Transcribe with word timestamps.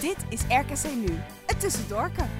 Dit 0.00 0.16
is 0.28 0.40
RKC 0.40 0.94
Nu, 0.94 1.18
het 1.46 1.60
tussendoorken. 1.60 2.30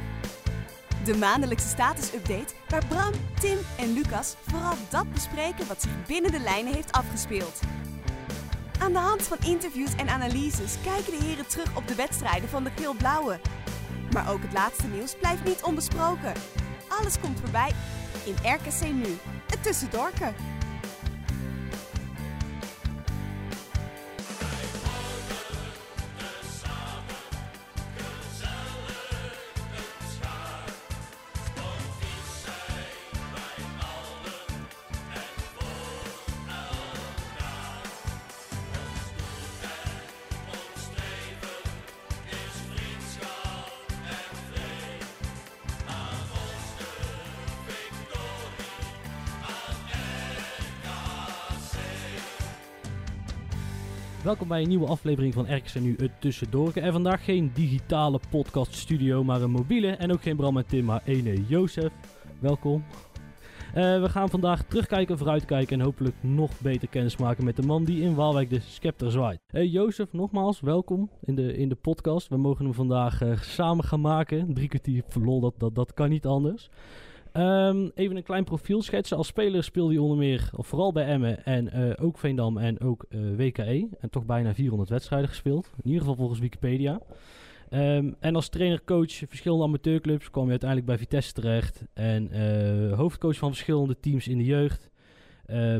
De 1.04 1.16
maandelijkse 1.16 1.68
status-update 1.68 2.54
waar 2.68 2.86
Bram, 2.86 3.12
Tim 3.40 3.58
en 3.78 3.92
Lucas 3.92 4.36
vooral 4.48 4.74
dat 4.90 5.12
bespreken 5.12 5.66
wat 5.66 5.82
zich 5.82 6.06
binnen 6.06 6.32
de 6.32 6.40
lijnen 6.40 6.74
heeft 6.74 6.92
afgespeeld. 6.92 7.60
Aan 8.78 8.92
de 8.92 8.98
hand 8.98 9.22
van 9.22 9.36
interviews 9.44 9.94
en 9.96 10.08
analyses 10.08 10.74
kijken 10.82 11.18
de 11.18 11.24
heren 11.24 11.46
terug 11.46 11.76
op 11.76 11.88
de 11.88 11.94
wedstrijden 11.94 12.48
van 12.48 12.64
de 12.64 12.70
geel-blauwe. 12.76 13.40
Maar 14.12 14.30
ook 14.32 14.42
het 14.42 14.52
laatste 14.52 14.86
nieuws 14.86 15.14
blijft 15.14 15.44
niet 15.44 15.62
onbesproken. 15.62 16.32
Alles 16.88 17.20
komt 17.20 17.40
voorbij 17.40 17.72
in 18.24 18.34
RKC 18.42 18.92
Nu, 18.92 19.18
het 19.46 19.62
tussendoorken. 19.62 20.34
Welkom 54.30 54.48
bij 54.48 54.62
een 54.62 54.68
nieuwe 54.68 54.86
aflevering 54.86 55.34
van 55.34 55.54
RKC 55.54 55.74
Nu 55.74 55.94
het 55.96 56.20
Tussendoorken. 56.20 56.82
En 56.82 56.92
vandaag 56.92 57.24
geen 57.24 57.50
digitale 57.54 58.20
podcast 58.30 58.74
studio, 58.74 59.24
maar 59.24 59.42
een 59.42 59.50
mobiele. 59.50 59.90
En 59.90 60.12
ook 60.12 60.22
geen 60.22 60.36
Bram 60.36 60.56
en 60.56 60.66
Tim, 60.66 60.84
maar 60.84 61.02
ene 61.04 61.46
Jozef. 61.46 61.92
Welkom. 62.38 62.84
Eh, 63.74 64.00
we 64.00 64.08
gaan 64.08 64.28
vandaag 64.28 64.62
terugkijken, 64.62 65.18
vooruitkijken 65.18 65.78
en 65.78 65.84
hopelijk 65.84 66.14
nog 66.20 66.60
beter 66.60 66.88
kennis 66.88 67.16
maken 67.16 67.44
met 67.44 67.56
de 67.56 67.62
man 67.62 67.84
die 67.84 68.02
in 68.02 68.14
Waalwijk 68.14 68.50
de 68.50 68.60
scepter 68.60 69.10
zwaait. 69.10 69.40
Hey 69.46 69.66
Jozef, 69.66 70.12
nogmaals 70.12 70.60
welkom 70.60 71.10
in 71.24 71.34
de, 71.34 71.56
in 71.56 71.68
de 71.68 71.74
podcast. 71.74 72.28
We 72.28 72.36
mogen 72.36 72.64
hem 72.64 72.74
vandaag 72.74 73.22
eh, 73.22 73.40
samen 73.40 73.84
gaan 73.84 74.00
maken. 74.00 74.54
Drie 74.54 74.68
kwartier 74.68 75.04
lol, 75.22 75.40
dat, 75.40 75.54
dat, 75.58 75.74
dat 75.74 75.94
kan 75.94 76.08
niet 76.08 76.26
anders. 76.26 76.70
Ehm, 77.32 77.88
even 77.94 78.16
een 78.16 78.22
klein 78.22 78.44
profiel 78.44 78.82
schetsen. 78.82 79.16
Als 79.16 79.26
speler 79.26 79.64
speelde 79.64 79.92
hij 79.92 80.02
onder 80.02 80.16
meer, 80.16 80.50
of 80.56 80.66
vooral 80.66 80.92
bij 80.92 81.06
Emmen 81.06 81.44
en 81.44 81.72
eh, 81.72 82.04
ook 82.04 82.18
Veendam 82.18 82.58
en 82.58 82.80
ook 82.80 83.04
eh, 83.08 83.20
WKE. 83.36 83.88
En 84.00 84.10
toch 84.10 84.24
bijna 84.24 84.54
400 84.54 84.90
wedstrijden 84.90 85.28
gespeeld. 85.28 85.70
In 85.76 85.86
ieder 85.86 86.00
geval 86.00 86.16
volgens 86.16 86.40
Wikipedia. 86.40 87.00
Ehm, 87.68 88.12
en 88.20 88.34
als 88.34 88.48
trainer-coach 88.48 89.12
verschillende 89.12 89.64
amateurclubs 89.64 90.30
kwam 90.30 90.42
hij 90.42 90.50
uiteindelijk 90.50 90.90
bij 90.90 90.98
Vitesse 90.98 91.32
terecht. 91.32 91.84
En 91.92 92.30
eh, 92.30 92.98
hoofdcoach 92.98 93.36
van 93.36 93.50
verschillende 93.50 93.96
teams 94.00 94.28
in 94.28 94.38
de 94.38 94.44
jeugd. 94.44 94.88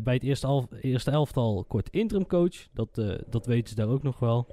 bij 0.03 0.15
het 0.15 0.23
eerste, 0.23 0.69
eerste 0.81 1.11
elftal 1.11 1.65
kort 1.69 1.91
interim-coach. 1.91 2.67
Dat, 2.73 2.95
dat 3.28 3.47
weten 3.47 3.69
ze 3.69 3.75
daar 3.75 3.89
ook 3.89 4.03
nog 4.03 4.19
wel. 4.19 4.47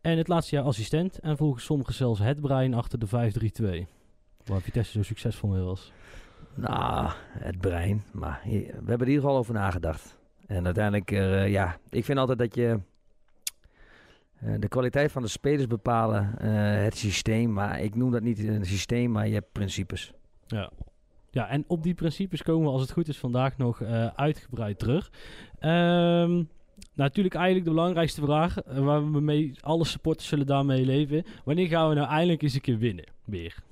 En 0.00 0.18
het 0.18 0.28
laatste 0.28 0.54
jaar 0.54 0.64
assistent. 0.64 1.18
En 1.18 1.36
volgens 1.36 1.64
sommigen 1.64 1.94
zelfs 1.94 2.20
het 2.20 2.40
brein 2.40 2.74
achter 2.74 2.98
de 2.98 3.06
5-3-2. 3.06 3.86
Waar 4.44 4.60
Vitesse 4.60 4.92
zo 4.92 5.02
succesvol 5.02 5.48
mee 5.48 5.62
was. 5.62 5.92
Nou, 6.54 7.10
het 7.38 7.58
brein. 7.58 8.02
Maar 8.12 8.40
we 8.44 8.50
hebben 8.50 8.86
er 8.86 9.00
in 9.00 9.08
ieder 9.08 9.22
geval 9.22 9.36
over 9.36 9.54
nagedacht. 9.54 10.16
En 10.46 10.64
uiteindelijk, 10.64 11.10
uh, 11.10 11.48
ja, 11.48 11.78
ik 11.90 12.04
vind 12.04 12.18
altijd 12.18 12.38
dat 12.38 12.54
je 12.54 12.78
uh, 14.42 14.54
de 14.58 14.68
kwaliteit 14.68 15.12
van 15.12 15.22
de 15.22 15.28
spelers 15.28 15.66
bepalen 15.66 16.34
uh, 16.42 16.48
het 16.82 16.96
systeem. 16.96 17.52
Maar 17.52 17.80
ik 17.80 17.94
noem 17.94 18.10
dat 18.10 18.22
niet 18.22 18.38
een 18.38 18.66
systeem, 18.66 19.10
maar 19.10 19.26
je 19.26 19.34
hebt 19.34 19.52
principes. 19.52 20.12
Ja. 20.46 20.70
Ja, 21.30 21.48
en 21.48 21.64
op 21.66 21.82
die 21.82 21.94
principes 21.94 22.42
komen 22.42 22.66
we 22.66 22.72
als 22.72 22.80
het 22.80 22.92
goed 22.92 23.08
is 23.08 23.18
vandaag 23.18 23.58
nog 23.58 23.82
uitgebreid 24.14 24.78
terug. 24.78 25.10
Um, 25.60 26.48
natuurlijk 26.94 27.34
eigenlijk 27.34 27.64
de 27.64 27.70
belangrijkste 27.70 28.20
vraag, 28.20 28.54
waar 28.66 29.12
we 29.12 29.20
mee, 29.20 29.54
alle 29.60 29.84
supporters 29.84 30.28
zullen 30.28 30.46
daarmee 30.46 30.84
leven. 30.84 31.24
Wanneer 31.44 31.66
gaan 31.66 31.88
we 31.88 31.94
nou 31.94 32.08
eindelijk 32.08 32.42
eens 32.42 32.54
een 32.54 32.60
keer 32.60 32.78
winnen? 32.78 33.04
Weer. 33.24 33.62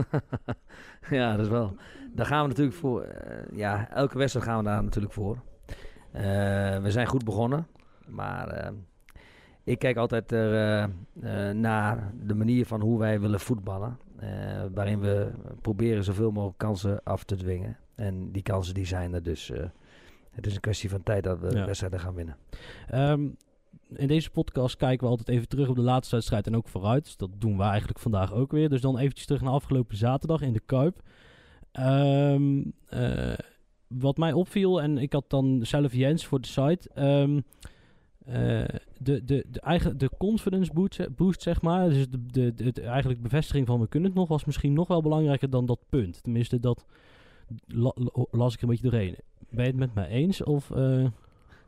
ja, 1.18 1.36
dat 1.36 1.44
is 1.44 1.50
wel. 1.50 1.76
Daar 2.12 2.26
gaan 2.26 2.42
we 2.42 2.48
natuurlijk 2.48 2.76
voor. 2.76 3.04
Uh, 3.04 3.56
ja, 3.58 3.90
elke 3.90 4.18
wedstrijd 4.18 4.46
gaan 4.46 4.58
we 4.58 4.64
daar 4.64 4.82
natuurlijk 4.82 5.12
voor. 5.12 5.38
Uh, 6.14 6.22
we 6.78 6.90
zijn 6.90 7.06
goed 7.06 7.24
begonnen. 7.24 7.66
Maar 8.06 8.64
uh, 8.64 8.70
ik 9.64 9.78
kijk 9.78 9.96
altijd 9.96 10.32
er, 10.32 10.90
naar 11.54 12.12
de 12.22 12.34
manier 12.34 12.66
van 12.66 12.80
hoe 12.80 12.98
wij 12.98 13.20
willen 13.20 13.40
voetballen. 13.40 13.98
waarin 14.74 15.00
we 15.00 15.30
proberen 15.60 16.04
zoveel 16.04 16.30
mogelijk 16.30 16.58
kansen 16.58 17.02
af 17.02 17.24
te 17.24 17.36
dwingen. 17.36 17.76
En 17.94 18.32
die 18.32 18.42
kansen 18.42 18.74
die 18.74 18.86
zijn 18.86 19.14
er 19.14 19.22
dus. 19.22 19.52
het 20.30 20.46
is 20.46 20.54
een 20.54 20.60
kwestie 20.60 20.90
van 20.90 21.02
tijd 21.02 21.24
dat 21.24 21.40
we 21.40 21.56
ja. 21.56 21.66
wedstrijden 21.66 22.00
gaan 22.00 22.14
winnen. 22.14 22.36
Um, 22.94 23.36
in 23.94 24.06
deze 24.06 24.30
podcast 24.30 24.76
kijken 24.76 25.04
we 25.04 25.10
altijd 25.10 25.28
even 25.28 25.48
terug 25.48 25.68
op 25.68 25.76
de 25.76 25.82
laatste 25.82 26.14
wedstrijd 26.14 26.46
en 26.46 26.56
ook 26.56 26.68
vooruit. 26.68 27.04
Dus 27.04 27.16
dat 27.16 27.30
doen 27.38 27.56
we 27.56 27.62
eigenlijk 27.62 27.98
vandaag 27.98 28.32
ook 28.32 28.52
weer. 28.52 28.68
Dus 28.68 28.80
dan 28.80 28.98
eventjes 28.98 29.26
terug 29.26 29.42
naar 29.42 29.52
afgelopen 29.52 29.96
zaterdag 29.96 30.40
in 30.40 30.52
de 30.52 30.62
Kuip. 30.66 31.02
Um, 31.80 32.72
uh, 32.90 33.32
wat 33.86 34.16
mij 34.16 34.32
opviel, 34.32 34.82
en 34.82 34.98
ik 34.98 35.12
had 35.12 35.30
dan 35.30 35.60
zelf 35.62 35.92
Jens 35.92 36.26
voor 36.26 36.40
de 36.40 36.46
site. 36.46 36.90
Um, 36.98 37.44
uh, 38.28 38.64
de, 38.98 39.24
de, 39.24 39.44
de, 39.50 39.60
eigen, 39.60 39.98
de 39.98 40.10
confidence 40.18 40.72
boost, 40.72 41.14
boost, 41.16 41.42
zeg 41.42 41.62
maar. 41.62 41.88
Dus 41.88 42.06
de, 42.10 42.54
de, 42.54 42.82
eigenlijk 42.82 43.22
bevestiging 43.22 43.66
van 43.66 43.80
we 43.80 43.88
kunnen 43.88 44.10
het 44.10 44.18
nog, 44.18 44.28
was 44.28 44.44
misschien 44.44 44.72
nog 44.72 44.88
wel 44.88 45.02
belangrijker 45.02 45.50
dan 45.50 45.66
dat 45.66 45.78
punt. 45.88 46.22
Tenminste, 46.22 46.60
dat 46.60 46.84
la, 47.66 47.92
las 48.30 48.54
ik 48.54 48.62
een 48.62 48.68
beetje 48.68 48.90
doorheen. 48.90 49.16
Ben 49.50 49.64
je 49.64 49.70
het 49.70 49.80
met 49.80 49.94
mij 49.94 50.08
eens? 50.08 50.42
Of, 50.42 50.70
uh, 50.70 51.06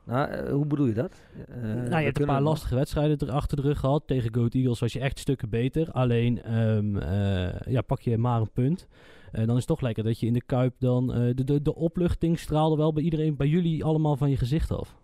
nou, 0.08 0.32
uh, 0.32 0.50
hoe 0.50 0.66
bedoel 0.66 0.86
je 0.86 0.94
dat? 0.94 1.12
Uh, 1.48 1.64
nou, 1.64 1.98
je 1.98 2.04
hebt 2.04 2.20
een 2.20 2.26
paar 2.26 2.42
lastige 2.42 2.74
wedstrijden 2.74 3.18
er 3.18 3.30
achter 3.30 3.56
de 3.56 3.62
rug 3.62 3.78
gehad. 3.78 4.02
Tegen 4.06 4.34
Goat 4.34 4.54
Eagles 4.54 4.80
was 4.80 4.92
je 4.92 5.00
echt 5.00 5.18
stukken 5.18 5.48
beter. 5.48 5.90
Alleen, 5.92 6.58
um, 6.58 6.96
uh, 6.96 7.60
ja, 7.60 7.80
pak 7.80 8.00
je 8.00 8.18
maar 8.18 8.40
een 8.40 8.50
punt. 8.52 8.86
dan 9.32 9.48
is 9.48 9.54
het 9.54 9.66
toch 9.66 9.80
lekker 9.80 10.04
dat 10.04 10.20
je 10.20 10.26
in 10.26 10.32
de 10.32 10.42
Kuip 10.46 10.74
dan... 10.78 11.06
de, 11.06 11.44
de, 11.44 11.62
de 11.62 11.74
opluchting 11.74 12.38
straalde 12.38 12.76
wel 12.76 12.92
bij 12.92 13.02
iedereen, 13.02 13.36
bij 13.36 13.46
jullie 13.46 13.84
allemaal 13.84 14.16
van 14.16 14.30
je 14.30 14.36
gezicht 14.36 14.70
af. 14.70 14.94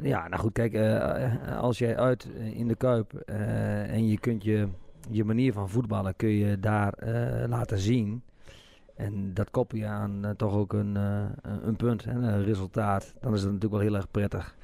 Ja, 0.00 0.28
nou 0.28 0.42
goed, 0.42 0.52
kijk, 0.52 0.76
als 1.60 1.78
jij 1.78 1.96
uit 1.96 2.28
in 2.54 2.68
de 2.68 2.76
Kuip 2.76 3.14
en 3.14 4.08
je 4.08 4.18
kunt 4.18 4.44
je, 4.44 4.68
je 5.10 5.24
manier 5.24 5.52
van 5.52 5.68
voetballen 5.68 6.16
kun 6.16 6.30
je 6.30 6.60
daar 6.60 6.94
laten 7.48 7.78
zien... 7.78 8.22
En 8.96 9.34
dat 9.34 9.50
koppel 9.50 9.78
je 9.78 9.86
aan 9.86 10.24
uh, 10.24 10.30
toch 10.30 10.54
ook 10.54 10.72
een, 10.72 10.94
uh, 10.96 11.24
een 11.42 11.76
punt, 11.76 12.04
hè, 12.04 12.12
een 12.12 12.44
resultaat. 12.44 13.14
Dan 13.20 13.34
is 13.34 13.42
het 13.42 13.52
natuurlijk 13.52 13.82
wel 13.82 13.90
heel 13.90 13.96
erg 13.96 14.10
prettig. 14.10 14.56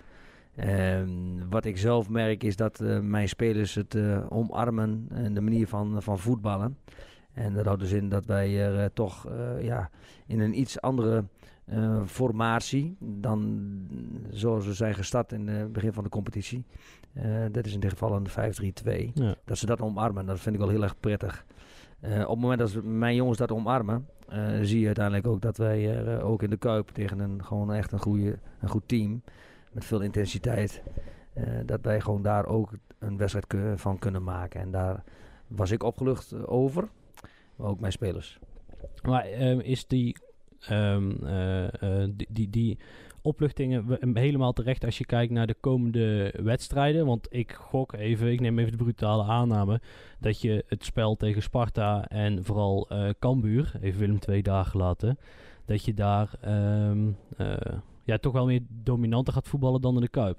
Um, 0.57 1.51
wat 1.51 1.65
ik 1.65 1.79
zelf 1.79 2.09
merk 2.09 2.43
is 2.43 2.57
dat 2.57 2.81
uh, 2.81 3.01
mijn 3.01 3.29
spelers 3.29 3.75
het 3.75 3.97
omarmen 4.29 5.07
en 5.11 5.35
de 5.35 5.41
manier 5.41 5.69
van, 5.69 6.03
van 6.03 6.19
voetballen. 6.19 6.79
En 7.33 7.55
dat 7.55 7.65
houdt 7.65 7.81
dus 7.81 7.93
in 7.93 8.09
dat 8.09 8.27
wij 8.27 8.61
er 8.61 8.93
toch 8.93 9.29
ja, 9.61 9.91
in 10.27 10.41
een 10.41 10.59
iets 10.59 10.81
andere 10.81 11.25
formatie 12.07 12.97
dan 12.99 13.61
zoals 14.31 14.67
we 14.67 14.75
zijn 14.75 14.95
gestart 14.95 15.33
in 15.33 15.49
het 15.49 15.73
begin 15.73 15.93
van 15.93 16.05
de 16.05 16.11
competitie. 16.11 16.65
dat 17.51 17.67
is 17.67 17.73
in 17.73 17.81
dit 17.81 17.91
geval 17.91 18.15
een 18.15 18.29
5-3-2. 19.11 19.13
Ja. 19.15 19.35
Dat 19.45 19.59
ze 19.59 19.67
dat 19.67 19.81
omarmen, 19.81 20.27
dat 20.27 20.41
vind 20.41 20.55
ik 20.55 20.61
wel 20.61 20.71
heel 20.71 20.83
erg 20.83 21.01
prettig. 21.01 21.45
Op 22.03 22.11
het 22.11 22.39
moment 22.39 22.59
dat 22.59 22.83
mijn 22.83 23.15
jongens 23.15 23.39
dat 23.39 23.53
omarmen, 23.53 24.07
zie 24.63 24.81
je 24.81 24.87
uiteindelijk 24.87 25.27
ook 25.27 25.41
dat 25.41 25.57
wij 25.57 26.05
uh, 26.05 26.29
ook 26.29 26.43
in 26.43 26.51
de 26.51 26.57
Kuip 26.57 26.89
tegen 26.89 27.19
een 27.19 27.45
gewoon 27.45 27.73
echt 27.73 27.93
een, 27.93 28.01
goede, 28.01 28.39
een 28.61 28.69
goed 28.69 28.83
team 28.87 29.23
met 29.73 29.85
veel 29.85 30.01
intensiteit, 30.01 30.83
dat 31.65 31.81
wij 31.83 32.01
gewoon 32.01 32.23
daar 32.23 32.47
ook 32.47 32.71
een 32.99 33.17
wedstrijd 33.17 33.81
van 33.81 33.99
kunnen 33.99 34.23
maken. 34.23 34.61
En 34.61 34.71
daar 34.71 35.05
was 35.47 35.71
ik 35.71 35.83
opgelucht 35.83 36.47
over, 36.47 36.89
maar 37.57 37.69
ook 37.69 37.81
mijn 37.81 37.93
spelers. 37.93 38.39
Maar 39.03 39.25
ehm, 39.25 39.59
is 39.59 39.87
die, 39.87 40.17
um, 40.71 41.19
die, 42.17 42.29
die, 42.31 42.51
die 42.51 42.79
opluchtingen 43.23 43.99
helemaal 44.15 44.53
terecht 44.53 44.85
als 44.85 44.99
je 44.99 45.07
kijkt 45.07 45.33
naar 45.33 45.47
de 45.47 45.57
komende 45.61 46.35
wedstrijden. 46.43 47.07
Want 47.07 47.27
ik 47.31 47.53
gok 47.53 47.93
even, 47.93 48.33
ik 48.33 48.41
neem 48.41 48.59
even 48.59 48.73
de 48.73 48.85
brutale 48.85 49.23
aanname, 49.23 49.81
dat 50.19 50.41
je 50.41 50.65
het 50.69 50.85
spel 50.85 51.17
tegen 51.17 51.43
Sparta 51.43 52.09
en 52.09 52.45
vooral 52.45 52.89
uh, 52.93 53.09
Cambuur, 53.19 53.73
even 53.81 54.01
Willem 54.01 54.19
twee 54.19 54.43
dagen 54.43 54.79
laten, 54.79 55.19
dat 55.65 55.85
je 55.85 55.95
daar 55.95 56.31
um, 56.89 57.17
uh, 57.39 57.57
ja, 58.05 58.19
toch 58.19 58.33
wel 58.33 58.47
meer 58.47 58.63
dominanter 58.69 59.33
gaat 59.33 59.49
voetballen 59.49 59.81
dan 59.81 59.95
in 59.95 60.01
de 60.01 60.09
Kuip. 60.09 60.39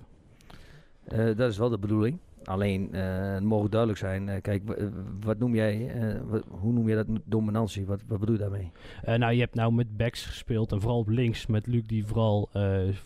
Eh, 1.04 1.26
dat 1.36 1.52
is 1.52 1.58
wel 1.58 1.70
de 1.70 1.80
bedoeling. 1.80 2.18
Alleen, 2.44 2.94
eh, 2.94 3.34
het 3.34 3.44
mogen 3.44 3.70
duidelijk 3.70 4.00
zijn. 4.00 4.30
eh, 4.30 4.42
kijk, 4.42 4.90
wat 5.22 5.40
noem 5.40 5.56
jij, 5.56 5.88
eh, 5.90 6.40
hoe 6.50 6.74
noem 6.74 6.88
jij 6.88 6.96
dat 6.96 7.08
dominantie? 7.26 7.86
Wat, 7.86 8.04
wat 8.08 8.20
bedoel 8.20 8.36
je 8.36 8.42
daarmee? 8.42 8.72
Nou, 9.06 9.34
je 9.34 9.40
hebt 9.40 9.56
nou 9.56 9.74
met 9.74 9.98
backs 9.98 10.26
gespeeld 10.26 10.72
en 10.72 10.82
vooral 10.82 11.00
op 11.00 11.08
links 11.08 11.46
met 11.46 11.68
Luc 11.68 11.84
die 11.88 12.06
vooral 12.06 12.50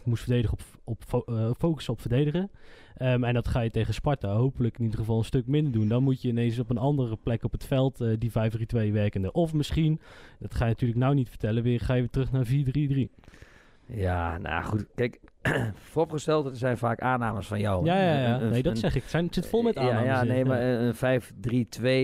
moest 0.04 0.24
verdedigen 0.24 0.54
op, 0.58 0.62
op 0.84 1.04
fo- 1.08 1.54
focussen 1.58 1.94
op 1.94 2.02
verdedigen. 2.02 2.50
Ehm, 2.98 3.24
en 3.24 3.34
dat 3.34 3.48
ga 3.48 3.60
je 3.62 3.70
tegen 3.70 3.94
Sparta 3.94 4.34
hopelijk 4.36 4.78
in 4.78 4.84
ieder 4.84 5.00
geval 5.00 5.18
een 5.18 5.24
stuk 5.24 5.48
minder 5.48 5.72
doen. 5.74 5.88
Dan 5.88 6.04
moet 6.04 6.22
je 6.22 6.28
ineens 6.28 6.60
op 6.60 6.70
een 6.70 6.78
andere 6.78 7.16
plek 7.24 7.44
op 7.44 7.52
het 7.52 7.66
veld 7.66 8.04
die 8.20 8.32
5-3-2 8.32 8.92
werkende. 8.94 9.32
Of 9.32 9.54
misschien, 9.54 10.00
dat 10.40 10.54
ga 10.56 10.64
je 10.64 10.72
natuurlijk 10.72 11.00
nou 11.00 11.16
niet 11.16 11.30
vertellen, 11.30 11.64
weer 11.64 11.80
ga 11.80 11.94
je 11.94 12.00
weer 12.00 12.10
terug 12.10 12.32
naar 12.32 12.46
4-3-3. 12.46 13.10
Ja, 13.88 14.38
nou 14.38 14.64
goed. 14.64 14.86
Kijk, 14.96 15.20
vooropgesteld, 15.92 16.46
het 16.46 16.58
zijn 16.58 16.78
vaak 16.78 17.00
aannames 17.02 17.48
van 17.48 17.60
jou. 17.60 17.86
Ja, 17.86 18.02
ja, 18.02 18.20
ja. 18.22 18.38
Nee, 18.38 18.64
dat 18.64 18.78
zeg 18.78 18.96
ik. 18.96 19.02
Het, 19.02 19.12
zijn, 19.12 19.26
het 19.26 19.34
zit 19.34 19.48
vol 19.48 19.62
met 19.62 19.74
Ja, 19.74 19.82
aannames. 19.82 20.06
Ja, 20.08 20.22
in. 20.22 20.28
nee, 20.28 20.46
maar 20.46 20.62
een 20.62 20.96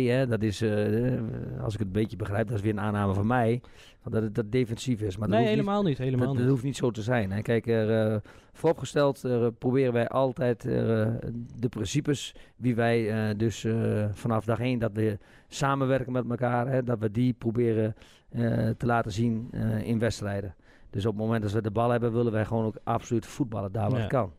5-3-2, 0.06 0.10
hè, 0.10 0.28
dat 0.28 0.42
is, 0.42 0.62
eh, 0.62 1.14
eh, 1.14 1.22
als 1.64 1.74
ik 1.74 1.80
het 1.80 1.88
een 1.88 1.94
beetje 1.94 2.18
begrijp, 2.18 2.48
dat 2.48 2.56
is 2.58 2.62
weer 2.64 2.72
een 2.72 2.80
aanname 2.80 3.14
van 3.14 3.28
mij. 3.28 3.62
Dat 4.10 4.22
het 4.22 4.36
dat 4.36 4.52
defensief 4.52 5.02
is. 5.02 5.18
Maar 5.18 5.28
dat 5.28 5.38
nee, 5.38 5.48
niet- 5.48 5.56
helemaal 5.58 5.84
niet. 5.84 5.98
Helemaal 5.98 6.34
dat, 6.36 6.48
hoeft 6.48 6.64
niet 6.64 6.76
zo 6.76 6.92
te 6.92 7.02
zijn. 7.02 7.32
Hè. 7.32 7.42
Kijk, 7.42 7.68
er, 7.68 8.12
eh, 8.14 8.20
vooropgesteld 8.54 9.24
proberen 9.60 9.94
wij 9.94 10.08
altijd 10.08 10.62
de 10.62 11.70
principes 11.70 12.36
wie 12.56 12.76
wij 12.76 13.34
dus 13.38 13.66
vanaf 14.12 14.46
dag 14.46 14.60
één 14.60 14.80
dat 14.80 14.92
we 14.94 15.18
samenwerken 15.48 16.12
met 16.12 16.30
elkaar, 16.30 16.68
hè, 16.68 16.84
dat 16.84 17.00
we 17.00 17.12
die 17.12 17.34
proberen 17.34 17.96
te 18.78 18.86
laten 18.86 19.12
zien 19.12 19.50
in 19.84 20.00
wedstrijden. 20.00 20.56
Dus 20.94 21.06
op 21.06 21.14
het 21.14 21.22
moment 21.22 21.42
dat 21.44 21.52
we 21.52 21.62
de 21.62 21.72
bal 21.72 21.90
hebben, 21.90 22.14
willen 22.14 22.32
wij 22.32 22.46
gewoon 22.46 22.66
ook 22.66 22.78
absoluut 22.84 23.26
voetballen 23.26 23.72
daar 23.72 23.90
waar 23.90 23.98
Ja. 23.98 24.04
het 24.04 24.12
kan. 24.12 24.32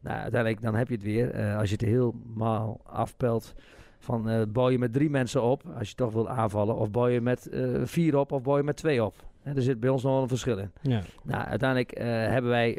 Nou, 0.00 0.16
uiteindelijk 0.18 0.62
dan 0.62 0.74
heb 0.74 0.88
je 0.88 0.94
het 0.94 1.02
weer. 1.02 1.30
Eh, 1.30 1.58
als 1.58 1.68
je 1.68 1.76
het 1.78 1.84
helemaal 1.84 2.80
afpelt 2.84 3.54
van 3.98 4.28
eh, 4.28 4.42
bouw 4.48 4.68
je 4.68 4.78
met 4.78 4.92
drie 4.92 5.10
mensen 5.10 5.42
op, 5.42 5.62
als 5.78 5.88
je 5.88 5.94
toch 5.94 6.12
wil 6.12 6.28
aanvallen, 6.28 6.76
of 6.76 6.90
bouw 6.90 7.06
je 7.06 7.20
met 7.20 7.48
eh, 7.48 7.68
vier 7.84 8.16
op, 8.16 8.32
of 8.32 8.42
bouw 8.42 8.56
je 8.56 8.62
met 8.62 8.76
twee 8.76 9.04
op. 9.04 9.14
Hè, 9.42 9.54
er 9.54 9.62
zit 9.62 9.80
bij 9.80 9.90
ons 9.90 10.02
nog 10.02 10.12
wel 10.12 10.22
een 10.22 10.28
verschil 10.28 10.58
in. 10.58 10.70
Ja. 10.80 11.02
Nou, 11.22 11.44
uiteindelijk 11.44 11.98
hebben 12.30 12.50
wij 12.50 12.78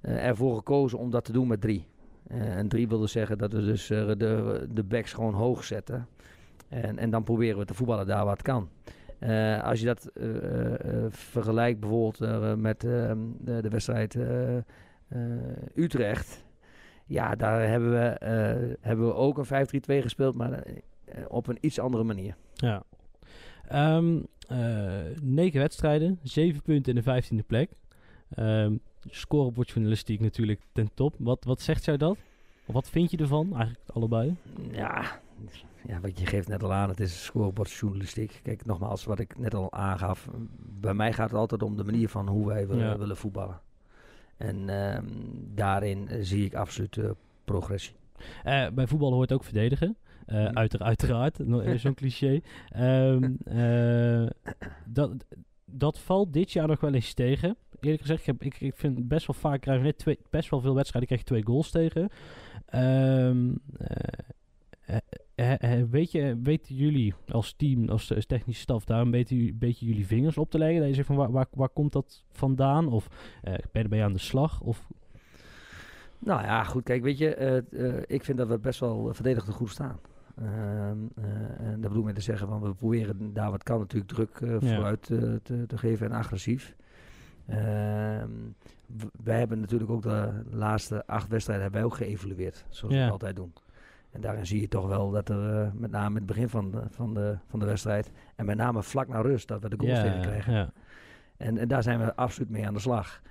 ervoor 0.00 0.56
gekozen 0.56 0.98
om 0.98 1.10
dat 1.10 1.24
te 1.24 1.32
doen 1.32 1.48
met 1.48 1.60
drie. 1.60 1.86
En 2.28 2.68
drie 2.68 2.88
wil 2.88 2.98
dus 2.98 3.12
zeggen 3.12 3.38
dat 3.38 3.52
we 3.52 3.64
dus 3.64 3.86
de, 3.86 4.66
de 4.70 4.84
backs 4.84 5.12
gewoon 5.12 5.34
hoog 5.34 5.64
zetten. 5.64 6.06
En, 6.68 6.98
en 6.98 7.10
dan 7.10 7.22
proberen 7.22 7.58
we 7.58 7.64
te 7.64 7.74
voetballen 7.74 8.06
daar 8.06 8.24
waar 8.24 8.32
het 8.32 8.42
kan. 8.42 8.68
Eh, 9.20 9.62
als 9.62 9.80
je 9.80 9.86
dat 9.86 10.06
eh, 10.06 10.74
eh, 10.74 11.06
vergelijkt 11.10 11.80
bijvoorbeeld 11.80 12.56
met 12.58 12.84
eh, 12.84 13.12
de, 13.38 13.60
de 13.62 13.68
wedstrijd 13.68 14.18
Utrecht. 15.74 16.44
Ja, 17.06 17.34
daar 17.34 17.68
hebben 17.68 17.90
we, 17.90 18.16
hebben 18.80 19.06
we 19.06 19.14
ook 19.14 19.38
een 19.38 19.66
5-3-2 19.66 20.02
gespeeld, 20.02 20.34
maar 20.34 20.62
op 21.28 21.46
een 21.46 21.58
iets 21.60 21.78
andere 21.78 22.04
manier. 22.04 22.34
Ja. 22.54 22.82
Ehm, 23.68 24.18
eh, 24.48 25.20
negen 25.22 25.60
wedstrijden, 25.60 26.18
zeven 26.22 26.62
punten 26.62 26.92
in 26.92 26.98
de 26.98 27.04
vijftiende 27.04 27.42
plek. 27.42 27.70
Ehm 28.34 28.76
scorebordjournalistiek 29.08 30.20
natuurlijk 30.20 30.60
ten 30.72 30.90
top. 30.94 31.14
Wat, 31.18 31.44
wat 31.44 31.60
zegt 31.60 31.84
jou 31.84 31.98
dat? 31.98 32.16
Of 32.66 32.74
wat 32.74 32.90
vind 32.90 33.10
je 33.10 33.16
ervan? 33.16 33.52
Eigenlijk 33.52 33.90
allebei. 33.92 34.36
Ja, 34.70 35.20
ja, 35.86 36.00
wat 36.00 36.18
je 36.18 36.26
geeft 36.26 36.48
net 36.48 36.62
al 36.62 36.72
aan, 36.72 36.88
het 36.88 37.00
is 37.00 37.24
scorebordjournalistiek. 37.24 38.40
Kijk, 38.42 38.64
nogmaals, 38.64 39.04
wat 39.04 39.18
ik 39.18 39.38
net 39.38 39.54
al 39.54 39.72
aangaf. 39.72 40.28
Bij 40.80 40.94
mij 40.94 41.12
gaat 41.12 41.30
het 41.30 41.38
altijd 41.38 41.62
om 41.62 41.76
de 41.76 41.84
manier 41.84 42.08
van 42.08 42.28
hoe 42.28 42.46
wij 42.46 42.66
willen, 42.66 42.84
Ja. 42.84 42.98
willen 42.98 43.16
voetballen. 43.16 43.60
En 44.36 44.68
ehm, 44.68 45.04
daarin 45.54 46.08
zie 46.20 46.44
ik 46.44 46.54
absoluut 46.54 46.96
eh, 46.96 47.10
progressie. 47.44 47.94
Eh, 48.44 48.66
bij 48.68 48.86
voetbal 48.86 49.12
hoort 49.12 49.32
ook 49.32 49.44
verdedigen. 49.44 49.96
Mhm. 50.26 50.56
uiter, 50.56 50.80
uiteraard, 50.82 51.38
zo'n 51.76 51.94
cliché. 51.94 52.40
Ehm, 52.68 53.30
eh, 53.44 54.26
dat, 54.86 55.12
dat 55.64 55.98
valt 55.98 56.32
dit 56.32 56.52
jaar 56.52 56.66
nog 56.68 56.80
wel 56.80 56.94
eens 56.94 57.14
tegen. 57.14 57.56
Eerlijk 57.80 58.00
gezegd, 58.00 58.20
ik, 58.20 58.26
heb, 58.26 58.42
ik, 58.42 58.60
ik 58.60 58.74
vind 58.76 59.08
best 59.08 59.26
wel 59.26 59.36
vaak 59.36 59.60
krijgen 59.60 59.84
we 59.84 59.88
net 59.90 59.98
twee, 59.98 60.18
best 60.30 60.50
wel 60.50 60.60
veel 60.60 60.74
wedstrijden 60.74 61.08
krijg 61.08 61.22
je 61.22 61.28
twee 61.34 61.46
goals 61.46 61.70
tegen. 61.70 62.08
Eh, 62.66 63.30
weet 65.90 66.12
je, 66.12 66.38
weten 66.42 66.74
jullie 66.74 67.14
als 67.28 67.52
team, 67.52 67.88
als, 67.88 68.14
als 68.14 68.26
technische 68.26 68.62
staf, 68.62 68.84
daar 68.84 69.00
een 69.00 69.10
beetje, 69.10 69.36
een 69.36 69.56
beetje 69.58 69.86
jullie 69.86 70.06
vingers 70.06 70.38
op 70.38 70.50
te 70.50 70.58
leggen? 70.58 70.78
Dat 70.78 70.88
je 70.88 70.94
zegt 70.94 71.06
van 71.06 71.16
waar, 71.16 71.30
waar, 71.30 71.46
waar 71.50 71.68
komt 71.68 71.92
dat 71.92 72.24
vandaan? 72.30 72.88
Of 72.88 73.08
eh, 73.42 73.52
ben 73.52 73.62
je 73.72 73.78
ermee 73.82 74.02
aan 74.02 74.12
de 74.12 74.18
slag? 74.18 74.60
Of, 74.60 74.86
Nou 76.18 76.42
ja, 76.42 76.64
goed, 76.64 76.82
kijk, 76.82 77.02
weet 77.02 77.18
je, 77.18 77.34
eh, 77.34 77.56
eh, 77.96 78.02
ik 78.06 78.24
vind 78.24 78.38
dat 78.38 78.48
we 78.48 78.58
best 78.58 78.80
wel 78.80 79.14
verdedigd 79.14 79.48
goed 79.48 79.70
staan. 79.70 79.98
Eh, 80.34 80.88
en 80.88 81.10
dat 81.70 81.80
bedoel 81.80 81.98
ik 81.98 82.04
met 82.04 82.14
te 82.14 82.20
zeggen, 82.20 82.48
van 82.48 82.60
we 82.60 82.74
proberen 82.74 83.32
daar 83.32 83.50
wat 83.50 83.62
kan 83.62 83.78
natuurlijk 83.78 84.10
druk 84.12 84.30
eh, 84.40 84.50
Ja. 84.50 84.74
vooruit 84.74 85.10
eh, 85.10 85.18
te, 85.42 85.66
te 85.66 85.78
geven 85.78 86.06
en 86.06 86.12
agressief. 86.12 86.76
Ehm, 87.46 88.30
wij 89.22 89.38
hebben 89.38 89.60
natuurlijk 89.60 89.90
ook 89.90 90.02
de 90.02 90.42
laatste 90.50 91.06
acht 91.06 91.28
wedstrijden 91.28 91.62
hebben 91.64 91.80
wij 91.82 91.90
ook 91.90 91.96
geëvalueerd, 91.96 92.64
zoals 92.68 92.94
we 92.94 93.00
Ja. 93.00 93.08
altijd 93.08 93.36
doen. 93.36 93.52
En 94.10 94.20
daarin 94.20 94.46
zie 94.46 94.60
je 94.60 94.68
toch 94.68 94.86
wel 94.86 95.10
dat 95.10 95.28
er 95.28 95.62
eh, 95.62 95.72
met 95.72 95.90
name 95.90 96.14
het 96.14 96.26
begin 96.26 96.48
van 96.48 96.70
de, 96.70 96.82
van, 96.90 97.14
de, 97.14 97.38
van 97.46 97.58
de 97.58 97.66
wedstrijd 97.66 98.10
en 98.36 98.46
met 98.46 98.56
name 98.56 98.82
vlak 98.82 99.08
na 99.08 99.20
rust 99.20 99.48
dat 99.48 99.62
we 99.62 99.68
de 99.68 99.76
goals 99.78 100.00
tegen 100.00 100.20
krijgen. 100.20 100.52
ja. 100.52 100.72
En, 101.36 101.58
en 101.58 101.68
daar 101.68 101.82
zijn 101.82 101.98
we 101.98 102.16
absoluut 102.16 102.50
mee 102.50 102.66
aan 102.66 102.74
de 102.74 102.80
slag. 102.80 103.22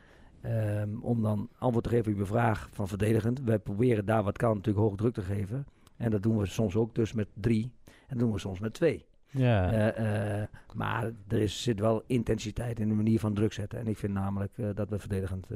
Ehm, 0.41 0.89
om 1.01 1.21
dan 1.21 1.49
antwoord 1.57 1.83
te 1.83 1.89
geven 1.89 2.11
op 2.11 2.17
je 2.17 2.25
vraag 2.25 2.69
van 2.71 2.87
verdedigend. 2.87 3.41
Wij 3.41 3.59
proberen 3.59 4.05
daar 4.05 4.23
wat 4.23 4.37
kan 4.37 4.55
natuurlijk 4.55 4.85
hoog 4.85 4.95
druk 4.95 5.13
te 5.13 5.21
geven. 5.21 5.65
En 5.97 6.11
dat 6.11 6.23
doen 6.23 6.37
we 6.37 6.45
soms 6.45 6.75
ook 6.75 6.95
dus 6.95 7.13
met 7.13 7.27
drie. 7.33 7.71
En 7.85 7.93
dat 8.07 8.19
doen 8.19 8.31
we 8.31 8.39
soms 8.39 8.59
met 8.59 8.73
twee. 8.73 9.05
ja. 9.29 9.71
Eh, 9.71 10.41
eh, 10.41 10.47
maar 10.73 11.11
er 11.27 11.39
is, 11.39 11.63
zit 11.63 11.79
wel 11.79 12.03
intensiteit 12.07 12.79
in 12.79 12.87
de 12.87 12.93
manier 12.95 13.19
van 13.19 13.33
druk 13.33 13.53
zetten. 13.53 13.79
En 13.79 13.87
ik 13.87 13.97
vind 13.97 14.13
namelijk 14.13 14.51
dat 14.75 14.89
we 14.89 14.99
verdedigend 14.99 15.47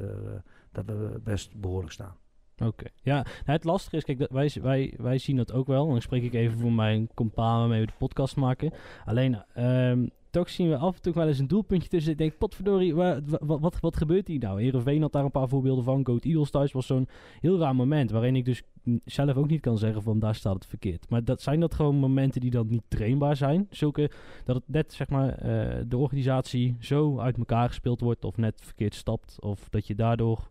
dat 0.72 0.84
we 0.84 1.20
best 1.24 1.60
behoorlijk 1.60 1.92
staan. 1.92 2.16
Oké. 2.58 2.86
Ja, 3.02 3.14
nou, 3.14 3.26
het 3.44 3.64
lastige 3.64 3.96
is, 3.96 4.04
kijk, 4.04 4.26
wij, 4.30 4.50
wij, 4.62 4.94
wij 4.96 5.18
zien 5.18 5.36
dat 5.36 5.52
ook 5.52 5.66
wel. 5.66 5.88
Dan 5.88 6.00
spreek 6.02 6.22
ik 6.22 6.34
even 6.34 6.58
voor 6.58 6.72
mijn 6.72 7.08
compaan 7.14 7.58
waarmee 7.58 7.80
we 7.80 7.86
de 7.86 7.92
podcast 7.98 8.36
maken. 8.36 8.72
Alleen, 9.04 9.42
ehm, 9.54 10.06
toch 10.30 10.48
zien 10.50 10.68
we 10.68 10.76
af 10.76 10.96
en 10.96 11.02
toe 11.02 11.12
wel 11.12 11.28
eens 11.28 11.38
een 11.38 11.48
doelpuntje 11.48 11.88
tussen. 11.88 12.12
Ik 12.12 12.18
denk, 12.18 12.38
potverdorie, 12.38 12.94
wa- 12.94 13.20
wa- 13.26 13.38
wat, 13.40 13.60
wat, 13.60 13.80
wat 13.80 13.96
gebeurt 13.96 14.28
hier 14.28 14.38
nou? 14.38 14.62
Heerenveen 14.62 15.02
had 15.02 15.12
daar 15.12 15.24
een 15.24 15.30
paar 15.30 15.48
voorbeelden 15.48 15.84
van. 15.84 16.06
Goat 16.06 16.24
Eagles 16.24 16.50
thuis 16.50 16.72
was 16.72 16.86
zo'n 16.86 17.08
heel 17.40 17.58
raar 17.58 17.74
moment. 17.76 18.10
Waarin 18.10 18.36
ik 18.36 18.44
dus 18.44 18.62
zelf 19.04 19.36
ook 19.36 19.48
niet 19.48 19.60
kan 19.60 19.78
zeggen 19.78 20.02
van 20.02 20.18
daar 20.18 20.34
staat 20.34 20.54
het 20.54 20.66
verkeerd. 20.66 21.10
Maar 21.10 21.24
dat, 21.24 21.42
zijn 21.42 21.60
dat 21.60 21.74
gewoon 21.74 21.96
momenten 21.96 22.40
die 22.40 22.50
dan 22.50 22.66
niet 22.68 22.82
trainbaar 22.88 23.36
zijn? 23.36 23.66
Zulke, 23.70 24.10
dat 24.44 24.56
het 24.56 24.64
net, 24.66 24.92
zeg 24.92 25.08
maar, 25.08 25.28
eh, 25.28 25.82
de 25.88 25.96
organisatie 25.96 26.76
zo 26.80 27.18
uit 27.18 27.38
elkaar 27.38 27.68
gespeeld 27.68 28.00
wordt. 28.00 28.24
Of 28.24 28.36
net 28.36 28.60
verkeerd 28.64 28.94
stapt. 28.94 29.36
Of 29.40 29.68
dat 29.68 29.86
je 29.86 29.94
daardoor 29.94 30.48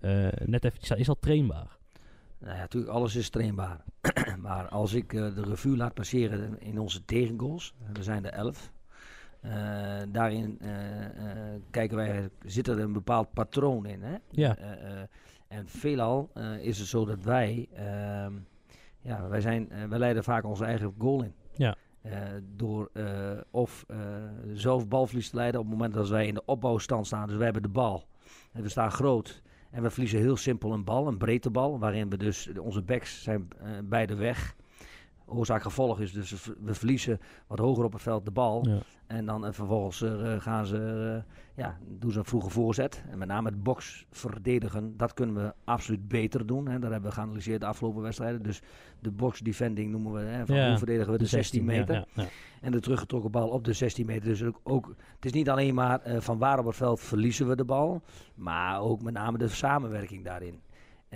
eh, 0.00 0.28
net 0.44 0.64
even... 0.64 0.98
Is 0.98 1.06
dat 1.06 1.20
trainbaar? 1.20 1.76
Nou 2.38 2.54
ja, 2.54 2.60
natuurlijk, 2.60 2.92
alles 2.92 3.14
is 3.16 3.28
trainbaar. 3.30 3.84
maar 4.42 4.68
als 4.68 4.92
ik 4.94 5.12
eh, 5.12 5.34
de 5.34 5.42
revue 5.42 5.76
laat 5.76 5.94
passeren 5.94 6.60
in 6.60 6.78
onze 6.78 7.04
tegengoals, 7.04 7.74
er 7.96 8.02
zijn 8.02 8.24
er 8.24 8.32
elf. 8.32 8.72
eh, 9.40 9.52
daarin 10.08 10.58
eh, 10.60 11.04
eh, 11.04 11.60
kijken 11.70 11.96
wij, 11.96 12.28
zit 12.44 12.68
er 12.68 12.78
een 12.80 12.92
bepaald 12.92 13.32
patroon 13.32 13.86
in. 13.86 14.02
Hè? 14.02 14.16
Ja. 14.30 14.56
Eh, 14.56 15.00
eh, 15.00 15.08
en 15.48 15.68
veelal 15.68 16.30
eh, 16.34 16.58
is 16.64 16.78
het 16.78 16.88
zo 16.88 17.04
dat 17.04 17.22
wij, 17.22 17.68
ehm, 17.74 18.32
ja, 19.00 19.28
wij, 19.28 19.40
zijn, 19.40 19.70
eh, 19.70 19.84
wij 19.84 19.98
leiden 19.98 20.24
vaak 20.24 20.44
onze 20.44 20.64
eigen 20.64 20.94
goal 20.98 21.22
in. 21.22 21.34
Ja. 21.52 21.74
Eh, 22.02 22.12
door 22.56 22.90
eh, 22.92 23.30
of 23.50 23.84
eh, 23.88 23.96
zelf 24.54 24.88
balverlies 24.88 25.30
te 25.30 25.36
leiden 25.36 25.60
op 25.60 25.66
het 25.66 25.74
moment 25.76 25.94
dat 25.94 26.08
wij 26.08 26.26
in 26.26 26.34
de 26.34 26.44
opbouwstand 26.44 27.06
staan. 27.06 27.26
Dus 27.26 27.36
wij 27.36 27.44
hebben 27.44 27.62
de 27.62 27.68
bal. 27.68 28.04
En 28.52 28.62
we 28.62 28.68
staan 28.68 28.90
groot. 28.90 29.42
En 29.76 29.82
we 29.82 29.90
verliezen 29.90 30.18
heel 30.18 30.36
simpel 30.36 30.72
een 30.72 30.84
bal, 30.84 31.06
een 31.06 31.16
breedte 31.16 31.50
bal. 31.50 31.78
Waarin 31.78 32.10
we 32.10 32.16
dus, 32.16 32.48
onze 32.58 32.82
backs 32.82 33.22
zijn 33.22 33.48
eh, 33.58 33.70
beide 33.84 34.14
weg. 34.14 34.56
Oorzaak 35.28 35.62
gevolg 35.62 36.00
is 36.00 36.12
dus 36.12 36.30
we 36.30 36.36
ver- 36.36 36.56
we 36.60 36.74
verliezen 36.74 37.20
wat 37.46 37.58
hoger 37.58 37.84
op 37.84 37.92
het 37.92 38.02
veld 38.02 38.24
de 38.24 38.30
bal. 38.30 38.68
Ja. 38.68 38.78
En 39.06 39.26
dan 39.26 39.46
eh, 39.46 39.52
vervolgens 39.52 40.02
eh, 40.02 40.40
gaan 40.40 40.66
ze, 40.66 40.76
eh, 41.26 41.32
ja, 41.64 41.78
doen 41.88 42.10
ze 42.12 42.18
een 42.18 42.24
vroege 42.24 42.50
voorzet. 42.50 43.02
En 43.10 43.18
met 43.18 43.28
name 43.28 43.48
het 43.48 43.62
box 43.62 44.06
verdedigen, 44.10 44.96
dat 44.96 45.14
kunnen 45.14 45.34
we 45.34 45.54
absoluut 45.64 46.08
beter 46.08 46.46
doen. 46.46 46.68
Hè. 46.68 46.78
Dat 46.78 46.90
hebben 46.90 47.08
we 47.08 47.14
geanalyseerd 47.16 47.60
de 47.60 47.66
afgelopen 47.66 48.02
wedstrijden. 48.02 48.42
Dus 48.42 48.62
de 49.00 49.10
box 49.10 49.40
defending 49.40 49.90
noemen 49.90 50.12
we, 50.12 50.20
hè, 50.20 50.46
van 50.46 50.56
Ja, 50.56 50.68
hoe 50.68 50.78
verdedigen 50.78 51.12
we 51.12 51.18
de, 51.18 51.26
16 51.26 51.64
meter. 51.64 52.06
Ja. 52.14 52.24
En 52.60 52.72
de 52.72 52.80
teruggetrokken 52.80 53.30
bal 53.30 53.48
op 53.48 53.64
de 53.64 53.72
16 53.72 54.06
meter. 54.06 54.28
Dus 54.28 54.42
ook, 54.42 54.60
ook, 54.62 54.94
het 55.14 55.24
is 55.24 55.32
niet 55.32 55.50
alleen 55.50 55.74
maar 55.74 56.00
eh, 56.00 56.20
van 56.20 56.38
waar 56.38 56.58
op 56.58 56.66
het 56.66 56.76
veld 56.76 57.00
verliezen 57.00 57.48
we 57.48 57.56
de 57.56 57.64
bal. 57.64 58.02
Maar 58.34 58.80
ook 58.80 59.02
met 59.02 59.14
name 59.14 59.38
de 59.38 59.48
samenwerking 59.48 60.24
daarin. 60.24 60.60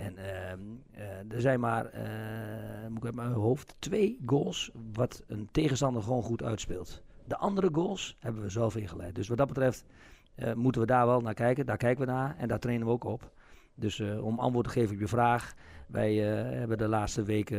En 0.00 0.16
ehm, 0.18 0.58
eh, 0.90 1.34
er 1.34 1.40
zijn 1.40 1.60
maar, 1.60 1.86
eh, 1.86 2.88
moet 2.88 2.98
ik 2.98 3.04
uit 3.04 3.14
mijn 3.14 3.32
hoofd, 3.32 3.76
twee 3.78 4.18
goals 4.26 4.70
wat 4.92 5.22
een 5.26 5.48
tegenstander 5.52 6.02
gewoon 6.02 6.22
goed 6.22 6.42
uitspeelt. 6.42 7.02
De 7.26 7.36
andere 7.36 7.68
goals 7.72 8.16
hebben 8.18 8.42
we 8.42 8.48
zelf 8.48 8.76
ingeleid. 8.76 9.14
Dus 9.14 9.28
wat 9.28 9.38
dat 9.38 9.46
betreft 9.46 9.84
eh, 10.34 10.52
moeten 10.52 10.80
we 10.80 10.86
daar 10.86 11.06
wel 11.06 11.20
naar 11.20 11.34
kijken. 11.34 11.66
Daar 11.66 11.76
kijken 11.76 12.06
we 12.06 12.12
naar 12.12 12.36
en 12.38 12.48
daar 12.48 12.58
trainen 12.58 12.86
we 12.86 12.92
ook 12.92 13.04
op. 13.04 13.30
Dus 13.74 14.00
om 14.00 14.38
antwoord 14.38 14.66
te 14.66 14.72
geven 14.72 14.94
op 14.94 15.00
je 15.00 15.08
vraag. 15.08 15.54
Wij 15.86 16.14
hebben 16.14 16.78
de 16.78 16.88
laatste 16.88 17.22
weken 17.22 17.58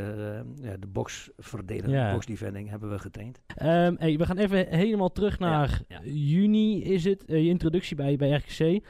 de 0.80 0.88
boxverdeling, 0.88 1.92
Ja. 1.92 2.08
de 2.08 2.14
boxdefending 2.14 2.70
hebben 2.70 2.90
we 2.90 3.00
getraind. 3.00 3.42
Ehm, 3.56 3.96
hey, 3.98 4.18
we 4.18 4.26
gaan 4.26 4.38
even 4.38 4.68
helemaal 4.68 5.12
terug 5.12 5.40
naar 5.40 5.82
ja. 5.88 6.02
juni, 6.04 6.84
is 6.84 7.04
het? 7.04 7.24
je 7.28 7.48
introductie 7.48 7.96
bij, 7.96 8.16
bij 8.16 8.32
RKC. 8.32 8.84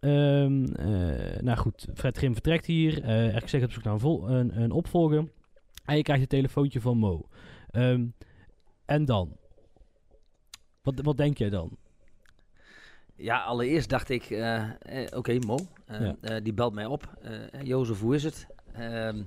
Ehm, 0.00 0.64
eh, 0.64 1.40
nou 1.40 1.58
goed, 1.58 1.86
Fred 1.94 2.16
Grim 2.16 2.32
vertrekt 2.32 2.66
hier. 2.66 3.02
Eh 3.04 3.36
RKC 3.36 3.48
gaat 3.48 3.62
op 3.62 3.72
zoek 3.72 3.82
naar 3.84 3.92
een, 3.92 4.00
vol- 4.00 4.28
een, 4.30 4.60
een 4.62 4.70
opvolger. 4.70 5.24
En 5.84 5.96
je 5.96 6.02
krijgt 6.02 6.22
een 6.22 6.28
telefoontje 6.28 6.80
van 6.80 6.98
Mo. 6.98 7.28
Ehm, 7.70 8.06
en 8.84 9.04
dan? 9.04 9.36
Wat, 10.82 11.00
wat 11.02 11.16
denk 11.16 11.38
jij 11.38 11.50
dan? 11.50 11.76
Ja, 13.16 13.42
allereerst 13.42 13.88
dacht 13.88 14.08
ik, 14.08 14.22
eh, 14.30 14.62
eh, 14.78 15.16
oké, 15.16 15.38
Mo, 15.38 15.56
Ja. 16.22 16.40
die 16.40 16.52
belt 16.54 16.74
mij 16.74 16.86
op. 16.86 17.18
Jozef, 17.62 18.00
hoe 18.00 18.14
is 18.14 18.22
het? 18.24 18.46
Ehm, 18.72 19.22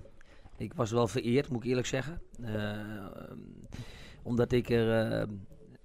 ik 0.57 0.73
was 0.73 0.91
wel 0.91 1.07
vereerd, 1.07 1.49
moet 1.49 1.63
ik 1.63 1.69
eerlijk 1.69 1.87
zeggen. 1.87 2.21
Omdat 4.23 4.51
ik 4.51 4.69
er, 4.69 5.27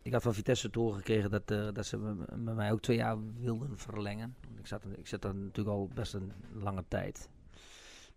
ik 0.09 0.15
had 0.15 0.23
van 0.23 0.35
Vitesse 0.35 0.71
te 0.71 0.79
horen 0.79 0.97
gekregen 0.97 1.31
dat, 1.31 1.51
eh, 1.51 1.69
dat 1.73 1.87
ze 1.87 1.99
me- 1.99 2.37
met 2.37 2.55
mij 2.55 2.73
ook 2.73 2.81
twee 2.81 2.97
jaar 2.97 3.17
wilden 3.41 3.79
verlengen. 3.79 4.35
Ik 4.59 4.67
zat, 4.67 4.85
ik 4.97 5.07
zat 5.07 5.25
er 5.25 5.35
natuurlijk 5.35 5.77
al 5.77 5.91
best 5.95 6.15
een 6.15 6.33
lange 6.53 6.85
tijd. 6.89 7.29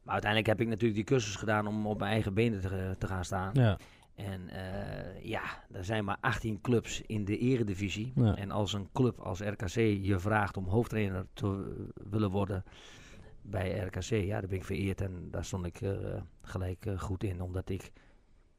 Maar 0.04 0.14
uiteindelijk 0.14 0.52
heb 0.52 0.62
ik 0.62 0.68
natuurlijk 0.68 0.96
die 0.96 1.04
cursus 1.04 1.36
gedaan 1.36 1.68
om 1.68 1.88
op 1.88 2.00
mijn 2.00 2.12
eigen 2.12 2.34
benen 2.34 2.62
te, 2.62 2.96
te 2.98 3.08
gaan 3.08 3.26
staan. 3.26 3.50
Ja, 3.54 3.78
En 4.16 4.50
eh, 4.50 5.24
ja, 5.26 5.42
er 5.72 5.86
zijn 5.86 6.06
maar 6.06 6.18
18 6.22 6.62
clubs 6.62 7.02
in 7.02 7.26
de 7.26 7.38
eredivisie. 7.38 8.12
Ja. 8.16 8.36
En 8.36 8.52
als 8.52 8.74
een 8.74 8.90
club 8.94 9.20
als 9.20 9.40
RKC 9.40 9.76
je 10.02 10.20
vraagt 10.20 10.58
om 10.58 10.66
hoofdtrainer 10.68 11.26
te 11.34 11.46
eh, 11.48 12.04
willen 12.12 12.32
worden 12.32 12.64
bij 13.42 13.78
RKC, 13.80 14.04
ja, 14.26 14.40
dan 14.40 14.50
ben 14.50 14.58
ik 14.58 14.66
vereerd. 14.66 15.02
En 15.02 15.28
daar 15.32 15.46
stond 15.46 15.66
ik 15.66 15.82
eh, 15.82 16.22
gelijk 16.42 16.86
eh, 16.86 17.00
goed 17.00 17.24
in, 17.24 17.42
omdat 17.42 17.70
ik 17.70 17.92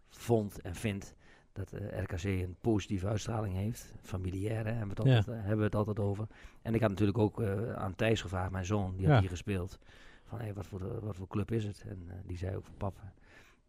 vond 0.08 0.60
en 0.60 0.74
vind 0.74 1.14
dat 1.52 1.72
eh, 1.72 2.02
RKC 2.02 2.22
een 2.24 2.56
positieve 2.60 3.06
uitstraling 3.08 3.54
heeft. 3.54 3.92
Familiair, 4.02 4.64
hè, 4.66 4.72
hebben, 4.72 4.82
we 4.82 4.88
het 4.88 4.98
altijd, 4.98 5.28
eh, 5.28 5.34
hebben 5.34 5.58
we 5.58 5.64
het 5.64 5.74
altijd 5.74 5.98
over. 5.98 6.26
En 6.62 6.74
ik 6.74 6.80
had 6.80 6.90
natuurlijk 6.90 7.18
ook 7.18 7.40
eh, 7.40 7.72
aan 7.72 7.94
Thijs 7.94 8.20
gevraagd, 8.20 8.50
mijn 8.50 8.64
zoon, 8.64 8.96
die 8.96 9.06
Ja. 9.06 9.12
had 9.12 9.20
hier 9.20 9.28
gespeeld. 9.30 9.78
Van, 10.24 10.38
hey, 10.40 10.54
wat, 10.54 10.66
voor, 10.66 11.00
wat 11.04 11.16
voor 11.16 11.28
club 11.28 11.50
is 11.50 11.64
het? 11.64 11.84
En 11.88 12.08
die 12.26 12.36
zei 12.36 12.56
ook 12.56 12.64
van, 12.64 12.74
papa, 12.76 13.12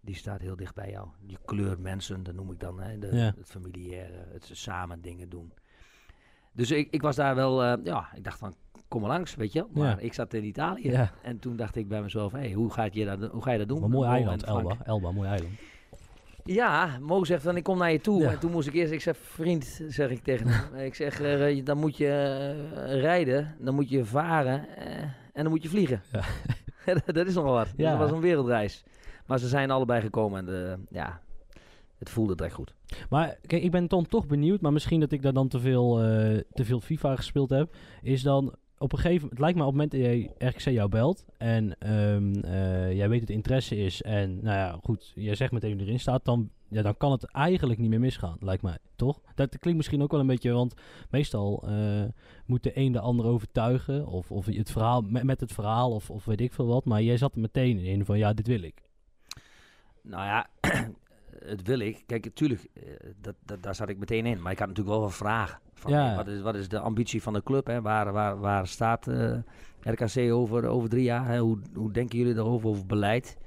die 0.01 0.15
staat 0.15 0.41
heel 0.41 0.55
dicht 0.55 0.75
bij 0.75 0.89
jou. 0.89 1.07
Je 1.25 1.37
kleur 1.45 1.79
mensen, 1.79 2.23
dat 2.23 2.35
noem 2.35 2.51
ik 2.51 2.59
dan, 2.59 2.81
hè, 2.81 2.99
de, 2.99 3.15
Ja. 3.15 3.33
het 3.37 3.49
familiaire, 3.49 4.25
het 4.31 4.49
samen 4.51 5.01
dingen 5.01 5.29
doen. 5.29 5.53
Dus 6.51 6.71
ik, 6.71 6.87
ik 6.91 7.01
was 7.01 7.15
daar 7.15 7.35
wel, 7.35 7.63
ja, 7.83 8.09
ik 8.15 8.23
dacht 8.23 8.39
van, 8.39 8.53
kom 8.87 9.01
maar 9.01 9.09
langs, 9.09 9.35
weet 9.35 9.53
je. 9.53 9.65
Maar 9.71 10.01
ik 10.01 10.13
zat 10.13 10.33
in 10.33 10.43
Italië. 10.43 11.09
En 11.21 11.39
toen 11.39 11.55
dacht 11.55 11.75
ik 11.75 11.87
bij 11.87 12.01
mezelf, 12.01 12.31
hey, 12.31 12.51
hoe, 12.51 12.71
gaat 12.71 12.93
je 12.93 13.05
dat, 13.05 13.31
hoe 13.31 13.43
ga 13.43 13.51
je 13.51 13.57
dat 13.57 13.67
doen? 13.67 13.79
Maar 13.79 13.89
mooi 13.89 14.09
eiland. 14.09 14.43
Elba. 14.43 14.77
Elba, 14.83 15.11
mooi 15.11 15.27
eiland. 15.29 15.53
Ja, 16.43 16.97
Mo 17.01 17.23
zegt 17.23 17.43
dan, 17.43 17.57
ik 17.57 17.63
kom 17.63 17.77
naar 17.77 17.91
je 17.91 18.01
toe. 18.01 18.21
Ja. 18.21 18.31
En 18.31 18.39
toen 18.39 18.51
moest 18.51 18.67
ik 18.67 18.73
eerst, 18.73 18.91
ik 18.91 19.01
zeg, 19.01 19.17
vriend, 19.17 19.81
zeg 19.87 20.09
ik 20.09 20.23
tegen 20.23 20.47
hem. 20.47 20.75
ik 20.89 20.95
zeg, 20.95 21.21
eh, 21.21 21.65
dan 21.65 21.77
moet 21.77 21.97
je 21.97 22.07
eh, 22.07 23.01
rijden, 23.01 23.55
dan 23.59 23.75
moet 23.75 23.89
je 23.89 24.05
varen 24.05 24.67
eh, 24.77 25.01
en 25.33 25.43
dan 25.43 25.49
moet 25.49 25.63
je 25.63 25.69
vliegen. 25.69 26.01
Ja. 26.11 26.23
dat 27.05 27.27
is 27.27 27.33
nogal 27.33 27.53
wat. 27.53 27.73
Ja. 27.77 27.89
dat 27.89 27.99
was 27.99 28.11
een 28.11 28.21
wereldreis. 28.21 28.83
Maar 29.25 29.39
ze 29.39 29.47
zijn 29.47 29.71
allebei 29.71 30.01
gekomen 30.01 30.47
en 30.47 30.69
eh, 30.71 30.77
ja, 30.89 31.21
het 31.97 32.09
voelde 32.09 32.35
direct 32.35 32.53
goed. 32.53 32.73
Maar 33.09 33.37
kijk, 33.47 33.63
ik 33.63 33.71
ben 33.71 33.87
dan 33.87 34.05
toch 34.05 34.27
benieuwd, 34.27 34.61
maar 34.61 34.73
misschien 34.73 34.99
dat 34.99 35.11
ik 35.11 35.21
daar 35.21 35.33
dan 35.33 35.47
te 35.47 35.59
veel, 35.59 35.99
eh, 35.99 36.39
te 36.53 36.65
veel 36.65 36.79
FIFA 36.79 37.15
gespeeld 37.15 37.49
heb. 37.49 37.75
Is 38.01 38.21
dan 38.21 38.55
op 38.83 38.91
een 38.91 38.99
gegeven 38.99 39.21
moment, 39.21 39.31
het 39.31 39.39
lijkt 39.39 39.57
me 39.57 39.63
op 39.63 39.73
het 39.73 39.77
moment 39.77 39.91
dat 39.91 40.01
jij 40.01 40.49
RKC 40.49 40.75
jou 40.75 40.89
belt 40.89 41.25
en 41.37 41.75
ehm, 41.79 42.33
eh, 42.33 42.93
jij 42.93 43.09
weet 43.09 43.19
dat 43.19 43.27
het 43.27 43.37
interesse 43.37 43.77
is 43.77 44.01
en 44.01 44.43
nou 44.43 44.57
ja, 44.57 44.79
goed, 44.83 45.11
jij 45.15 45.35
zegt 45.35 45.51
meteen 45.51 45.79
erin 45.79 45.99
staat, 45.99 46.25
dan, 46.25 46.49
ja, 46.69 46.81
dan 46.81 46.97
kan 46.97 47.11
het 47.11 47.31
eigenlijk 47.31 47.79
niet 47.79 47.89
meer 47.89 47.99
misgaan, 47.99 48.37
lijkt 48.39 48.63
mij, 48.63 48.77
toch? 48.95 49.21
Dat 49.35 49.57
klinkt 49.57 49.77
misschien 49.77 50.01
ook 50.01 50.11
wel 50.11 50.19
een 50.19 50.27
beetje, 50.27 50.51
want 50.51 50.73
meestal 51.09 51.63
eh, 51.67 52.03
moet 52.45 52.63
de 52.63 52.77
een 52.77 52.91
de 52.91 52.99
ander 52.99 53.25
overtuigen 53.25 54.07
of, 54.07 54.31
of 54.31 54.45
het 54.45 54.71
verhaal, 54.71 55.01
met, 55.01 55.23
met 55.23 55.39
het 55.39 55.51
verhaal 55.51 55.91
of, 55.91 56.09
of 56.09 56.25
weet 56.25 56.41
ik 56.41 56.53
veel 56.53 56.67
wat, 56.67 56.85
maar 56.85 57.01
jij 57.01 57.17
zat 57.17 57.35
er 57.35 57.41
meteen 57.41 57.79
in 57.79 58.05
van 58.05 58.17
ja, 58.17 58.33
dit 58.33 58.47
wil 58.47 58.61
ik. 58.61 58.81
Nou 60.01 60.25
ja, 60.25 60.47
het 61.45 61.61
wil 61.63 61.79
ik. 61.79 62.03
Kijk, 62.05 62.23
natuurlijk, 62.25 62.67
eh, 62.73 62.83
dat, 63.21 63.35
dat, 63.45 63.63
daar 63.63 63.75
zat 63.75 63.89
ik 63.89 63.97
meteen 63.97 64.25
in. 64.25 64.41
Maar 64.41 64.51
ik 64.51 64.59
had 64.59 64.67
natuurlijk 64.67 64.95
wel 64.95 65.05
wat 65.05 65.13
vragen. 65.15 65.59
Van, 65.73 65.91
Ja. 65.91 66.15
wat, 66.15 66.27
is, 66.27 66.41
wat 66.41 66.55
is 66.55 66.69
de 66.69 66.79
ambitie 66.79 67.21
van 67.21 67.33
de 67.33 67.43
club? 67.43 67.67
Hè? 67.67 67.81
Waar, 67.81 68.11
waar, 68.11 68.39
waar 68.39 68.67
staat 68.67 69.07
eh, 69.07 69.37
RKC 69.81 70.31
over, 70.31 70.65
over 70.65 70.89
drie 70.89 71.03
jaar? 71.03 71.27
Hè? 71.27 71.39
Hoe, 71.39 71.57
hoe 71.73 71.91
denken 71.91 72.17
jullie 72.17 72.33
daarover, 72.33 72.69
over 72.69 72.85
beleid? 72.85 73.37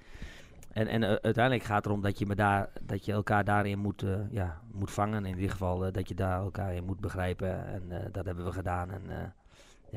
En, 0.73 0.87
en 0.87 1.03
eh, 1.03 1.09
uiteindelijk 1.09 1.65
gaat 1.65 1.76
het 1.76 1.87
erom 1.87 2.03
dat 2.03 2.19
je, 2.19 2.26
me 2.26 2.35
daar, 2.35 2.69
dat 2.83 3.05
je 3.05 3.12
elkaar 3.12 3.45
daarin 3.45 3.79
moet, 3.79 4.05
ja, 4.31 4.61
moet 4.73 4.91
vangen. 4.91 5.25
In 5.26 5.35
ieder 5.35 5.50
geval 5.50 5.93
dat 5.93 6.09
je 6.09 6.15
daar 6.15 6.41
elkaar 6.41 6.75
in 6.75 6.85
moet 6.85 7.00
begrijpen. 7.00 7.67
En 7.67 8.11
dat 8.12 8.25
hebben 8.26 8.45
we 8.45 8.53
gedaan. 8.53 8.91
En 8.91 9.03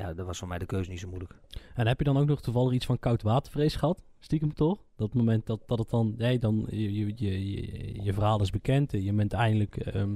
ja, 0.00 0.12
dat 0.14 0.26
was 0.26 0.38
voor 0.38 0.48
mij 0.48 0.58
de 0.58 0.66
keuze 0.66 0.90
niet 0.90 1.00
zo 1.00 1.08
moeilijk. 1.08 1.34
En 1.74 1.86
heb 1.86 1.98
je 1.98 2.04
dan 2.04 2.18
ook 2.18 2.26
nog 2.26 2.40
toevallig 2.40 2.72
iets 2.72 2.86
van 2.86 2.98
koud 2.98 3.22
watervrees 3.22 3.76
gehad? 3.76 4.02
Stiekem 4.18 4.54
toch? 4.54 4.78
Dat 4.96 5.14
moment 5.14 5.46
dat, 5.46 5.60
dat 5.66 5.78
het 5.78 5.90
dan, 5.90 6.14
nee, 6.18 6.38
dan 6.38 6.66
je, 6.70 6.94
je, 6.94 7.12
je, 7.16 8.02
je, 8.02 8.12
verhaal 8.12 8.40
is 8.40 8.50
bekend. 8.50 8.92
en 8.92 9.02
Je 9.02 9.12
bent 9.12 9.32
eindelijk 9.32 9.76
ehm, 9.76 10.14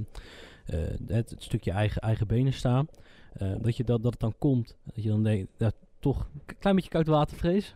eh, 0.65 0.79
het, 1.07 1.29
het 1.29 1.43
stukje 1.43 1.71
eigen, 1.71 2.01
eigen 2.01 2.27
benen 2.27 2.53
staan. 2.53 2.87
Eh, 3.33 3.53
dat, 3.61 3.77
je 3.77 3.83
dat, 3.83 4.03
dat 4.03 4.11
het 4.11 4.21
dan 4.21 4.35
komt. 4.37 4.77
Dat 4.83 5.03
je 5.03 5.09
dan 5.09 5.23
denkt, 5.23 5.51
ja, 5.57 5.71
toch 5.99 6.29
een 6.47 6.57
klein 6.59 6.75
beetje 6.75 6.91
koud 6.91 7.07
watervrees. 7.07 7.75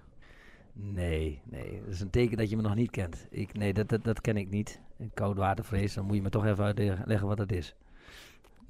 Nee, 0.74 1.42
nee. 1.46 1.82
Dat 1.86 1.94
is 1.94 2.00
een 2.00 2.10
teken 2.10 2.38
dat 2.38 2.50
je 2.50 2.56
me 2.56 2.62
nog 2.62 2.76
niet 2.76 2.92
kent. 2.92 3.28
Ik, 3.30 3.54
nee, 3.54 3.74
dat, 3.74 3.90
dat, 3.90 4.04
dat 4.04 4.22
ken 4.22 4.38
ik 4.38 4.50
niet. 4.50 4.82
Een 4.98 5.12
koudwatervrees, 5.14 5.94
dan 5.94 6.06
moet 6.06 6.16
je 6.16 6.22
me 6.22 6.30
toch 6.30 6.46
even 6.46 6.64
uitleggen 6.64 7.28
wat 7.28 7.38
dat 7.38 7.52
is. 7.52 7.76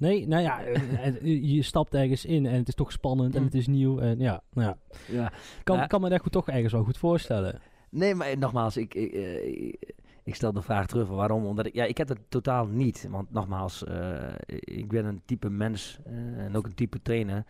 Nee, 0.00 0.26
nou 0.26 0.42
ja, 0.42 0.62
eh, 0.64 1.06
eh, 1.06 1.54
je 1.54 1.62
stapt 1.62 1.94
ergens 1.94 2.24
in 2.24 2.46
en 2.46 2.54
het 2.54 2.68
is 2.68 2.74
toch 2.74 2.92
spannend 2.92 3.34
en 3.34 3.44
het 3.44 3.54
is 3.54 3.66
nieuw. 3.66 3.98
En 3.98 4.18
ja, 4.18 4.42
nou 4.52 4.68
ja. 4.68 4.76
Ja. 5.14 5.32
Kan, 5.64 5.86
kan 5.86 6.00
me 6.00 6.08
dat 6.08 6.20
goed 6.20 6.32
toch 6.32 6.48
ergens 6.48 6.72
wel 6.72 6.84
goed 6.84 6.98
voorstellen. 6.98 7.60
Nee, 7.90 8.14
maar 8.14 8.38
nogmaals, 8.38 8.76
ik, 8.76 8.94
ik, 8.94 9.12
eh, 9.12 9.72
ik, 10.24 10.34
stel 10.34 10.52
de 10.52 10.62
vraag 10.62 10.86
terug. 10.86 11.08
Waarom? 11.08 11.44
Omdat 11.44 11.66
ik, 11.66 11.74
ja, 11.74 11.84
ik 11.84 11.98
heb 11.98 12.08
het 12.08 12.18
totaal 12.28 12.66
niet. 12.66 13.06
Want 13.10 13.30
nogmaals, 13.32 13.84
eh, 13.84 14.34
ik 14.60 14.88
ben 14.88 15.04
een 15.04 15.22
type 15.24 15.50
mens 15.50 15.98
eh, 16.04 16.44
en 16.44 16.56
ook 16.56 16.64
een 16.66 16.74
type 16.74 17.02
trainer 17.02 17.44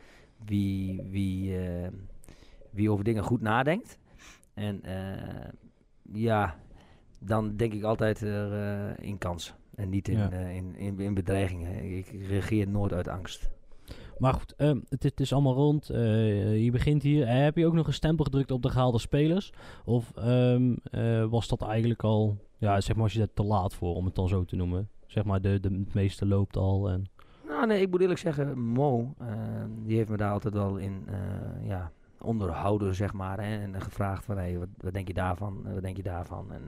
wie, 0.45 1.03
wie, 1.11 1.59
eh, 1.59 1.89
wie 2.71 2.91
over 2.91 3.05
dingen 3.05 3.23
goed 3.23 3.41
nadenkt. 3.41 3.99
En 4.55 4.83
eh, 4.83 5.49
ja, 6.13 6.57
dan 7.19 7.57
denk 7.57 7.73
ik 7.73 7.83
altijd 7.83 8.21
er, 8.21 8.53
eh, 8.53 9.07
in 9.07 9.19
kansen. 9.19 9.55
En 9.75 9.89
niet 9.89 10.09
in, 10.09 10.19
Ja. 10.19 10.31
eh, 10.31 10.57
in, 10.57 10.77
in, 10.77 10.99
in 11.01 11.15
bedreigingen. 11.15 11.97
Ik 11.97 12.15
reageer 12.29 12.69
nooit 12.69 12.93
uit 12.93 13.09
angst. 13.09 13.51
Maar 14.19 14.35
goed, 14.35 14.55
ehm, 14.57 14.79
het, 14.89 15.03
het 15.03 15.21
is 15.21 15.33
allemaal 15.33 15.55
rond. 15.55 15.91
eh, 15.91 16.65
je 16.65 16.71
begint 16.71 17.03
hier. 17.03 17.27
Eh, 17.27 17.43
heb 17.43 17.57
je 17.57 17.67
ook 17.67 17.73
nog 17.75 17.87
een 17.87 17.93
stempel 17.93 18.25
gedrukt 18.25 18.51
op 18.51 18.63
de 18.63 18.69
gehaalde 18.71 18.99
spelers? 18.99 19.53
Of 19.85 20.13
ehm, 20.17 20.75
eh, 20.91 21.25
was 21.25 21.49
dat 21.49 21.63
eigenlijk 21.63 22.03
al, 22.03 22.37
ja, 22.59 22.81
zeg 22.81 22.95
maar, 22.95 23.05
als 23.05 23.13
je 23.13 23.19
dat 23.19 23.31
te 23.35 23.43
laat 23.43 23.75
voor, 23.75 23.95
om 23.95 24.05
het 24.05 24.15
dan 24.15 24.29
zo 24.29 24.45
te 24.45 24.57
noemen? 24.57 24.89
Zeg 25.07 25.25
maar, 25.25 25.41
de, 25.41 25.61
de, 25.61 25.69
het 25.69 25.95
meeste 25.95 26.27
loopt 26.27 26.57
al. 26.57 26.91
En, 26.91 27.05
Nou, 27.47 27.67
nee, 27.67 27.81
ik 27.81 27.91
moet 27.91 28.01
eerlijk 28.01 28.19
zeggen, 28.21 28.59
Mo, 28.59 29.15
die 29.85 29.97
heeft 29.97 30.09
me 30.11 30.17
daar 30.17 30.33
altijd 30.33 30.55
wel 30.55 30.77
in 30.77 31.05
ja, 31.63 31.91
onderhouden, 32.21 32.95
zeg 32.95 33.13
maar. 33.13 33.41
Hè, 33.45 33.59
en 33.59 33.81
gevraagd 33.81 34.25
van, 34.25 34.37
hey, 34.37 34.59
wat, 34.59 34.69
wat 34.77 34.93
denk 34.93 35.09
je 35.09 35.15
daarvan? 35.15 35.63
Wat 35.75 35.83
denk 35.83 35.97
je 35.97 36.03
daarvan? 36.03 36.53
En, 36.53 36.63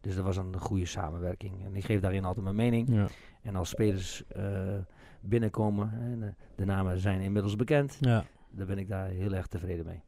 dus 0.00 0.14
dat 0.14 0.24
was 0.24 0.36
een 0.36 0.58
goede 0.58 0.86
samenwerking. 0.86 1.64
En 1.64 1.76
ik 1.76 1.84
geef 1.84 2.00
daarin 2.00 2.24
altijd 2.24 2.44
mijn 2.44 2.56
mening. 2.56 2.88
ja. 2.94 3.06
En 3.42 3.56
als 3.56 3.68
spelers 3.68 4.22
eh, 4.28 4.42
binnenkomen, 5.20 5.90
hè, 5.90 6.30
de, 6.54 6.64
namen 6.64 6.98
zijn 6.98 7.20
inmiddels 7.20 7.56
bekend, 7.56 7.96
ja. 8.00 8.24
dan 8.50 8.66
ben 8.66 8.78
ik 8.78 8.88
daar 8.88 9.08
heel 9.08 9.32
erg 9.32 9.46
tevreden 9.46 9.86
mee. 9.86 10.02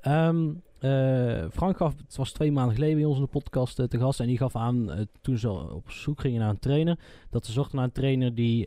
Ehm, 0.00 0.48
eh, 0.78 1.50
Frank 1.50 1.76
gaf, 1.76 1.94
het 1.96 2.16
was 2.16 2.32
twee 2.32 2.52
maanden 2.52 2.74
geleden 2.74 2.96
bij 2.96 3.04
ons 3.04 3.16
in 3.16 3.22
de 3.22 3.28
podcast 3.28 3.78
eh, 3.78 3.86
te 3.86 3.98
gast. 3.98 4.20
En 4.20 4.26
die 4.26 4.36
gaf 4.36 4.56
aan, 4.56 5.06
toen 5.20 5.38
ze 5.38 5.50
op 5.50 5.90
zoek 5.90 6.20
gingen 6.20 6.40
naar 6.40 6.50
een 6.50 6.58
trainer, 6.58 6.98
dat 7.30 7.46
ze 7.46 7.52
zochten 7.52 7.76
naar 7.76 7.84
een 7.84 7.92
trainer 7.92 8.34
die, 8.34 8.66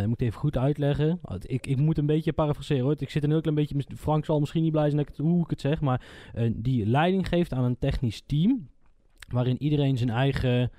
ik 0.00 0.06
moet 0.06 0.20
even 0.20 0.40
goed 0.40 0.56
uitleggen. 0.56 1.20
Ik, 1.40 1.66
ik 1.66 1.76
moet 1.76 1.98
een 1.98 2.06
beetje 2.06 2.32
parafraseren 2.32 2.82
hoor. 2.82 2.94
Ik 2.98 3.10
zit 3.10 3.24
een 3.24 3.30
heel 3.30 3.40
klein 3.40 3.56
beetje, 3.56 3.84
Frank 3.96 4.24
zal 4.24 4.40
misschien 4.40 4.62
niet 4.62 4.72
blij 4.72 4.90
zijn 4.90 4.96
dat 4.96 5.08
ik 5.08 5.16
het, 5.16 5.26
hoe 5.26 5.42
ik 5.42 5.50
het 5.50 5.60
zeg, 5.60 5.80
maar 5.80 6.06
die 6.52 6.86
leiding 6.86 7.28
geeft 7.28 7.52
aan 7.52 7.64
een 7.64 7.78
technisch 7.78 8.22
team, 8.26 8.68
waarin 9.32 9.62
iedereen 9.62 9.98
zijn 9.98 10.10
eigen 10.10 10.70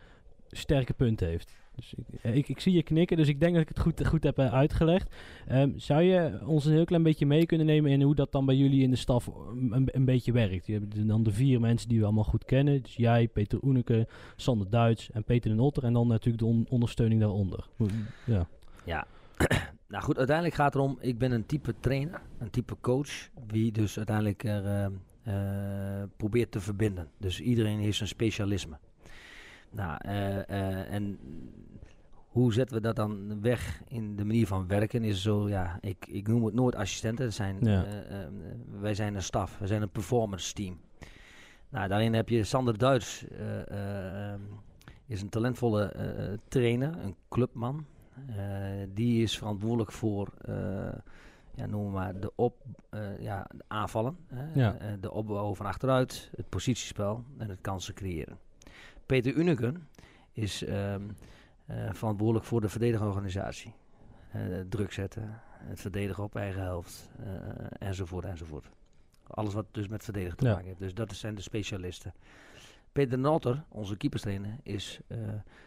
sterke 0.50 0.93
punt 0.93 1.19
heeft. 1.19 1.62
Dus 1.75 1.93
ik, 1.93 2.22
eh, 2.22 2.36
ik, 2.36 2.50
ik 2.50 2.60
zie 2.60 2.74
je 2.74 2.83
knikken, 2.83 3.17
dus 3.17 3.27
ik 3.27 3.39
denk 3.39 3.53
dat 3.53 3.62
ik 3.62 3.67
het 3.67 3.79
goed, 3.79 4.07
goed 4.07 4.24
heb 4.24 4.38
eh, 4.38 4.53
uitgelegd. 4.53 5.15
Ehm, 5.48 5.72
zou 5.75 6.01
je 6.01 6.39
ons 6.45 6.65
een 6.65 6.74
heel 6.74 6.86
klein 6.86 7.03
beetje 7.03 7.25
mee 7.25 7.45
kunnen 7.45 7.65
nemen 7.65 7.91
in 7.91 8.01
hoe 8.01 8.15
dat 8.15 8.31
dan 8.31 8.45
bij 8.45 8.55
jullie 8.55 8.83
in 8.83 8.89
de 8.89 8.95
staf 8.95 9.27
een, 9.27 9.89
een 9.91 10.05
beetje 10.05 10.31
werkt? 10.31 10.65
Je 10.65 10.74
hebt 10.74 11.07
dan 11.07 11.24
de 11.24 11.31
vier 11.31 11.60
mensen 11.60 11.89
die 11.89 12.00
we 12.00 12.05
allemaal 12.05 12.24
goed 12.24 12.45
kennen. 12.45 12.81
Dus 12.81 12.95
jij, 12.95 13.27
Peter 13.27 13.60
Oeneke, 13.63 14.07
Sander 14.36 14.69
Duits 14.69 15.12
en 15.12 15.24
Peter 15.24 15.50
de 15.50 15.55
Notter. 15.55 15.83
En 15.83 15.93
dan 15.93 16.07
natuurlijk 16.07 16.43
de 16.43 16.50
on- 16.50 16.65
ondersteuning 16.69 17.22
daaronder. 17.22 17.67
Ja. 18.25 18.48
Ja, 18.86 19.05
nou 19.88 20.03
goed, 20.03 20.17
uiteindelijk 20.17 20.55
gaat 20.55 20.74
het 20.74 20.75
erom, 20.75 20.98
ik 21.01 21.17
ben 21.17 21.31
een 21.31 21.45
type 21.45 21.74
trainer, 21.79 22.22
een 22.39 22.50
type 22.50 22.75
coach, 22.81 23.29
wie 23.48 23.72
dus 23.72 23.98
uiteindelijk 23.98 24.43
er, 24.43 24.65
eh, 24.65 24.88
eh, 25.23 26.03
probeert 26.17 26.51
te 26.51 26.59
verbinden. 26.61 27.09
Dus 27.17 27.41
iedereen 27.41 27.79
heeft 27.79 27.97
zijn 27.97 28.09
specialisme. 28.09 28.77
Nou, 29.69 29.97
eh, 30.01 30.49
eh, 30.49 30.93
en 30.93 31.19
hoe 32.13 32.53
zetten 32.53 32.75
we 32.75 32.81
dat 32.81 32.95
dan 32.95 33.41
weg 33.41 33.81
in 33.87 34.15
de 34.15 34.25
manier 34.25 34.47
van 34.47 34.67
werken? 34.67 35.03
Is 35.03 35.21
zo, 35.21 35.49
ja, 35.49 35.77
ik, 35.81 36.05
ik 36.07 36.27
noem 36.27 36.45
het 36.45 36.53
nooit 36.53 36.75
assistenten. 36.75 37.25
Het 37.25 37.33
zijn, 37.33 37.57
Ja. 37.61 37.85
wij 38.79 38.93
zijn 38.93 39.15
een 39.15 39.23
staf, 39.23 39.57
we 39.59 39.67
zijn 39.67 39.81
een 39.81 39.89
performance 39.89 40.53
team. 40.53 40.79
Nou, 41.69 41.87
daarin 41.87 42.13
heb 42.13 42.29
je 42.29 42.43
Sander 42.43 42.77
Duits, 42.77 43.25
is 45.05 45.21
een 45.21 45.29
talentvolle 45.29 45.93
trainer, 46.47 46.97
een 47.03 47.15
clubman. 47.29 47.85
Die 48.93 49.23
is 49.23 49.37
verantwoordelijk 49.37 49.91
voor, 49.91 50.33
ja, 51.55 51.65
noem 51.65 51.91
maar, 51.91 52.19
de, 52.19 52.31
op, 52.36 52.63
eh, 52.89 53.19
ja, 53.19 53.48
de 53.55 53.63
aanvallen. 53.67 54.17
hè, 54.27 54.60
Ja. 54.60 54.75
eh, 54.77 54.88
de 55.00 55.12
opbouw 55.12 55.55
van 55.55 55.65
achteruit, 55.65 56.29
het 56.36 56.50
positiespel 56.50 57.24
en 57.38 57.50
het 57.50 57.62
kansen 57.62 57.93
creëren. 57.93 58.38
Peter 59.05 59.33
Uneken 59.33 59.88
is 60.31 60.63
ehm, 60.63 61.01
eh, 61.65 61.93
verantwoordelijk 61.93 62.45
voor 62.45 62.62
de 62.62 62.69
verdedigingsorganisatie. 62.69 63.74
Druk 64.69 64.91
zetten, 64.91 65.41
het 65.57 65.79
verdedigen 65.81 66.24
op 66.24 66.36
eigen 66.36 66.62
helft, 66.62 67.10
enzovoort, 67.79 68.25
enzovoort. 68.25 68.69
Alles 69.27 69.53
wat 69.53 69.65
dus 69.72 69.88
met 69.88 70.03
verdedigen 70.03 70.38
te 70.38 70.45
Ja. 70.45 70.51
maken 70.51 70.67
heeft. 70.67 70.79
Dus 70.79 70.93
dat 70.93 71.13
zijn 71.13 71.36
de 71.36 71.41
specialisten. 71.41 72.13
Peter 72.91 73.17
Notter, 73.19 73.63
onze 73.69 73.98
keeperstrainer, 73.98 74.55
is 74.63 75.00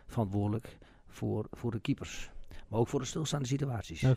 verantwoordelijk 0.07 0.79
voor, 1.07 1.47
voor 1.51 1.71
de 1.71 1.81
keepers. 1.81 2.31
Maar 2.69 2.81
ook 2.81 2.89
voor 2.89 3.01
de 3.01 3.07
stilstaande 3.07 3.47
situaties. 3.47 4.01
Hè, 4.01 4.15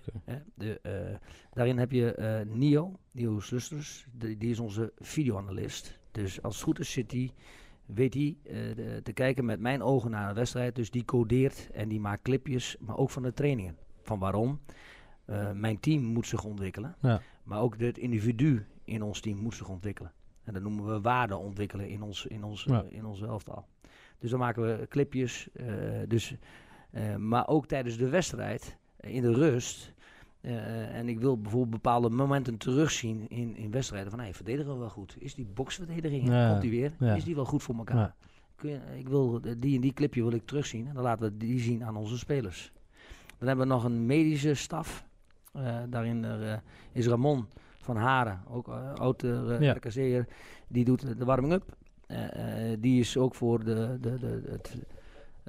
de, 0.56 0.80
eh, 0.82 1.16
daarin 1.54 1.78
heb 1.78 1.92
je 1.92 2.14
eh, 2.14 2.46
Nio, 2.46 3.00
Nio 3.12 3.40
Slusters, 3.40 4.06
die, 4.12 4.38
die 4.38 4.50
is 4.50 4.60
onze 4.60 4.94
videoanalist. 4.98 6.00
Dus 6.12 6.42
als 6.42 6.56
het 6.56 6.64
goed 6.64 6.80
is 6.80 6.92
zit 6.92 7.10
die, 7.10 7.34
weet 7.86 8.14
hij 8.14 8.38
eh, 8.44 8.56
te 9.04 9.14
kijken 9.14 9.46
met 9.46 9.60
mijn 9.60 9.82
ogen 9.82 10.12
naar 10.12 10.30
een 10.30 10.36
wedstrijd. 10.36 10.76
Dus 10.76 10.92
die 10.92 11.06
codeert 11.06 11.70
en 11.74 11.90
die 11.90 12.00
maakt 12.00 12.22
clipjes, 12.22 12.76
maar 12.80 12.98
ook 12.98 13.10
van 13.10 13.24
de 13.24 13.34
trainingen. 13.34 13.78
Van 14.02 14.20
waarom? 14.20 14.60
Mijn 15.54 15.80
team 15.80 16.04
moet 16.04 16.28
zich 16.28 16.44
ontwikkelen, 16.44 16.96
Ja. 17.02 17.22
maar 17.44 17.62
ook 17.62 17.78
het 17.80 17.98
individu 17.98 18.66
in 18.84 19.02
ons 19.02 19.20
team 19.20 19.38
moet 19.38 19.56
zich 19.56 19.70
ontwikkelen. 19.70 20.12
En 20.44 20.54
dat 20.54 20.62
noemen 20.62 20.86
we 20.86 21.02
waarde 21.02 21.38
ontwikkelen 21.38 21.90
in 21.90 22.02
ons, 22.02 22.26
in 22.26 22.44
ons, 22.44 22.64
Ja. 22.64 22.86
in 22.90 23.06
ons 23.06 23.22
elftal. 23.22 23.66
Dus 24.20 24.30
dan 24.30 24.40
maken 24.40 24.64
we 24.64 24.88
clipjes. 24.88 25.50
dus, 26.08 26.36
maar 27.18 27.48
ook 27.48 27.66
tijdens 27.68 27.98
de 27.98 28.10
wedstrijd, 28.10 28.78
eh, 28.98 29.16
in 29.16 29.22
de 29.22 29.34
rust. 29.34 29.94
eh, 30.42 30.96
en 30.96 31.10
ik 31.10 31.20
wil 31.20 31.38
bijvoorbeeld 31.42 31.72
bepaalde 31.72 32.10
momenten 32.10 32.58
terugzien 32.58 33.30
in, 33.30 33.56
in 33.58 33.72
wedstrijden. 33.72 34.10
Van, 34.12 34.20
hey, 34.20 34.34
verdedigen 34.34 34.74
we 34.74 34.80
wel 34.80 34.90
goed? 34.90 35.16
Is 35.20 35.36
die 35.36 35.46
boksverdediging, 35.54 36.28
Ja, 36.28 36.50
komt 36.50 36.62
die 36.62 36.72
weer? 36.72 36.92
ja. 37.00 37.14
Is 37.16 37.24
die 37.24 37.36
wel 37.36 37.46
goed 37.46 37.64
voor 37.64 37.76
elkaar? 37.76 37.96
Ja. 37.98 38.16
Kun 38.56 38.70
je, 38.70 38.80
ik 38.98 39.08
wil 39.10 39.40
eh, 39.44 39.52
die 39.58 39.76
en 39.76 39.82
die 39.82 39.94
clipje 39.94 40.22
wil 40.22 40.32
ik 40.34 40.46
terugzien. 40.46 40.88
En 40.88 40.94
dan 40.94 41.04
laten 41.04 41.26
we 41.32 41.38
die 41.38 41.60
zien 41.60 41.84
aan 41.84 41.96
onze 41.96 42.18
spelers. 42.18 42.72
Dan 43.38 43.48
hebben 43.48 43.68
we 43.68 43.74
nog 43.74 43.84
een 43.84 44.06
medische 44.06 44.54
staf. 44.54 45.06
Eh, 45.54 45.78
daarin 45.90 46.24
er, 46.24 46.52
eh, 46.52 46.58
is 46.92 47.08
Ramon 47.08 47.46
van 47.82 47.96
Haren, 47.96 48.40
ook 48.48 48.68
uh, 48.68 48.94
oud 48.94 49.24
uh, 49.24 49.60
Ja. 49.62 49.74
RKC'er. 49.74 50.28
Die 50.68 50.86
doet 50.86 51.18
de 51.18 51.26
warming-up. 51.26 51.64
Eh, 52.08 52.72
eh, 52.72 52.78
die 52.82 53.00
is 53.00 53.18
ook 53.18 53.36
voor 53.36 53.64
de, 53.64 53.98
de, 54.02 54.18
de, 54.20 54.42
het, 54.50 54.78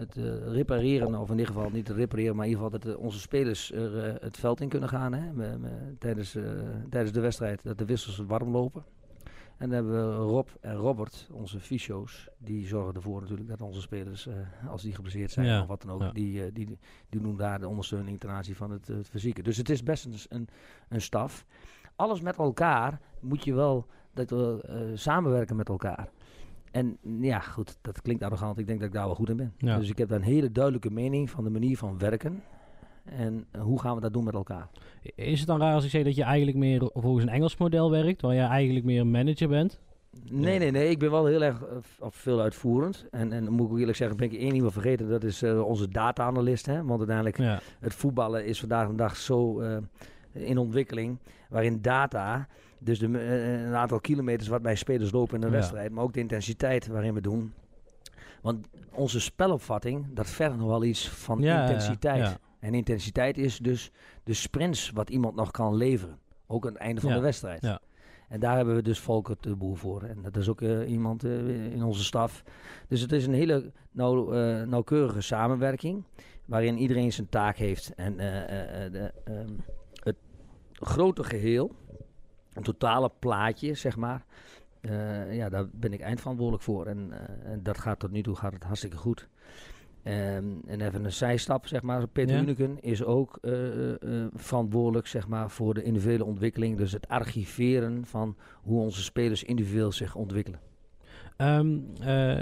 het 0.01 0.17
eh, 0.17 0.53
repareren, 0.53 1.15
of 1.15 1.31
in 1.31 1.39
ieder 1.39 1.55
geval 1.55 1.71
niet 1.71 1.89
het 1.89 1.97
repareren, 1.97 2.37
maar 2.37 2.45
in 2.47 2.51
ieder 2.51 2.65
geval 2.65 2.81
dat 2.81 2.95
eh, 2.95 3.03
onze 3.03 3.19
spelers 3.21 3.73
er, 3.73 4.05
eh, 4.05 4.23
het 4.23 4.37
veld 4.37 4.61
in 4.61 4.69
kunnen 4.69 4.89
gaan 4.89 5.13
hè, 5.13 5.33
me- 5.33 5.59
me- 5.59 5.95
tijdens, 5.99 6.37
tijdens 6.91 7.13
de 7.13 7.21
wedstrijd, 7.21 7.63
dat 7.63 7.79
de 7.79 7.85
wissels 7.85 8.17
warm 8.19 8.51
lopen. 8.51 8.85
En 9.57 9.69
dan 9.71 9.71
hebben 9.71 10.09
we 10.09 10.17
Rob 10.17 10.49
en 10.61 10.75
Robert, 10.75 11.29
onze 11.33 11.61
fysio's, 11.61 12.29
die 12.39 12.67
zorgen 12.67 12.95
ervoor 12.95 13.21
natuurlijk 13.21 13.49
dat 13.49 13.61
onze 13.63 13.81
spelers, 13.81 14.29
als 14.69 14.83
die 14.83 14.95
geblesseerd 14.95 15.31
zijn 15.31 15.47
Ja, 15.47 15.61
of 15.61 15.67
wat 15.67 15.83
dan 15.83 15.91
ook, 15.91 16.01
ja. 16.03 16.13
die, 16.13 16.53
die, 16.53 16.79
die 17.09 17.21
doen 17.21 17.37
daar 17.37 17.59
de 17.61 17.69
ondersteuning 17.69 18.21
ten 18.21 18.31
aanzien 18.31 18.55
van 18.55 18.71
het, 18.71 18.87
het 18.89 19.09
fysieke. 19.09 19.43
Dus 19.43 19.57
het 19.57 19.69
is 19.71 19.83
best 19.83 20.05
een, 20.05 20.15
een, 20.29 20.49
een 20.89 21.01
staf. 21.01 21.45
Alles 21.97 22.21
met 22.21 22.37
elkaar 22.37 23.01
moet 23.21 23.45
je 23.45 23.55
wel 23.55 23.87
dat 24.15 24.31
we 24.31 24.93
samenwerken 24.95 25.57
met 25.57 25.69
elkaar. 25.69 26.09
En 26.71 26.97
ja, 27.21 27.39
goed, 27.41 27.79
dat 27.81 28.03
klinkt 28.03 28.23
arrogant. 28.23 28.59
Ik 28.59 28.67
denk 28.67 28.79
dat 28.79 28.89
ik 28.89 28.95
daar 28.95 29.07
wel 29.07 29.15
goed 29.15 29.29
in 29.29 29.37
ben. 29.37 29.53
Ja. 29.59 29.79
Dus 29.79 29.91
ik 29.91 29.99
heb 29.99 30.09
daar 30.09 30.19
een 30.19 30.25
hele 30.25 30.53
duidelijke 30.53 30.91
mening 30.91 31.31
van 31.31 31.45
de 31.45 31.51
manier 31.51 31.77
van 31.77 31.99
werken. 31.99 32.43
En 33.05 33.47
hoe 33.59 33.81
gaan 33.81 33.95
we 33.95 34.01
dat 34.01 34.13
doen 34.13 34.25
met 34.25 34.35
elkaar? 34.35 34.69
Is 35.15 35.39
het 35.39 35.49
dan 35.49 35.61
raar 35.61 35.75
als 35.75 35.85
ik 35.85 35.91
zeg 35.91 36.05
dat 36.05 36.15
je 36.17 36.23
eigenlijk 36.23 36.57
meer 36.57 36.91
volgens 36.95 37.25
een 37.25 37.33
Engels 37.33 37.57
model 37.57 37.91
werkt, 37.91 38.23
waar 38.23 38.35
je 38.35 38.41
eigenlijk 38.41 38.85
meer 38.85 39.01
een 39.01 39.11
manager 39.11 39.49
bent? 39.49 39.79
Nee, 40.31 40.59
nee, 40.59 40.71
nee. 40.71 40.91
Ik 40.91 40.99
ben 40.99 41.11
wel 41.11 41.27
heel 41.27 41.43
erg 41.43 41.63
eh, 41.63 41.77
veel 42.11 42.41
uitvoerend. 42.41 43.07
En, 43.11 43.33
en 43.33 43.45
dan 43.45 43.53
moet 43.53 43.67
ik 43.67 43.73
ook 43.73 43.79
eerlijk 43.79 43.97
zeggen, 43.97 44.17
ben 44.17 44.33
ik 44.33 44.39
één 44.39 44.61
wel 44.61 44.71
vergeten. 44.71 45.09
Dat 45.09 45.25
is 45.25 45.43
eh, 45.43 45.63
onze 45.63 45.89
data-analyst. 45.89 46.67
Hè? 46.67 46.85
Want 46.85 46.99
uiteindelijk, 46.99 47.39
Ja. 47.39 47.61
het 47.81 47.95
voetballen 47.95 48.45
is 48.47 48.61
vandaag 48.61 48.89
de 48.89 48.95
dag 48.95 49.17
zo 49.17 49.61
eh, 49.61 49.77
in 50.33 50.59
ontwikkeling. 50.59 51.19
Waarin 51.49 51.79
data, 51.83 52.49
dus 52.81 52.99
de, 52.99 53.19
eh, 53.19 53.63
een 53.67 53.75
aantal 53.75 54.01
kilometers 54.01 54.49
wat 54.49 54.63
mijn 54.63 54.79
spelers 54.79 55.13
lopen 55.13 55.37
in 55.37 55.43
een 55.43 55.51
Ja. 55.51 55.57
wedstrijd. 55.57 55.91
Maar 55.93 56.05
ook 56.05 56.13
de 56.13 56.21
intensiteit 56.21 56.87
waarin 56.87 57.15
we 57.15 57.21
doen. 57.21 57.53
Want 58.43 58.67
onze 58.93 59.21
spelopvatting, 59.21 60.07
dat 60.15 60.29
vergt 60.31 60.57
nog 60.57 60.67
wel 60.69 60.85
iets 60.85 61.09
van 61.09 61.41
Ja, 61.41 61.61
intensiteit. 61.63 62.23
ja. 62.27 62.39
En 62.61 62.75
intensiteit 62.75 63.39
is 63.39 63.59
dus 63.59 63.91
de 64.25 64.35
sprints 64.35 64.91
wat 64.91 65.11
iemand 65.11 65.35
nog 65.35 65.51
kan 65.51 65.75
leveren. 65.75 66.19
Ook 66.47 66.67
aan 66.67 66.73
het 66.73 66.81
einde 66.81 67.01
van 67.01 67.13
de 67.13 67.21
wedstrijd. 67.21 67.63
ja. 67.63 67.81
En 68.29 68.41
daar 68.41 68.57
hebben 68.57 68.75
we 68.75 68.83
dus 68.83 68.99
Volker 68.99 69.37
de 69.41 69.57
Boer 69.57 69.77
voor. 69.77 70.03
En 70.03 70.23
dat 70.23 70.37
is 70.37 70.49
ook 70.49 70.61
eh, 70.63 70.91
iemand 70.91 71.25
eh, 71.25 71.73
in 71.73 71.83
onze 71.83 72.05
staf. 72.05 72.43
Dus 72.89 73.01
het 73.01 73.13
is 73.13 73.27
een 73.27 73.35
hele 73.35 73.73
nauw, 73.91 74.33
eh, 74.33 74.63
nauwkeurige 74.67 75.21
samenwerking. 75.21 76.05
Waarin 76.45 76.79
iedereen 76.79 77.13
zijn 77.13 77.29
taak 77.29 77.57
heeft. 77.57 77.95
En 77.95 78.19
eh, 78.19 78.37
eh, 78.43 78.85
eh, 78.85 78.93
de, 78.93 79.13
ehm, 79.25 79.49
het 80.03 80.17
grote 80.73 81.25
geheel, 81.25 81.75
totale 82.63 83.11
plaatje, 83.19 83.75
zeg 83.75 83.97
maar. 83.97 84.25
eh, 84.81 85.35
ja, 85.37 85.49
daar 85.49 85.67
ben 85.73 85.93
ik 85.93 86.01
eindverantwoordelijk 86.01 86.65
voor. 86.65 86.87
En, 86.87 87.09
eh, 87.13 87.53
en 87.53 87.63
dat 87.63 87.79
gaat 87.79 87.99
tot 87.99 88.11
nu 88.11 88.23
toe 88.23 88.37
gaat 88.37 88.53
het 88.53 88.65
hartstikke 88.65 88.97
goed. 88.97 89.29
Ehm, 90.03 90.45
en 90.67 90.81
even 90.81 91.05
een 91.05 91.13
zijstap, 91.13 91.67
zeg 91.67 91.83
maar. 91.83 92.07
Peter 92.09 92.35
Ja. 92.37 92.43
Uneken 92.43 92.83
is 92.83 93.05
ook 93.05 93.39
eh, 93.43 93.53
verantwoordelijk 94.35 95.07
zeg 95.07 95.29
maar, 95.29 95.51
voor 95.51 95.75
de 95.75 95.83
individuele 95.83 96.25
ontwikkeling. 96.25 96.77
Dus 96.77 96.93
het 96.93 97.09
archiveren 97.09 98.07
van 98.07 98.37
hoe 98.63 98.81
onze 98.81 99.03
spelers 99.03 99.43
individueel 99.45 99.93
zich 99.93 100.15
ontwikkelen. 100.15 100.61
Ehm, 101.37 101.79
eh, 102.01 102.41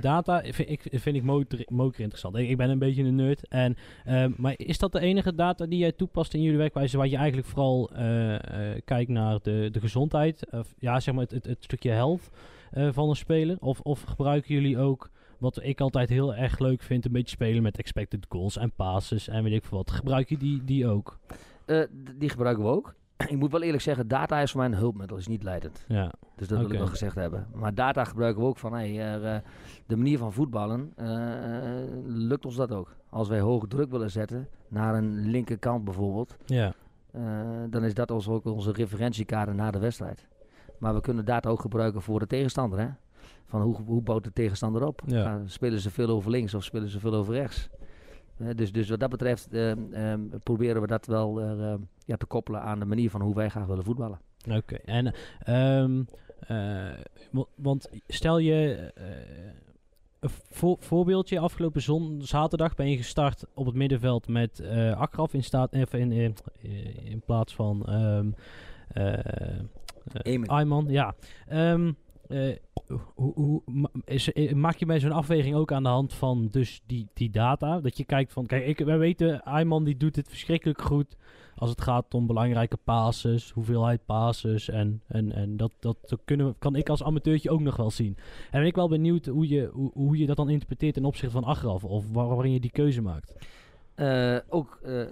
data 0.00 0.42
vind 0.42 0.70
ik, 0.70 0.82
vind 0.90 1.16
ik 1.16 1.22
motor, 1.22 1.58
interessant. 2.02 2.36
Ik, 2.36 2.56
ben 2.56 2.70
een 2.70 2.78
beetje 2.78 3.02
een 3.02 3.14
nerd. 3.14 3.48
En, 3.48 3.76
ehm, 4.04 4.32
maar 4.36 4.54
is 4.56 4.78
dat 4.78 4.92
de 4.92 5.00
enige 5.00 5.34
data 5.34 5.66
die 5.66 5.78
jij 5.78 5.92
toepast 5.92 6.34
in 6.34 6.42
jullie 6.42 6.58
werkwijze, 6.58 6.96
waar 6.96 7.08
je 7.08 7.16
eigenlijk 7.16 7.48
vooral 7.48 7.90
eh, 7.90 8.34
eh, 8.34 8.80
kijkt 8.84 9.10
naar 9.10 9.38
de, 9.42 9.68
de 9.72 9.80
gezondheid, 9.80 10.46
of 10.50 10.74
ja, 10.78 11.00
zeg 11.00 11.14
maar 11.14 11.26
het, 11.28 11.46
het, 11.46 11.64
stukje 11.64 11.90
health 11.90 12.30
eh, 12.70 12.88
van 12.92 13.08
een 13.08 13.16
speler? 13.16 13.56
Of, 13.60 13.80
of 13.80 14.02
gebruiken 14.02 14.54
jullie 14.54 14.78
ook, 14.78 15.10
wat 15.38 15.62
ik 15.62 15.80
altijd 15.80 16.08
heel 16.08 16.34
erg 16.34 16.58
leuk 16.58 16.82
vind, 16.82 17.04
een 17.04 17.12
beetje 17.12 17.36
spelen 17.36 17.62
met 17.62 17.78
expected 17.78 18.26
goals 18.28 18.56
en 18.56 18.72
passes 18.72 19.28
en 19.28 19.42
weet 19.42 19.52
ik 19.52 19.64
veel 19.64 19.78
wat. 19.78 19.90
Gebruik 19.90 20.28
je 20.28 20.36
die, 20.36 20.64
die 20.64 20.86
ook? 20.86 21.18
Die 22.14 22.28
gebruiken 22.28 22.64
we 22.64 22.70
ook. 22.70 22.94
Ik 23.28 23.38
moet 23.38 23.50
wel 23.52 23.62
eerlijk 23.62 23.82
zeggen, 23.82 24.08
data 24.08 24.40
is 24.40 24.50
voor 24.50 24.60
mij 24.60 24.68
een 24.70 24.76
hulpmiddel, 24.76 25.16
is 25.16 25.26
niet 25.26 25.42
leidend. 25.42 25.84
Ja, 25.88 26.12
Dus 26.36 26.48
dat 26.48 26.58
wil 26.58 26.70
ik 26.70 26.78
wel 26.78 26.86
gezegd 26.86 27.14
hebben. 27.14 27.46
Maar 27.54 27.74
data 27.74 28.04
gebruiken 28.04 28.42
we 28.42 28.48
ook 28.48 28.58
van, 28.58 28.72
hey, 28.72 29.14
eh, 29.14 29.40
de 29.86 29.96
manier 29.96 30.18
van 30.18 30.32
voetballen, 30.32 30.92
eh, 30.96 31.82
eh, 31.82 31.88
lukt 32.04 32.44
ons 32.44 32.56
dat 32.56 32.72
ook. 32.72 32.94
Als 33.10 33.28
wij 33.28 33.40
hoge 33.40 33.66
druk 33.66 33.90
willen 33.90 34.10
zetten, 34.10 34.48
naar 34.68 34.94
een 34.94 35.30
linkerkant 35.30 35.84
bijvoorbeeld, 35.84 36.36
ja. 36.46 36.72
dan 37.70 37.84
is 37.84 37.94
dat 37.94 38.10
ons 38.10 38.28
ook 38.28 38.44
onze 38.44 38.72
referentiekader 38.72 39.54
na 39.54 39.70
de 39.70 39.78
wedstrijd. 39.78 40.26
Maar 40.78 40.94
we 40.94 41.00
kunnen 41.00 41.24
data 41.24 41.48
ook 41.48 41.60
gebruiken 41.60 42.02
voor 42.02 42.18
de 42.18 42.26
tegenstander. 42.26 42.78
Hè? 42.78 42.88
Van 43.44 43.60
hoe, 43.62 43.76
hoe 43.84 44.02
bouwt 44.02 44.24
de 44.24 44.32
tegenstander 44.32 44.86
op? 44.86 45.02
Ja. 45.06 45.22
Gaan- 45.22 45.48
spelen 45.48 45.80
ze 45.80 45.90
veel 45.90 46.08
over 46.08 46.30
links 46.30 46.54
of 46.54 46.64
spelen 46.64 46.88
ze 46.88 47.00
veel 47.00 47.14
over 47.14 47.34
rechts? 47.34 47.68
Dus, 48.54 48.72
dus 48.72 48.88
wat 48.88 49.00
dat 49.00 49.10
betreft 49.10 49.52
eh, 49.52 50.12
eh, 50.12 50.20
proberen 50.42 50.80
we 50.80 50.86
dat 50.86 51.06
wel 51.06 51.40
eh, 51.40 51.72
eh, 51.72 51.78
ja, 52.04 52.16
te 52.16 52.26
koppelen 52.26 52.60
aan 52.60 52.78
de 52.78 52.84
manier 52.84 53.10
van 53.10 53.20
hoe 53.20 53.34
wij 53.34 53.48
graag 53.48 53.66
willen 53.66 53.84
voetballen. 53.84 54.20
Oké, 54.50 54.74
en 54.74 55.14
ehm, 55.42 56.02
eh, 56.40 56.98
wa- 57.30 57.44
want 57.54 57.88
stel 58.06 58.38
je 58.38 58.90
eh, 58.94 59.04
een 60.20 60.30
voor, 60.50 60.76
voorbeeldje, 60.80 61.38
afgelopen 61.38 61.82
zon, 61.82 62.18
zaterdag 62.22 62.74
ben 62.74 62.90
je 62.90 62.96
gestart 62.96 63.44
op 63.54 63.66
het 63.66 63.74
middenveld 63.74 64.28
met 64.28 64.60
eh 64.60 65.00
Akraf 65.00 65.34
in, 65.34 65.44
staat, 65.44 65.72
even 65.72 66.00
in, 66.00 66.12
in, 66.12 66.34
in 67.04 67.20
plaats 67.26 67.54
van 67.54 67.86
ehm 67.86 68.30
eh, 68.88 69.12
eh, 69.18 69.60
Eamon. 70.22 70.48
Ayman. 70.48 70.86
Ja. 70.88 71.14
Ehm, 71.48 71.92
eh, 72.28 72.56
hoe, 73.14 73.32
hoe, 73.34 73.62
ma- 73.66 73.90
is, 74.04 74.32
eh, 74.32 74.52
maak 74.52 74.76
je 74.76 74.86
bij 74.86 75.00
zo'n 75.00 75.12
afweging 75.12 75.54
ook 75.54 75.72
aan 75.72 75.82
de 75.82 75.88
hand 75.88 76.14
van 76.14 76.48
dus 76.50 76.82
die, 76.86 77.08
die 77.14 77.30
data? 77.30 77.80
Dat 77.80 77.96
je 77.96 78.04
kijkt 78.04 78.32
van, 78.32 78.46
kijk, 78.46 78.66
ik, 78.66 78.78
wij 78.78 78.98
weten, 78.98 79.42
Ayman 79.42 79.84
die 79.84 79.96
doet 79.96 80.16
het 80.16 80.28
verschrikkelijk 80.28 80.82
goed 80.82 81.16
als 81.56 81.70
het 81.70 81.80
gaat 81.80 82.14
om 82.14 82.26
belangrijke 82.26 82.76
passes, 82.84 83.50
hoeveelheid 83.50 84.04
passes. 84.06 84.68
En, 84.68 85.02
en, 85.08 85.32
en 85.32 85.56
dat, 85.56 85.72
dat 85.80 86.16
kunnen, 86.24 86.46
we- 86.46 86.54
kan 86.58 86.74
ik 86.76 86.88
als 86.88 87.02
amateurtje 87.02 87.50
ook 87.50 87.60
nog 87.60 87.76
wel 87.76 87.90
zien. 87.90 88.16
En 88.50 88.58
ben 88.60 88.66
ik 88.68 88.74
wel 88.74 88.88
benieuwd 88.88 89.26
hoe 89.26 89.48
je, 89.48 89.70
hoe, 89.72 89.90
hoe 89.94 90.16
je 90.18 90.26
dat 90.26 90.36
dan 90.36 90.48
interpreteert 90.50 90.94
ten 90.94 91.04
opzichte 91.04 91.30
van 91.40 91.44
Agraf, 91.44 91.84
of 91.84 92.12
waar, 92.12 92.26
waarin 92.28 92.52
je 92.52 92.60
die 92.60 92.70
keuze 92.70 93.02
maakt. 93.02 93.34
Eh, 93.94 94.36
ook, 94.48 94.78
eh, 94.82 95.04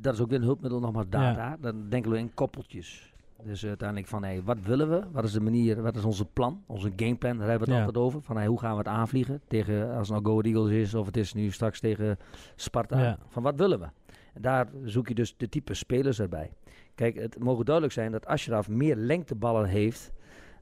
dat 0.00 0.14
is 0.14 0.20
ook 0.20 0.28
weer 0.28 0.38
een 0.38 0.44
hulpmiddel, 0.44 0.80
nogmaals 0.80 1.08
data. 1.08 1.56
Dan 1.60 1.88
denken 1.88 2.10
we 2.10 2.18
in 2.18 2.34
koppeltjes. 2.34 3.09
Dus 3.44 3.66
uiteindelijk 3.66 4.08
van, 4.08 4.22
hey, 4.24 4.42
wat 4.42 4.60
willen 4.62 4.90
we? 4.90 5.02
Wat 5.12 5.24
is 5.24 5.32
de 5.32 5.40
manier, 5.40 5.82
wat 5.82 5.96
is 5.96 6.04
onze 6.04 6.24
plan? 6.24 6.62
Onze 6.66 6.92
gameplan, 6.96 7.38
daar 7.38 7.48
hebben 7.48 7.68
we 7.68 7.72
het 7.74 7.80
Ja. 7.82 7.86
altijd 7.86 8.04
over. 8.04 8.22
Van, 8.22 8.36
hey, 8.36 8.46
hoe 8.46 8.58
gaan 8.58 8.72
we 8.72 8.78
het 8.78 8.86
aanvliegen? 8.88 9.40
Tegen, 9.48 9.88
als 9.96 10.08
het 10.08 10.16
nou 10.22 10.24
Go 10.24 10.30
Ahead 10.40 10.46
Eagles 10.56 10.70
is, 10.70 10.94
of 10.94 11.06
het 11.06 11.16
is 11.16 11.32
nu 11.34 11.50
straks 11.50 11.80
tegen 11.80 12.18
Sparta. 12.56 13.00
Ja. 13.00 13.18
Van, 13.28 13.42
wat 13.42 13.54
willen 13.56 13.80
we? 13.80 13.88
En 14.34 14.42
daar 14.42 14.68
zoek 14.84 15.08
je 15.08 15.14
dus 15.14 15.34
de 15.36 15.48
type 15.48 15.74
spelers 15.74 16.20
erbij. 16.20 16.52
Kijk, 16.94 17.16
het 17.16 17.38
mogen 17.38 17.64
duidelijk 17.64 17.94
zijn 17.94 18.12
dat 18.12 18.26
Ashraf 18.26 18.68
meer 18.68 18.96
lengteballen 18.96 19.68
heeft 19.68 20.12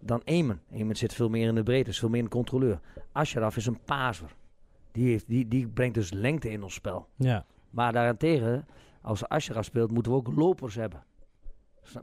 dan 0.00 0.20
Eamon. 0.24 0.58
Eamon 0.72 0.94
zit 0.96 1.14
veel 1.14 1.28
meer 1.28 1.48
in 1.48 1.54
de 1.54 1.62
breedte, 1.62 1.90
is 1.90 1.98
veel 1.98 2.08
meer 2.08 2.22
een 2.22 2.28
controleur. 2.28 2.80
Ashraf 3.12 3.56
is 3.56 3.66
een 3.66 3.78
paser. 3.84 4.34
Die, 4.92 5.08
heeft, 5.08 5.28
die, 5.28 5.48
die 5.48 5.68
brengt 5.68 5.94
dus 5.94 6.12
lengte 6.12 6.50
in 6.50 6.62
ons 6.62 6.74
spel. 6.74 7.06
Ja, 7.16 7.44
Maar 7.70 7.92
daarentegen, 7.92 8.66
als 9.02 9.28
Ashraf 9.28 9.64
speelt, 9.64 9.90
moeten 9.90 10.12
we 10.12 10.18
ook 10.18 10.32
lopers 10.36 10.74
hebben. 10.74 11.02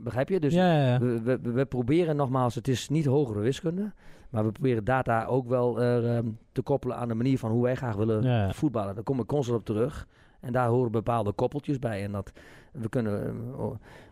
Begrijp 0.00 0.28
je? 0.28 0.40
Dus 0.40 0.54
ja, 0.54 0.72
ja, 0.72 0.86
ja. 0.86 0.98
we, 0.98 1.22
we, 1.22 1.52
we 1.52 1.66
proberen 1.66 2.16
nogmaals, 2.16 2.54
het 2.54 2.68
is 2.68 2.88
niet 2.88 3.04
hogere 3.04 3.40
wiskunde, 3.40 3.92
maar 4.30 4.44
we 4.44 4.52
proberen 4.52 4.84
data 4.84 5.24
ook 5.24 5.48
wel 5.48 5.80
eh, 5.80 6.16
ehm, 6.16 6.26
te 6.52 6.62
koppelen 6.62 6.96
aan 6.96 7.08
de 7.08 7.14
manier 7.14 7.38
van 7.38 7.50
hoe 7.50 7.62
wij 7.62 7.74
graag 7.74 7.96
willen 7.96 8.22
Ja, 8.22 8.52
voetballen. 8.52 8.94
Daar 8.94 9.04
kom 9.04 9.20
ik 9.20 9.26
constant 9.26 9.58
op 9.58 9.64
terug. 9.64 10.06
En 10.40 10.52
daar 10.52 10.68
horen 10.68 10.90
bepaalde 10.92 11.32
koppeltjes 11.32 11.78
bij. 11.78 12.02
En 12.04 12.12
dat 12.12 12.32
we 12.72 12.88
kunnen 12.88 13.34
eh, 13.58 13.66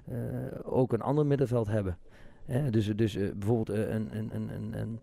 eh, 0.05 0.51
ook 0.63 0.93
een 0.93 1.03
ander 1.03 1.27
middenveld 1.27 1.67
hebben. 1.67 1.99
Dus 2.71 2.87
dus 2.97 3.15
eh, 3.15 3.33
bijvoorbeeld 3.33 3.79
eh, 3.79 3.95
een, 3.95 4.09
een, 4.17 4.31
een, 4.35 4.79
een, 4.79 5.01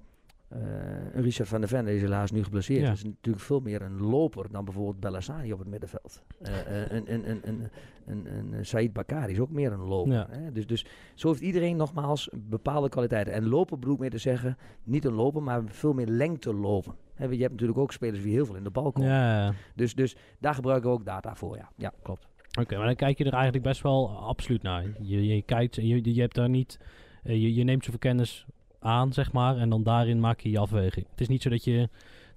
een, 0.52 1.18
een 1.18 1.24
Richard 1.24 1.50
van 1.50 1.60
der 1.60 1.70
Ven, 1.70 1.88
is 1.88 2.02
helaas 2.02 2.32
nu 2.32 2.44
geblesseerd. 2.44 2.82
Ja. 2.82 2.92
is 2.92 3.04
natuurlijk 3.04 3.44
veel 3.44 3.60
meer 3.60 3.82
een 3.82 4.02
loper 4.02 4.52
dan 4.52 4.66
bijvoorbeeld 4.66 5.00
Bellassani 5.00 5.54
op 5.54 5.60
het 5.60 5.68
middenveld. 5.68 6.24
Eh, 6.42 6.82
eh, 6.82 6.92
een, 6.98 7.14
een, 7.14 7.30
een, 7.30 7.42
een, 7.44 7.70
een, 8.06 8.38
een, 8.38 8.54
een 8.54 8.66
Said 8.66 8.94
Bakari 8.94 9.32
is 9.32 9.40
ook 9.40 9.52
meer 9.52 9.72
een 9.72 9.84
loper. 9.84 10.14
Ja. 10.14 10.28
Hè? 10.30 10.52
Dus, 10.52 10.68
dus 10.68 10.86
zo 11.16 11.28
heeft 11.28 11.42
iedereen 11.42 11.76
nogmaals 11.76 12.30
bepaalde 12.34 12.90
kwaliteiten. 12.90 13.34
En 13.34 13.48
lopen 13.48 13.80
bedoel 13.80 13.94
ik 13.94 14.00
meer 14.00 14.10
te 14.10 14.18
zeggen, 14.18 14.58
niet 14.84 15.06
een 15.06 15.14
lopen, 15.14 15.44
maar 15.44 15.64
veel 15.66 15.94
meer 15.94 16.08
lengte 16.08 16.54
lopen. 16.54 16.96
Hè, 17.14 17.26
je 17.26 17.38
hebt 17.38 17.52
natuurlijk 17.52 17.80
ook 17.80 17.92
spelers 17.92 18.24
die 18.24 18.34
heel 18.34 18.46
veel 18.46 18.56
in 18.56 18.64
de 18.64 18.70
bal 18.70 18.92
komen. 18.92 19.10
ja. 19.10 19.54
Dus, 19.76 19.96
dus 19.96 20.16
daar 20.40 20.54
gebruiken 20.54 20.90
we 20.90 20.96
ook 20.96 21.06
data 21.06 21.36
voor, 21.36 21.58
ja. 21.58 21.72
Ja, 21.76 21.94
klopt. 22.02 22.28
Oké, 22.60 22.78
maar 22.78 22.86
dan 22.86 22.96
kijk 22.96 23.18
je 23.18 23.24
er 23.24 23.34
eigenlijk 23.34 23.64
best 23.64 23.82
wel 23.82 24.10
absoluut 24.10 24.62
naar. 24.62 24.86
Je, 25.02 25.28
je 25.28 25.42
kijkt, 25.42 25.76
je, 25.76 26.14
je 26.14 26.22
hebt 26.22 26.36
daar 26.36 26.50
niet, 26.50 26.80
je, 27.24 27.54
je 27.54 27.64
neemt 27.64 27.84
zoveel 27.84 28.00
kennis 28.00 28.46
aan, 28.82 29.14
zeg 29.14 29.32
maar, 29.32 29.58
en 29.58 29.70
dan 29.70 29.84
daarin 29.84 30.20
maak 30.20 30.40
je 30.40 30.50
je 30.50 30.60
afweging. 30.60 31.06
Het 31.10 31.22
is 31.22 31.28
niet 31.28 31.42
zo 31.42 31.50
dat 31.50 31.64
je 31.64 31.90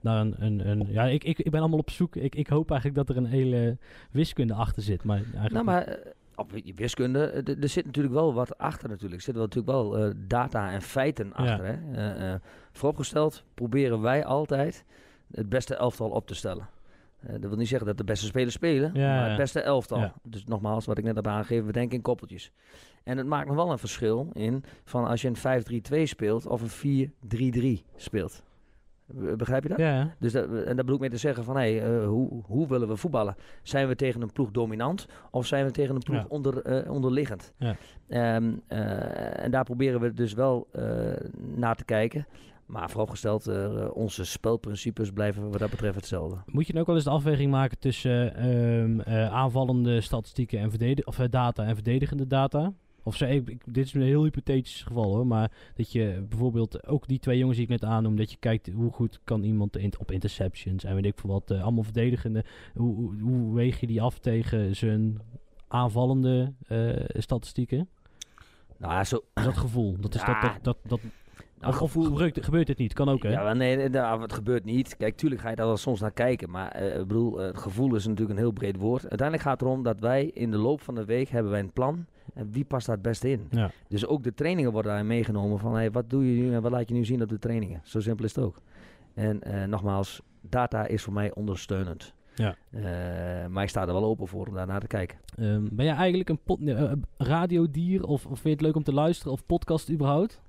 naar 0.05 0.21
een, 0.21 0.35
een, 0.39 0.69
een 0.69 0.87
ja, 0.89 1.05
ik, 1.05 1.25
ik, 1.25 1.39
ik 1.39 1.51
ben 1.51 1.61
allemaal 1.61 1.79
op 1.79 1.91
zoek. 1.91 2.17
Ik, 2.17 2.35
ik 2.35 2.47
hoop 2.47 2.71
eigenlijk 2.71 3.07
dat 3.07 3.17
er 3.17 3.23
een 3.23 3.31
hele 3.31 3.77
wiskunde 4.11 4.55
achter 4.55 4.83
zit, 4.83 5.05
maar 5.05 5.17
eigenlijk 5.17 5.53
Nou, 5.53 5.65
maar 5.65 5.83
eh, 5.83 6.11
op 6.35 6.51
je 6.65 6.75
wiskunde, 6.75 7.27
eh, 7.27 7.63
er 7.63 7.69
zit 7.69 7.85
natuurlijk 7.85 8.15
wel 8.15 8.35
wat 8.35 8.59
achter 8.59 8.89
natuurlijk. 8.89 9.15
Er 9.15 9.23
zitten 9.23 9.43
wel 9.43 9.45
natuurlijk 9.55 9.95
wel 9.95 9.99
eh, 9.99 10.15
data 10.29 10.71
en 10.71 10.83
feiten 10.83 11.33
achter. 11.33 11.65
Hè? 11.65 12.39
Vooropgesteld 12.73 13.45
proberen 13.55 14.01
wij 14.01 14.25
altijd 14.25 14.85
het 15.31 15.49
beste 15.49 15.75
elftal 15.75 16.11
op 16.11 16.27
te 16.27 16.35
stellen. 16.35 16.69
Dat 17.21 17.41
wil 17.41 17.57
niet 17.57 17.69
zeggen 17.69 17.87
dat 17.87 17.97
de 17.97 18.05
beste 18.05 18.27
spelers 18.27 18.55
spelen, 18.55 18.91
Ja, 18.95 19.15
maar 19.15 19.29
het 19.29 19.37
beste 19.37 19.61
elftal. 19.61 19.99
Ja. 19.99 20.15
Dus 20.23 20.45
nogmaals, 20.45 20.85
wat 20.85 20.99
ik 20.99 21.05
net 21.05 21.17
heb 21.17 21.27
aangegeven, 21.27 21.67
we 21.67 21.73
denken 21.73 21.97
in 21.97 22.03
koppeltjes. 22.03 22.53
En 23.05 23.19
het 23.19 23.27
maakt 23.27 23.47
nog 23.47 23.57
wel 23.57 23.71
een 23.71 23.79
verschil 23.79 24.29
in 24.33 24.65
van 24.85 25.07
als 25.07 25.23
je 25.23 25.31
een 25.45 25.83
5-3-2 25.99 26.03
speelt 26.03 26.47
of 26.47 26.83
een 26.83 27.11
4-3-3 27.81 27.85
speelt. 27.97 28.43
Be- 29.07 29.37
Begrijp 29.37 29.63
je 29.63 29.69
dat? 29.69 29.79
Ja. 29.79 30.15
Dus 30.19 30.33
dat, 30.33 30.45
en 30.49 30.65
dat 30.67 30.77
bedoel 30.77 30.95
ik 30.95 31.01
mee 31.01 31.11
te 31.11 31.17
zeggen 31.17 31.45
van, 31.45 31.57
hé, 31.57 31.79
eh, 31.79 32.07
hoe, 32.07 32.43
hoe 32.47 32.69
willen 32.69 32.89
we 32.89 32.97
voetballen? 32.97 33.35
Zijn 33.63 33.89
we 33.89 33.97
tegen 33.97 34.23
een 34.23 34.33
ploeg 34.33 34.51
dominant 34.51 35.07
of 35.31 35.47
zijn 35.47 35.65
we 35.65 35.71
tegen 35.71 35.95
een 35.95 36.03
ploeg 36.03 36.17
Ja. 36.17 36.25
onder, 36.29 36.63
eh, 36.63 36.91
onderliggend? 36.91 37.53
Ja. 37.59 37.77
Ehm, 38.09 38.53
eh, 38.67 39.45
en 39.45 39.51
daar 39.51 39.65
proberen 39.65 40.01
we 40.01 40.13
dus 40.13 40.33
wel 40.33 40.69
naar 41.57 41.75
te 41.77 41.85
kijken. 41.85 42.27
Maar 42.67 42.91
vooropgesteld, 42.91 43.51
onze 43.93 44.25
spelprincipes 44.25 45.11
blijven 45.11 45.51
wat 45.51 45.59
dat 45.59 45.71
betreft 45.71 45.95
hetzelfde. 45.95 46.37
Moet 46.47 46.67
je 46.67 46.73
dan 46.73 46.81
ook 46.81 46.87
wel 46.87 46.97
eens 46.97 47.05
de 47.05 47.11
afweging 47.11 47.51
maken 47.51 47.79
tussen 47.79 48.35
ehm, 48.37 49.01
eh, 49.01 49.33
aanvallende 49.33 50.01
statistieken 50.01 50.59
en 50.59 50.71
verdedig 50.71 51.07
of, 51.07 51.17
data 51.17 51.65
en 51.65 51.75
verdedigende 51.75 52.27
data? 52.27 52.73
Of 53.05 53.17
zei 53.17 53.43
ik, 53.47 53.75
dit 53.75 53.87
is 53.87 53.95
een 53.95 54.03
heel 54.03 54.23
hypothetisch 54.23 54.83
geval 54.83 55.15
hoor, 55.15 55.27
maar 55.27 55.51
dat 55.75 55.93
je 55.93 56.25
bijvoorbeeld 56.29 56.87
ook 56.87 57.09
die 57.09 57.19
twee 57.19 57.39
jongens 57.39 57.57
die 57.59 57.67
ik 57.67 57.81
net 57.81 57.85
aannoem, 57.91 58.17
dat 58.17 58.31
je 58.31 58.37
kijkt 58.37 58.71
hoe 58.75 58.93
goed 58.93 59.21
kan 59.25 59.43
iemand 59.43 59.99
op 59.99 60.11
interceptions 60.11 60.85
en 60.85 60.95
weet 60.95 61.05
ik 61.05 61.19
veel 61.19 61.31
wat, 61.31 61.51
eh, 61.51 61.63
allemaal 61.63 61.83
verdedigende, 61.83 62.45
hoe, 62.75 62.95
hoe, 62.95 63.21
hoe 63.21 63.55
weeg 63.55 63.81
je 63.81 63.87
die 63.87 64.03
af 64.03 64.19
tegen 64.19 64.77
zijn 64.77 65.21
aanvallende 65.69 66.53
eh, 66.67 67.21
statistieken? 67.21 67.89
Nou, 68.77 69.05
zo... 69.05 69.25
Dat 69.35 69.57
gevoel? 69.57 69.97
Dat 70.01 70.15
is 70.15 70.21
Ja. 70.21 70.41
dat, 70.41 70.65
dat, 70.65 70.77
dat, 70.83 71.01
dat 71.01 71.01
Nou, 71.61 71.73
of, 71.73 71.97
of 71.97 72.07
gebeurt, 72.07 72.45
gebeurt 72.45 72.69
het 72.69 72.79
niet? 72.79 72.93
Kan 72.93 73.09
ook 73.09 73.23
hè? 73.23 73.31
Ja, 73.31 73.53
nee, 73.53 73.89
nou, 73.89 74.23
het 74.23 74.33
gebeurt 74.33 74.65
niet. 74.65 74.97
Kijk, 74.97 75.17
tuurlijk 75.17 75.41
ga 75.41 75.51
je 75.51 75.57
daar 75.57 75.67
wel 75.67 75.77
soms 75.77 76.01
naar 76.01 76.13
kijken. 76.13 76.51
Maar 76.51 76.69
eh, 76.71 77.01
ik 77.01 77.07
bedoel, 77.07 77.39
het 77.39 77.59
gevoel 77.59 77.95
is 77.95 78.07
natuurlijk 78.07 78.39
een 78.39 78.45
heel 78.45 78.53
breed 78.53 78.77
woord. 78.77 79.01
Uiteindelijk 79.01 79.43
gaat 79.43 79.61
het 79.61 79.69
erom 79.69 79.83
dat 79.83 80.01
wij 80.01 80.25
in 80.25 80.51
de 80.51 80.57
loop 80.57 80.81
van 80.81 80.95
de 80.95 81.05
week 81.05 81.29
hebben 81.29 81.51
wij 81.51 81.61
een 81.61 81.73
plan. 81.73 82.07
En 82.35 82.51
wie 82.53 82.65
past 82.65 82.87
daar 82.87 82.95
het 82.95 83.05
beste 83.05 83.31
in? 83.31 83.47
Ja. 83.51 83.71
Dus 83.89 84.07
ook 84.07 84.23
de 84.23 84.35
trainingen 84.35 84.73
worden 84.73 84.91
daarin 84.91 85.09
meegenomen 85.09 85.59
van 85.59 85.75
hey, 85.75 85.91
wat 85.91 86.11
doe 86.11 86.35
je 86.35 86.43
nu 86.43 86.55
en 86.55 86.63
wat 86.63 86.71
laat 86.73 86.89
je 86.89 86.95
nu 86.95 87.05
zien 87.05 87.23
op 87.23 87.29
de 87.29 87.39
trainingen. 87.39 87.81
Zo 87.85 88.01
simpel 88.01 88.25
is 88.25 88.35
het 88.35 88.45
ook. 88.45 88.57
En 89.15 89.43
eh, 89.43 89.65
nogmaals, 89.69 90.23
data 90.41 90.87
is 90.87 91.03
voor 91.03 91.13
mij 91.13 91.35
ondersteunend. 91.35 92.15
Ja. 92.35 92.57
Eh, 92.71 93.47
maar 93.47 93.63
ik 93.63 93.69
sta 93.69 93.81
er 93.81 93.93
wel 93.93 94.05
open 94.05 94.27
voor 94.29 94.47
om 94.47 94.55
daar 94.55 94.67
naar 94.67 94.81
te 94.81 94.87
kijken. 94.87 95.19
Ehm, 95.39 95.69
ben 95.73 95.85
jij 95.85 95.95
eigenlijk 95.95 96.29
een 96.29 96.39
pod- 96.45 96.61
eh, 96.69 96.93
radiodier 97.17 98.05
of, 98.07 98.25
of 98.27 98.31
vind 98.33 98.43
je 98.43 98.51
het 98.51 98.61
leuk 98.61 98.77
om 98.77 98.83
te 98.83 98.93
luisteren 98.93 99.33
of 99.33 99.47
podcast 99.47 99.91
überhaupt? 99.91 100.41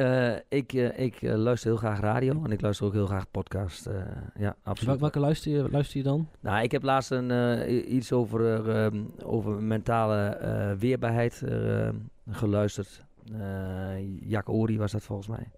Eh, 0.00 0.34
ik 0.48 0.72
ik, 0.72 0.96
ik 0.96 1.22
eh, 1.22 1.34
luister 1.34 1.70
heel 1.70 1.78
graag 1.78 2.00
radio 2.00 2.44
en 2.44 2.50
ik 2.50 2.60
luister 2.60 2.86
ook 2.86 2.92
heel 2.92 3.06
graag 3.06 3.30
podcast. 3.30 3.86
eh, 3.86 3.94
ja, 4.38 4.56
absoluut. 4.62 5.00
welke 5.00 5.18
luister 5.20 5.52
je, 5.52 5.70
luister 5.70 5.96
je 5.98 6.02
dan? 6.04 6.28
Nou, 6.40 6.62
ik 6.62 6.70
heb 6.72 6.82
laatst 6.82 7.10
een, 7.10 7.30
eh, 7.30 7.92
iets 7.94 8.12
over, 8.12 8.46
eh, 8.46 8.84
ehm, 8.86 9.02
over 9.24 9.62
mentale 9.62 10.16
eh, 10.26 10.72
weerbaarheid 10.78 11.42
eh, 11.42 11.88
geluisterd. 12.30 13.04
Jak 14.20 14.48
Ori 14.48 14.78
was 14.78 14.92
dat 14.92 15.02
volgens 15.02 15.28
mij. 15.28 15.50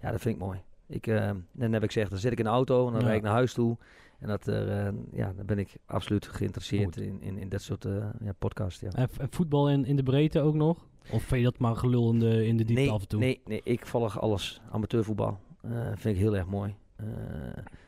Ja, 0.00 0.10
dat 0.10 0.20
vind 0.20 0.34
ik 0.34 0.40
mooi. 0.40 0.60
Ik, 0.86 1.06
eh, 1.06 1.30
dan 1.52 1.72
heb 1.72 1.82
ik 1.82 1.92
gezegd, 1.92 2.10
dan 2.10 2.18
zit 2.18 2.32
ik 2.32 2.38
in 2.38 2.44
de 2.44 2.50
auto 2.50 2.86
en 2.86 2.92
dan 2.92 3.00
Ja. 3.00 3.06
rijd 3.06 3.18
ik 3.18 3.24
naar 3.24 3.32
huis 3.34 3.52
toe. 3.52 3.76
En 4.18 4.28
dat, 4.28 4.48
eh, 4.48 4.86
eh, 4.86 4.94
ja, 5.12 5.32
dan 5.36 5.46
ben 5.46 5.58
ik 5.58 5.76
absoluut 5.86 6.26
geïnteresseerd 6.26 6.84
Goed. 6.94 6.96
in, 7.04 7.22
in, 7.22 7.38
in 7.38 7.48
dat 7.48 7.62
soort 7.62 7.84
eh 7.84 8.06
ja, 8.20 8.32
podcasts. 8.38 8.80
Ja. 8.80 8.90
En, 8.92 9.08
en 9.18 9.28
voetbal 9.30 9.70
in, 9.70 9.84
in 9.84 9.96
de 9.96 10.02
breedte 10.02 10.40
ook 10.40 10.54
nog? 10.54 10.86
Of 11.10 11.22
vind 11.22 11.40
je 11.40 11.46
dat 11.50 11.58
maar 11.58 11.76
gelul 11.76 12.10
in 12.10 12.18
de, 12.18 12.46
in 12.46 12.56
de 12.56 12.64
diepte 12.64 12.82
nee, 12.82 12.90
af 12.90 13.00
en 13.00 13.08
toe? 13.08 13.20
Nee, 13.20 13.40
nee, 13.44 13.60
ik 13.64 13.86
volg 13.86 14.20
alles. 14.20 14.60
Amateurvoetbal 14.70 15.38
eh, 15.60 15.70
vind 15.94 16.14
ik 16.14 16.20
heel 16.20 16.36
erg 16.36 16.46
mooi. 16.46 16.74
Eh, 16.96 17.06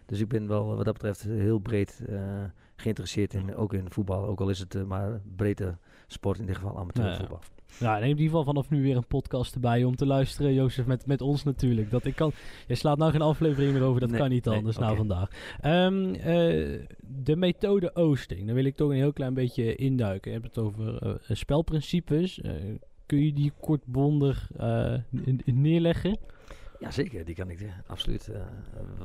dus 0.07 0.21
ik 0.21 0.29
ben 0.29 0.49
wel 0.49 0.77
wat 0.77 0.85
dat 0.85 0.95
betreft 0.95 1.23
heel 1.23 1.59
breed 1.59 2.03
eh, 2.09 2.45
geïnteresseerd 2.77 3.35
in, 3.35 3.57
ook 3.57 3.73
in 3.75 3.91
voetbal. 3.91 4.27
Ook 4.27 4.41
al 4.41 4.49
is 4.49 4.59
het 4.59 4.87
maar 4.87 5.21
breedte 5.37 5.77
sport, 6.07 6.39
in 6.39 6.47
dit 6.47 6.57
geval 6.57 6.79
amateurvoetbal. 6.79 7.41
Ja, 7.79 7.99
in 7.99 8.09
ieder 8.09 8.25
geval 8.25 8.45
vanaf 8.45 8.71
nu 8.71 8.83
weer 8.83 8.97
een 8.97 9.07
podcast 9.07 9.55
erbij 9.55 9.85
om 9.85 9.97
te 9.97 10.07
luisteren, 10.07 10.55
Jozef, 10.55 10.87
met, 10.87 11.07
met 11.07 11.21
ons 11.21 11.45
natuurlijk. 11.45 11.91
Dat 11.91 12.05
ik 12.05 12.17
kan, 12.17 12.33
je 12.67 12.75
slaat 12.75 12.99
nou 12.99 13.11
geen 13.11 13.23
aflevering 13.23 13.73
meer 13.73 13.83
over, 13.83 14.01
dat 14.01 14.11
Nee, 14.11 14.19
kan 14.19 14.29
niet 14.31 14.45
nee, 14.45 14.57
anders 14.57 14.79
na 14.79 14.87
oké. 14.87 14.97
vandaag. 14.97 15.31
Ehm, 15.61 16.15
eh, 16.15 16.87
de 17.01 17.37
methode 17.37 17.95
Oosting, 17.95 18.47
daar 18.47 18.55
wil 18.55 18.65
ik 18.65 18.77
toch 18.77 18.91
een 18.91 18.97
heel 18.97 19.13
klein 19.13 19.35
beetje 19.35 19.75
induiken. 19.75 20.31
Je 20.33 20.39
hebt 20.39 20.55
het 20.55 20.65
over 20.65 21.21
spelprincipes. 21.29 22.41
Kun 23.11 23.25
je 23.25 23.33
die 23.33 23.53
kortbondig 23.61 24.51
eh, 24.57 24.95
neerleggen? 25.45 26.17
Ja, 26.79 26.91
zeker. 26.91 27.25
Die 27.25 27.35
kan 27.35 27.51
ik, 27.51 27.61
eh, 27.61 27.69
absoluut. 27.87 28.29
eh, 28.29 28.41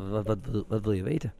wat, 0.10 0.28
wat, 0.28 0.38
wil- 0.52 0.66
wat 0.68 0.84
wil 0.84 0.92
je 0.92 1.04
weten? 1.04 1.34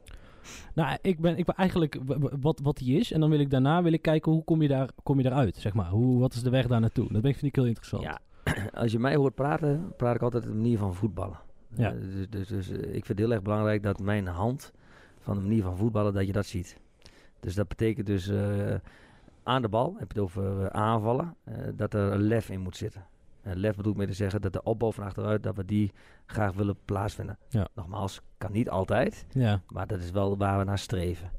Nou, 0.74 0.98
ik 1.02 1.20
ben, 1.20 1.38
ik 1.38 1.44
ben 1.44 1.54
eigenlijk 1.54 1.98
wat, 2.40 2.60
wat 2.62 2.76
die 2.76 2.98
is. 2.98 3.12
En 3.12 3.20
dan 3.20 3.30
wil 3.30 3.38
ik 3.40 3.50
daarna 3.50 3.82
wil 3.82 3.92
ik 3.92 4.02
kijken 4.02 4.32
hoe 4.32 4.44
kom 4.44 4.62
je, 4.62 4.68
daar, 4.68 4.88
kom 5.02 5.16
je 5.16 5.22
daaruit, 5.22 5.56
zeg 5.56 5.74
maar. 5.74 5.88
Hoe, 5.88 6.18
wat 6.20 6.34
is 6.34 6.42
de 6.42 6.50
weg 6.50 6.66
daar 6.66 6.80
naartoe? 6.80 7.12
Dat 7.12 7.22
ben, 7.22 7.32
vind 7.32 7.44
ik 7.46 7.54
heel 7.54 7.66
interessant. 7.66 8.02
Ja, 8.02 8.18
als 8.82 8.92
je 8.92 8.98
mij 8.98 9.16
hoort 9.16 9.34
praten, 9.34 9.92
praat 9.96 10.14
ik 10.14 10.22
altijd 10.22 10.42
op 10.42 10.48
de 10.48 10.56
manier 10.56 10.78
van 10.78 10.94
voetballen. 10.94 11.38
Ja. 11.76 11.90
Dus 11.90 12.28
dus, 12.30 12.48
dus 12.48 12.68
ik 12.68 13.04
vind 13.04 13.08
het 13.08 13.18
heel 13.18 13.32
erg 13.32 13.42
belangrijk 13.42 13.82
dat 13.82 14.00
mijn 14.00 14.26
hand 14.26 14.72
van 15.20 15.34
de 15.36 15.42
manier 15.42 15.62
van 15.62 15.76
voetballen, 15.76 16.14
dat 16.14 16.26
je 16.26 16.32
dat 16.32 16.46
ziet. 16.46 16.76
Dus 17.40 17.54
dat 17.54 17.68
betekent 17.68 18.06
dus 18.06 18.30
aan 19.46 19.62
de 19.62 19.68
bal, 19.68 19.94
heb 19.98 20.12
je 20.12 20.20
het 20.20 20.28
over 20.28 20.64
eh, 20.64 20.66
aanvallen, 20.66 21.36
eh, 21.44 21.54
dat 21.74 21.94
er 21.94 22.12
een 22.12 22.22
lef 22.22 22.50
in 22.50 22.60
moet 22.60 22.76
zitten. 22.76 23.06
En 23.42 23.56
lef 23.56 23.76
bedoel 23.76 23.92
ik 23.92 23.98
mee 23.98 24.06
te 24.06 24.12
zeggen 24.12 24.40
dat 24.40 24.52
de 24.52 24.62
opbouw 24.62 24.92
van 24.92 25.04
achteruit, 25.04 25.42
dat 25.42 25.56
we 25.56 25.64
die 25.64 25.92
graag 26.26 26.52
willen 26.52 26.76
plaatsvinden. 26.84 27.38
Ja. 27.48 27.68
Nogmaals, 27.74 28.20
kan 28.38 28.52
niet 28.52 28.70
altijd, 28.70 29.26
Ja, 29.30 29.60
maar 29.68 29.86
dat 29.86 30.00
is 30.00 30.10
wel 30.10 30.36
waar 30.36 30.58
we 30.58 30.64
naar 30.64 30.78
streven. 30.78 31.30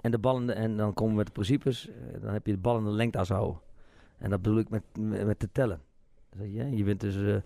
En, 0.00 0.10
de 0.10 0.18
ballen, 0.18 0.56
en 0.56 0.76
dan 0.76 0.94
komen 0.94 1.12
we 1.12 1.18
met 1.18 1.26
de 1.26 1.32
principes, 1.32 1.88
eh, 1.88 1.94
dan 2.22 2.32
heb 2.32 2.46
je 2.46 2.52
de 2.52 2.58
bal 2.58 2.78
in 2.78 2.84
de 2.84 2.90
lengte 2.90 3.18
houden. 3.18 3.60
En 4.18 4.30
dat 4.30 4.42
bedoel 4.42 4.58
ik 4.58 4.68
met, 4.68 4.82
met 4.98 5.26
met 5.26 5.38
te 5.38 5.48
tellen. 5.52 5.80
Je, 6.38 6.76
je 6.76 6.84
bent 6.84 7.00
dus 7.00 7.42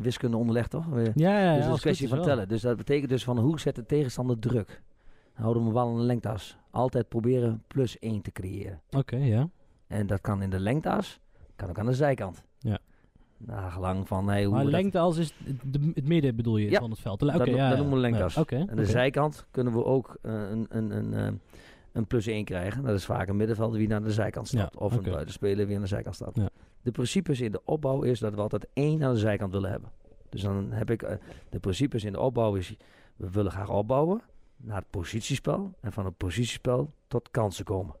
wiskunde 0.00 0.36
onderlegd, 0.36 0.70
toch? 0.70 0.86
Ja, 0.94 1.12
ja, 1.14 1.40
ja, 1.40 1.54
dus 1.54 1.64
het 1.64 1.66
is 1.66 1.72
een 1.72 1.80
kwestie 1.80 2.08
van 2.08 2.22
tellen. 2.22 2.48
Dus 2.48 2.60
dat 2.60 2.76
betekent 2.76 3.10
dus 3.10 3.24
van 3.24 3.38
hoe 3.38 3.60
zet 3.60 3.74
de 3.74 3.86
tegenstander 3.86 4.38
druk? 4.38 4.82
Houden 5.32 5.64
we 5.66 5.72
wel 5.72 5.94
de 5.96 6.02
lengteas. 6.02 6.56
Altijd 6.70 7.08
proberen 7.08 7.62
plus 7.66 7.98
1 7.98 8.22
te 8.22 8.32
creëren. 8.32 8.80
Oké, 8.90 9.16
ja. 9.16 9.48
En 9.86 10.06
dat 10.06 10.20
kan 10.20 10.42
in 10.42 10.50
de 10.50 10.60
lengteas, 10.60 11.20
kan 11.56 11.68
ook 11.68 11.78
aan 11.78 11.86
de 11.86 11.92
zijkant. 11.94 12.44
Ja. 12.58 12.78
Nagelang 13.36 14.08
van 14.08 14.28
hey, 14.28 14.44
hoe 14.44 14.54
Maar 14.54 14.64
we 14.64 14.70
dat- 14.70 14.80
lengte 14.80 14.98
als 14.98 15.16
is 15.16 15.32
het, 15.44 15.56
de- 15.72 15.90
het 15.94 16.06
midden 16.08 16.36
bedoel 16.36 16.56
je 16.56 16.70
Ja, 16.70 16.80
van 16.80 16.90
het 16.90 16.98
veld. 17.00 17.22
Oké, 17.22 17.36
dat 17.38 17.46
ja, 17.46 17.68
dat 17.68 17.78
noemen 17.78 17.94
we 17.94 18.00
lengteas. 18.00 18.34
Ja, 18.34 18.40
Oké. 18.40 18.64
Aan 18.70 18.76
de 18.76 18.86
zijkant 18.86 19.46
kunnen 19.50 19.72
we 19.72 19.84
ook 19.84 20.16
eh, 20.22 20.32
een, 20.50 20.66
een, 20.68 20.90
een, 20.90 21.14
eh, 21.14 21.32
een 21.92 22.06
plus 22.06 22.26
1 22.26 22.44
krijgen. 22.44 22.82
Dat 22.82 22.94
is 22.94 23.04
vaak 23.04 23.28
een 23.28 23.36
middenvelder 23.36 23.78
wie 23.78 23.88
naar 23.88 24.02
de 24.02 24.12
zijkant 24.12 24.48
stapt. 24.48 24.76
Of 24.76 24.96
een 24.96 25.02
buitenspeler 25.02 25.66
wie 25.66 25.76
aan 25.76 25.82
de 25.82 25.88
zijkant 25.88 26.14
stapt. 26.14 26.40
De 26.82 26.90
principes 26.90 27.40
in 27.40 27.52
de 27.52 27.60
opbouw 27.64 28.02
is 28.02 28.18
dat 28.18 28.34
we 28.34 28.40
altijd 28.40 28.66
één 28.72 29.02
aan 29.04 29.12
de 29.12 29.18
zijkant 29.18 29.52
willen 29.52 29.70
hebben. 29.70 29.90
Dus 30.28 30.42
dan 30.42 30.72
heb 30.72 30.90
ik 30.90 31.02
eh, 31.02 31.16
de 31.50 31.58
principes 31.58 32.04
in 32.04 32.12
de 32.12 32.20
opbouw 32.20 32.54
is 32.54 32.76
we 33.16 33.30
willen 33.30 33.50
graag 33.52 33.70
opbouwen 33.70 34.20
naar 34.62 34.76
het 34.76 34.90
positiespel. 34.90 35.74
En 35.80 35.92
van 35.92 36.04
het 36.04 36.16
positiespel 36.16 36.90
tot 37.06 37.30
kansen 37.30 37.64
komen. 37.64 37.94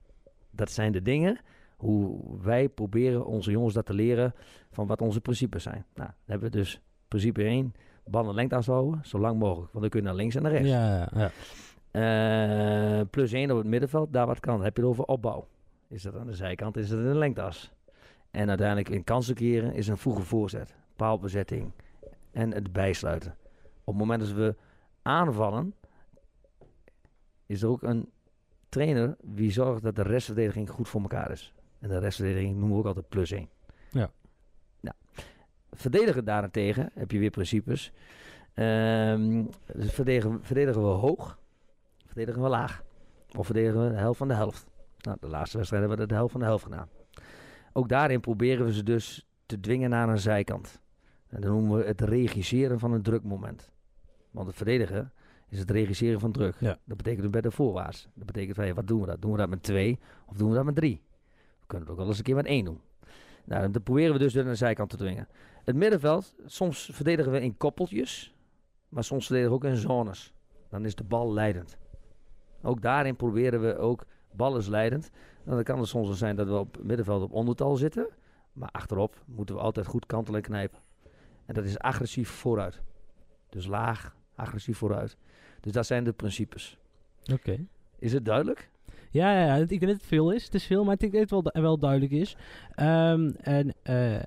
Dat 0.50 0.70
zijn 0.70 0.92
de 0.92 1.02
dingen 1.02 1.40
hoe 1.76 2.20
wij 2.40 2.68
proberen 2.68 3.26
onze 3.26 3.50
jongens 3.50 3.74
dat 3.74 3.86
te 3.86 3.94
leren 3.94 4.34
van 4.70 4.86
wat 4.86 5.00
onze 5.00 5.20
principes 5.20 5.62
zijn. 5.62 5.84
Nou, 5.94 6.08
dan 6.08 6.14
hebben 6.26 6.50
we 6.50 6.56
dus 6.56 6.80
principe 7.08 7.42
1, 7.42 7.74
banden 8.04 8.34
lengte 8.34 8.70
houden, 8.70 9.00
zo 9.04 9.18
lang 9.18 9.38
mogelijk. 9.38 9.72
Want 9.72 9.80
dan 9.80 9.88
kun 9.88 10.00
je 10.00 10.06
naar 10.06 10.14
links 10.14 10.34
en 10.34 10.42
naar 10.42 10.52
rechts. 10.52 10.68
Ja, 10.68 11.08
ja. 11.14 11.30
Eh, 11.92 13.00
plus 13.10 13.32
1 13.32 13.50
op 13.50 13.56
het 13.56 13.66
middenveld, 13.66 14.12
daar 14.12 14.26
wat 14.26 14.40
kan. 14.40 14.54
Dan 14.54 14.64
heb 14.64 14.76
je 14.76 14.82
het 14.82 14.90
over 14.90 15.04
opbouw. 15.04 15.46
Is 15.88 16.02
dat 16.02 16.16
aan 16.16 16.26
de 16.26 16.34
zijkant, 16.34 16.76
is 16.76 16.88
dat 16.88 16.98
in 16.98 17.04
de 17.04 17.14
lengteas. 17.14 17.72
En 18.30 18.48
uiteindelijk 18.48 18.88
in 18.88 19.04
kansen 19.04 19.34
keren 19.34 19.74
is 19.74 19.88
een 19.88 19.96
vroege 19.96 20.22
voorzet, 20.22 20.74
paalbezetting 20.96 21.72
en 22.30 22.52
het 22.52 22.72
bijsluiten. 22.72 23.36
Op 23.84 23.94
het 23.94 23.96
moment 23.96 24.20
dat 24.20 24.32
we 24.32 24.54
aanvallen, 25.02 25.74
is 27.52 27.62
er 27.62 27.68
ook 27.68 27.82
een 27.82 28.10
trainer 28.68 29.16
die 29.22 29.50
zorgt 29.50 29.82
dat 29.82 29.96
de 29.96 30.02
restverdediging 30.02 30.70
goed 30.70 30.88
voor 30.88 31.00
elkaar 31.00 31.30
is. 31.30 31.54
En 31.78 31.88
de 31.88 31.98
restverdediging 31.98 32.50
noemen 32.50 32.70
we 32.70 32.78
ook 32.78 32.86
altijd 32.86 33.08
plus 33.08 33.30
1. 33.30 33.48
Ja. 33.90 34.10
Nou, 34.80 34.96
verdedigen 35.70 36.24
daarentegen 36.24 36.90
heb 36.94 37.10
je 37.10 37.18
weer 37.18 37.30
principes. 37.30 37.92
Ehm, 38.54 39.44
dus 39.74 39.92
verdedigen, 39.92 40.38
verdedigen 40.42 40.82
we 40.82 40.88
hoog, 40.88 41.38
verdedigen 42.06 42.42
we 42.42 42.48
laag. 42.48 42.84
Of 43.36 43.46
verdedigen 43.46 43.84
we 43.84 43.90
de 43.90 43.96
helft 43.96 44.18
van 44.18 44.28
de 44.28 44.34
helft. 44.34 44.66
Nou, 44.98 45.16
de 45.20 45.28
laatste 45.28 45.56
wedstrijd 45.56 45.82
hebben 45.82 46.00
we 46.00 46.06
de 46.06 46.14
helft 46.14 46.32
van 46.32 46.40
de 46.40 46.46
helft 46.46 46.64
gedaan. 46.64 46.88
Ook 47.72 47.88
daarin 47.88 48.20
proberen 48.20 48.66
we 48.66 48.72
ze 48.72 48.82
dus 48.82 49.26
te 49.46 49.60
dwingen 49.60 49.90
naar 49.90 50.08
een 50.08 50.18
zijkant. 50.18 50.80
En 51.28 51.40
dat 51.40 51.50
noemen 51.50 51.78
we 51.78 51.84
het 51.84 52.00
regisseren 52.00 52.78
van 52.78 52.92
een 52.92 53.02
drukmoment. 53.02 53.70
Want 54.30 54.46
het 54.46 54.56
verdedigen 54.56 55.12
is 55.52 55.58
het 55.58 55.70
regisseren 55.70 56.20
van 56.20 56.32
druk. 56.32 56.54
Ja. 56.58 56.78
Dat 56.84 56.96
betekent 56.96 57.22
dus 57.22 57.30
bij 57.30 57.40
de 57.40 57.50
voorwaarts. 57.50 58.08
Dat 58.14 58.26
betekent 58.26 58.54
van, 58.54 58.64
hey, 58.64 58.74
wat 58.74 58.86
doen 58.86 59.00
we 59.00 59.06
dat? 59.06 59.22
Doen 59.22 59.32
we 59.32 59.36
dat 59.38 59.48
met 59.48 59.62
twee 59.62 59.98
of 60.26 60.36
doen 60.36 60.48
we 60.48 60.54
dat 60.54 60.64
met 60.64 60.74
drie? 60.74 61.02
We 61.60 61.66
kunnen 61.66 61.86
het 61.88 61.96
ook 61.96 62.00
wel 62.00 62.08
eens 62.08 62.18
een 62.18 62.24
keer 62.24 62.34
met 62.34 62.46
één 62.46 62.64
doen. 62.64 62.80
Nou, 63.44 63.70
dat 63.70 63.82
proberen 63.82 64.12
we 64.12 64.18
dus 64.18 64.34
naar 64.34 64.44
de 64.44 64.54
zijkant 64.54 64.90
te 64.90 64.96
dwingen. 64.96 65.28
Het 65.64 65.76
middenveld, 65.76 66.34
soms 66.46 66.90
verdedigen 66.92 67.32
we 67.32 67.40
in 67.40 67.56
koppeltjes, 67.56 68.34
maar 68.88 69.04
soms 69.04 69.26
verdedigen 69.26 69.58
we 69.58 69.64
ook 69.66 69.72
in 69.72 69.76
zones. 69.80 70.34
Dan 70.68 70.84
is 70.84 70.94
de 70.94 71.04
bal 71.04 71.32
leidend. 71.32 71.78
Ook 72.62 72.82
daarin 72.82 73.16
proberen 73.16 73.60
we 73.60 73.76
ook, 73.76 74.04
bal 74.30 74.56
is 74.56 74.66
leidend. 74.66 75.10
Nou, 75.44 75.54
dan 75.56 75.64
kan 75.64 75.78
het 75.78 75.88
soms 75.88 76.06
wel 76.06 76.16
zijn 76.16 76.36
dat 76.36 76.46
we 76.46 76.54
op 76.54 76.74
het 76.74 76.84
middenveld 76.84 77.22
op 77.22 77.32
ondertal 77.32 77.76
zitten, 77.76 78.08
maar 78.52 78.68
achterop 78.72 79.22
moeten 79.26 79.54
we 79.54 79.60
altijd 79.60 79.86
goed 79.86 80.06
kantelen 80.06 80.40
en 80.40 80.46
knijpen. 80.46 80.78
En 81.46 81.54
dat 81.54 81.64
is 81.64 81.78
agressief 81.78 82.30
vooruit. 82.30 82.80
Dus 83.48 83.66
laag, 83.66 84.16
agressief 84.34 84.78
vooruit. 84.78 85.16
Dus 85.62 85.72
dat 85.72 85.86
zijn 85.86 86.04
de 86.04 86.12
principes. 86.12 86.76
Oké. 87.32 87.66
Is 87.98 88.12
het 88.12 88.24
duidelijk? 88.24 88.70
Ja, 89.10 89.32
ja, 89.32 89.46
ja, 89.46 89.54
ik 89.56 89.68
denk 89.68 89.80
dat 89.80 89.90
het 89.90 90.02
veel 90.06 90.30
is. 90.30 90.44
Het 90.44 90.54
is 90.54 90.64
veel, 90.66 90.84
maar 90.84 90.94
ik 90.94 91.00
denk 91.00 91.12
dat 91.12 91.20
het 91.20 91.30
wel, 91.30 91.42
du- 91.42 91.60
wel 91.60 91.78
duidelijk 91.78 92.12
is. 92.12 92.36
Ehm, 92.74 93.30
en 93.40 93.74
eh, 93.82 94.16
eh, 94.18 94.22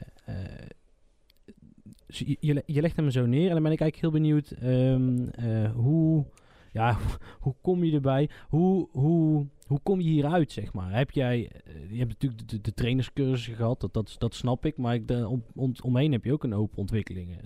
je, 2.07 2.37
je 2.39 2.53
le- 2.53 2.61
je 2.65 2.81
legt 2.81 2.95
hem 2.95 3.09
zo 3.11 3.25
neer 3.25 3.47
en 3.47 3.53
dan 3.53 3.63
ben 3.63 3.71
ik 3.71 3.81
eigenlijk 3.81 3.95
heel 4.01 4.21
benieuwd 4.21 4.51
ehm, 4.51 5.27
eh, 5.27 5.71
hoe, 5.71 6.25
ja, 6.71 6.97
hoe, 7.39 7.55
kom 7.61 7.83
je 7.83 7.93
erbij? 7.93 8.29
Hoe, 8.49 8.87
hoe, 8.91 9.45
hoe 9.67 9.79
kom 9.83 10.01
je 10.01 10.09
hieruit, 10.09 10.51
zeg 10.51 10.73
maar? 10.73 10.93
Heb 10.93 11.11
jij, 11.11 11.51
je 11.89 11.97
hebt 11.97 12.09
natuurlijk 12.09 12.49
de, 12.49 12.61
de 12.61 12.73
trainerscursus 12.73 13.55
gehad, 13.55 13.79
dat, 13.81 13.93
dat, 13.93 14.15
dat 14.17 14.33
snap 14.35 14.65
ik, 14.65 14.77
maar 14.77 14.93
ik, 14.95 15.07
de, 15.07 15.27
om, 15.27 15.43
om, 15.55 15.73
omheen 15.83 16.11
heb 16.11 16.23
je 16.23 16.33
ook 16.33 16.43
een 16.43 16.51
hoop 16.51 16.77
ontwikkelingen 16.77 17.39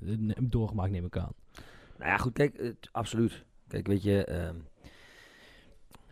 doorgemaakt, 0.50 0.92
neem 0.92 1.06
ik 1.06 1.18
aan. 1.18 1.34
Nou 1.98 2.12
ja, 2.12 2.18
goed, 2.18 2.34
kijk, 2.34 2.58
het- 2.58 2.90
absoluut. 2.92 3.46
Kijk, 3.70 3.88
weet 3.88 4.04
je, 4.04 4.26
ehm, 4.26 4.56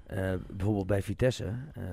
eh, 0.06 0.34
bijvoorbeeld 0.56 0.88
bij 0.88 1.02
Vitesse 1.02 1.46
eh, 1.74 1.84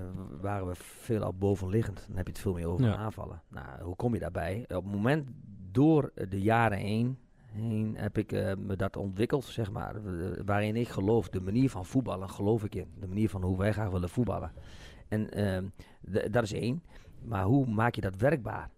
waren 0.40 0.66
we 0.66 0.74
veel 0.76 1.22
al 1.22 1.34
bovenliggend. 1.34 2.04
Dan 2.08 2.16
heb 2.16 2.26
je 2.26 2.32
het 2.32 2.40
veel 2.42 2.52
meer 2.54 2.66
over 2.66 2.84
Ja. 2.86 2.96
aanvallen. 2.96 3.42
Nou, 3.48 3.82
hoe 3.82 3.96
kom 3.96 4.14
je 4.14 4.20
daarbij? 4.20 4.60
Op 4.62 4.68
het 4.84 4.92
moment, 4.92 5.28
door 5.70 6.12
de 6.28 6.40
jaren 6.40 6.78
heen, 6.78 7.18
heen 7.52 7.96
heb 7.96 8.18
ik 8.18 8.32
eh, 8.32 8.54
me 8.58 8.76
dat 8.76 8.96
ontwikkeld, 8.96 9.44
zeg 9.44 9.70
maar. 9.70 9.94
waarin 10.44 10.76
ik 10.76 10.88
geloof, 10.88 11.28
de 11.28 11.40
manier 11.40 11.70
van 11.70 11.86
voetballen 11.86 12.30
geloof 12.30 12.64
ik 12.64 12.74
in. 12.74 12.88
De 13.00 13.06
manier 13.06 13.28
van 13.28 13.42
hoe 13.42 13.58
wij 13.58 13.72
graag 13.72 13.90
willen 13.90 14.08
voetballen. 14.08 14.52
En 15.08 15.30
ehm, 15.30 15.64
dat 16.30 16.42
is 16.42 16.52
één. 16.52 16.82
Maar 17.22 17.44
hoe 17.44 17.66
maak 17.66 17.94
je 17.94 18.00
dat 18.00 18.16
werkbaar? 18.16 18.70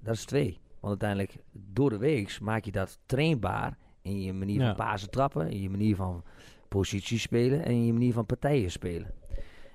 Dat 0.00 0.14
is 0.14 0.24
twee. 0.24 0.60
Want 0.80 1.02
uiteindelijk, 1.02 1.42
door 1.52 1.90
de 1.90 1.98
week 1.98 2.40
maak 2.40 2.64
je 2.64 2.72
dat 2.72 2.98
trainbaar 3.06 3.76
in 4.04 4.20
je 4.22 4.32
manier 4.32 4.60
Ja. 4.60 4.66
van 4.66 4.76
pasen 4.86 5.10
trappen, 5.10 5.50
in 5.50 5.60
je 5.60 5.70
manier 5.70 5.96
van 5.96 6.22
positie 6.68 7.18
spelen 7.18 7.64
en 7.64 7.70
in 7.70 7.86
je 7.86 7.92
manier 7.92 8.12
van 8.12 8.26
partijen 8.26 8.70
spelen. 8.70 9.10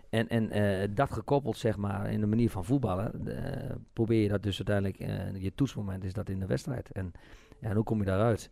En, 0.10 0.28
en 0.28 0.50
eh, 0.52 0.88
dat 0.94 1.12
gekoppeld, 1.12 1.58
zeg 1.58 1.78
maar, 1.78 2.12
in 2.12 2.20
de 2.20 2.26
manier 2.28 2.50
van 2.50 2.66
voetballen, 2.66 3.28
eh, 3.28 3.76
probeer 3.94 4.22
je 4.22 4.28
dat 4.30 4.44
dus 4.44 4.58
uiteindelijk, 4.68 5.00
eh, 5.00 5.42
je 5.42 5.56
toetsmoment 5.56 6.04
is 6.04 6.14
dat 6.14 6.30
in 6.30 6.40
de 6.40 6.46
wedstrijd. 6.46 6.92
En, 6.92 7.12
ja, 7.60 7.70
en 7.70 7.76
hoe 7.76 7.84
kom 7.84 8.00
je 8.00 8.06
daaruit? 8.06 8.52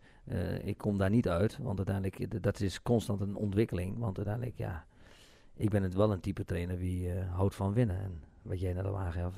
Ik 0.63 0.78
kom 0.78 0.98
daar 0.98 1.10
niet 1.10 1.30
uit, 1.30 1.58
want 1.62 1.78
uiteindelijk, 1.78 2.44
dat 2.44 2.60
is 2.60 2.82
constant 2.82 3.22
een 3.22 3.36
ontwikkeling. 3.36 3.98
Want 3.98 4.18
uiteindelijk, 4.18 4.58
ja, 4.58 4.86
ik 5.56 5.70
ben 5.70 5.84
het 5.84 5.94
wel 5.94 6.12
een 6.12 6.20
type 6.20 6.44
trainer 6.46 6.78
die 6.80 7.12
houdt 7.13 7.56
van 7.56 7.74
winnen. 7.74 7.98
En 8.00 8.22
wat 8.42 8.60
jij 8.60 8.74
net 8.74 8.86
al 8.86 9.00
aangaf, 9.00 9.36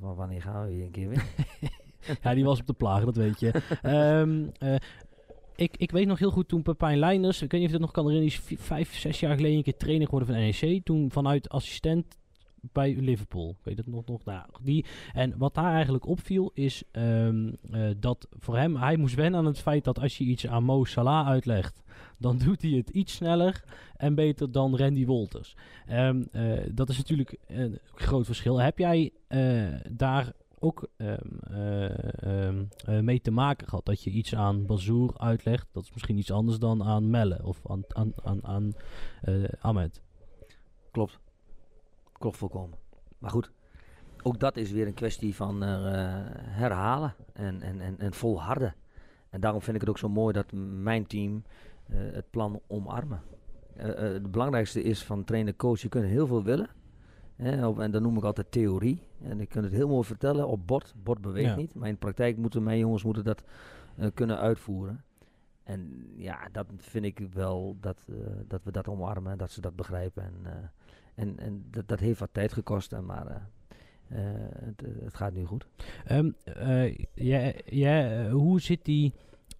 van 0.00 0.14
wanneer 0.14 0.42
gaan 0.42 0.64
we 0.66 0.72
hier 0.72 0.84
een 0.84 0.90
keer 0.90 1.08
winnen? 1.08 1.26
Ja, 2.22 2.34
die 2.34 2.44
was 2.44 2.60
op 2.60 2.66
de 2.66 2.72
plagen, 2.72 3.04
dat 3.06 3.16
weet 3.16 3.40
je. 3.40 3.50
Ehm, 3.82 4.46
eh, 4.58 4.74
ik, 5.58 5.76
ik 5.76 5.90
weet 5.90 6.06
nog 6.06 6.18
heel 6.18 6.30
goed 6.30 6.48
toen 6.48 6.62
Pepijn 6.62 6.98
Leijners, 6.98 7.42
ik 7.42 7.50
weet 7.50 7.60
niet 7.60 7.70
of 7.70 7.74
je 7.74 7.78
dat 7.78 7.86
nog 7.86 7.90
kan 7.90 8.06
herinneren, 8.06 8.36
die 8.38 8.48
is 8.48 8.58
vi- 8.58 8.64
vijf, 8.64 8.98
zes 8.98 9.20
jaar 9.20 9.34
geleden 9.34 9.56
een 9.56 9.62
keer 9.62 9.76
trainer 9.76 10.06
geworden 10.06 10.28
van 10.28 10.38
NEC. 10.38 10.84
Toen 10.84 11.10
vanuit 11.10 11.48
assistent 11.48 12.18
bij 12.60 12.94
Liverpool. 12.94 13.50
Ik 13.50 13.64
weet 13.64 13.76
het 13.76 13.86
nog, 13.86 14.06
nog 14.06 14.24
nou, 14.24 14.46
die, 14.62 14.84
En 15.12 15.34
wat 15.38 15.54
daar 15.54 15.72
eigenlijk 15.72 16.06
opviel 16.06 16.50
is 16.54 16.82
ehm, 16.90 17.52
eh, 17.70 17.88
dat 17.96 18.28
voor 18.38 18.56
hem, 18.56 18.76
hij 18.76 18.96
moest 18.96 19.14
wennen 19.14 19.40
aan 19.40 19.46
het 19.46 19.58
feit 19.58 19.84
dat 19.84 20.00
als 20.00 20.18
je 20.18 20.24
iets 20.24 20.46
aan 20.46 20.64
Mo 20.64 20.84
Salah 20.84 21.26
uitlegt, 21.26 21.82
dan 22.18 22.38
doet 22.44 22.62
hij 22.62 22.70
het 22.70 22.90
iets 22.90 23.14
sneller 23.14 23.64
en 23.96 24.14
beter 24.14 24.52
dan 24.52 24.76
Randy 24.76 25.06
Wolters. 25.06 25.56
Ehm, 25.86 26.22
eh, 26.32 26.52
dat 26.70 26.88
is 26.88 26.96
natuurlijk 26.96 27.36
een 27.46 27.78
groot 27.94 28.26
verschil. 28.26 28.60
Heb 28.60 28.78
jij 28.78 29.10
eh, 29.28 29.66
daar 29.90 30.32
ook 30.60 30.88
eh, 30.96 31.14
mee 33.00 33.20
te 33.20 33.30
maken 33.30 33.68
gehad. 33.68 33.84
Dat 33.84 34.02
je 34.02 34.10
iets 34.10 34.34
aan 34.34 34.66
Bazoer 34.66 35.18
uitlegt. 35.18 35.66
Dat 35.72 35.82
is 35.82 35.92
misschien 35.92 36.18
iets 36.18 36.32
anders 36.32 36.58
dan 36.58 36.84
aan 36.84 37.10
Melle 37.10 37.40
of 37.42 37.60
aan, 37.66 37.82
aan, 38.22 38.44
aan, 38.44 38.72
eh, 39.22 39.44
Ahmed. 39.60 40.02
Klopt. 40.90 41.18
Klopt 42.12 42.36
volkomen. 42.36 42.78
Maar 43.18 43.30
goed, 43.30 43.50
ook 44.22 44.40
dat 44.40 44.56
is 44.56 44.70
weer 44.70 44.86
een 44.86 44.94
kwestie 44.94 45.34
van 45.34 45.60
herhalen 45.62 47.14
en, 47.32 47.62
en, 47.62 47.80
en, 47.80 47.98
en 47.98 48.14
volharden. 48.14 48.74
En 49.30 49.40
daarom 49.40 49.62
vind 49.62 49.74
ik 49.74 49.80
het 49.80 49.90
ook 49.90 49.98
zo 49.98 50.08
mooi 50.08 50.32
dat 50.32 50.52
mijn 50.82 51.06
team 51.06 51.42
het 51.92 52.30
plan 52.30 52.60
omarmen. 52.66 53.22
Het 53.76 54.30
belangrijkste 54.30 54.82
is 54.82 55.04
van 55.04 55.24
trainer-coach, 55.24 55.80
je 55.80 55.88
kunt 55.88 56.04
heel 56.04 56.26
veel 56.26 56.42
willen. 56.42 56.68
En 57.38 57.90
dan 57.90 58.02
noem 58.02 58.16
ik 58.16 58.22
altijd 58.24 58.52
theorie. 58.52 59.02
En 59.22 59.40
ik 59.40 59.48
kan 59.48 59.62
het 59.62 59.72
heel 59.72 59.88
mooi 59.88 60.04
vertellen 60.04 60.48
op 60.48 60.66
bord. 60.66 60.94
Bord 61.02 61.20
beweegt 61.20 61.48
Ja. 61.48 61.56
niet. 61.56 61.74
Maar 61.74 61.86
in 61.86 61.92
de 61.92 61.98
praktijk 61.98 62.36
moeten 62.36 62.62
mijn 62.62 62.78
jongens 62.78 63.04
moeten 63.04 63.24
dat 63.24 63.42
eh, 63.96 64.06
kunnen 64.14 64.38
uitvoeren. 64.38 65.04
En 65.62 66.10
ja, 66.16 66.48
dat 66.52 66.66
vind 66.76 67.04
ik 67.04 67.18
wel 67.32 67.76
dat, 67.80 68.06
eh, 68.08 68.14
dat 68.46 68.64
we 68.64 68.72
dat 68.72 68.88
omarmen 68.88 69.32
en 69.32 69.38
dat 69.38 69.50
ze 69.50 69.60
dat 69.60 69.76
begrijpen. 69.76 70.22
En, 70.22 70.34
eh, 70.44 70.52
en, 71.14 71.38
en 71.38 71.64
dat, 71.70 71.88
dat 71.88 72.00
heeft 72.00 72.18
wat 72.20 72.28
tijd 72.32 72.52
gekost. 72.52 72.92
En 72.92 73.04
maar 73.04 73.48
het, 74.08 74.80
het, 75.02 75.14
gaat 75.14 75.32
nu 75.32 75.44
goed. 75.44 75.66
Um, 76.10 76.34
ja, 77.14 77.52
ja, 77.64 78.28
hoe 78.30 78.60
zit 78.60 78.84
die, 78.84 79.14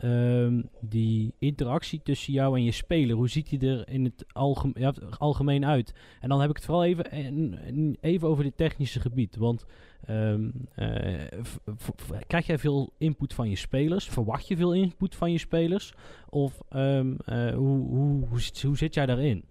um, 0.04 0.68
die 0.80 1.34
interactie 1.38 2.00
tussen 2.02 2.32
jou 2.32 2.56
en 2.56 2.64
je 2.64 2.70
speler? 2.70 3.16
Hoe 3.16 3.28
ziet 3.28 3.48
die 3.48 3.70
er 3.70 3.88
in 3.88 4.04
het 4.04 4.24
algemeen, 5.18 5.66
uit? 5.66 5.94
En 6.20 6.28
dan 6.28 6.40
heb 6.40 6.50
ik 6.50 6.56
het 6.56 6.64
vooral 6.64 6.84
even, 6.84 7.96
even 8.00 8.28
over 8.28 8.44
dit 8.44 8.56
technische 8.56 9.00
gebied. 9.00 9.36
Want 9.36 9.64
um, 10.08 10.52
uh, 10.76 11.20
krijg 12.26 12.46
jij 12.46 12.58
veel 12.58 12.92
input 12.98 13.34
van 13.34 13.48
je 13.50 13.56
spelers? 13.56 14.08
Verwacht 14.08 14.48
je 14.48 14.56
veel 14.56 14.74
input 14.74 15.14
van 15.14 15.32
je 15.32 15.38
spelers? 15.38 15.92
Of 16.28 16.62
hoe, 16.68 17.16
hoe, 17.54 18.26
hoe, 18.28 18.40
hoe 18.62 18.76
zit 18.76 18.94
jij 18.94 19.06
daarin? 19.06 19.44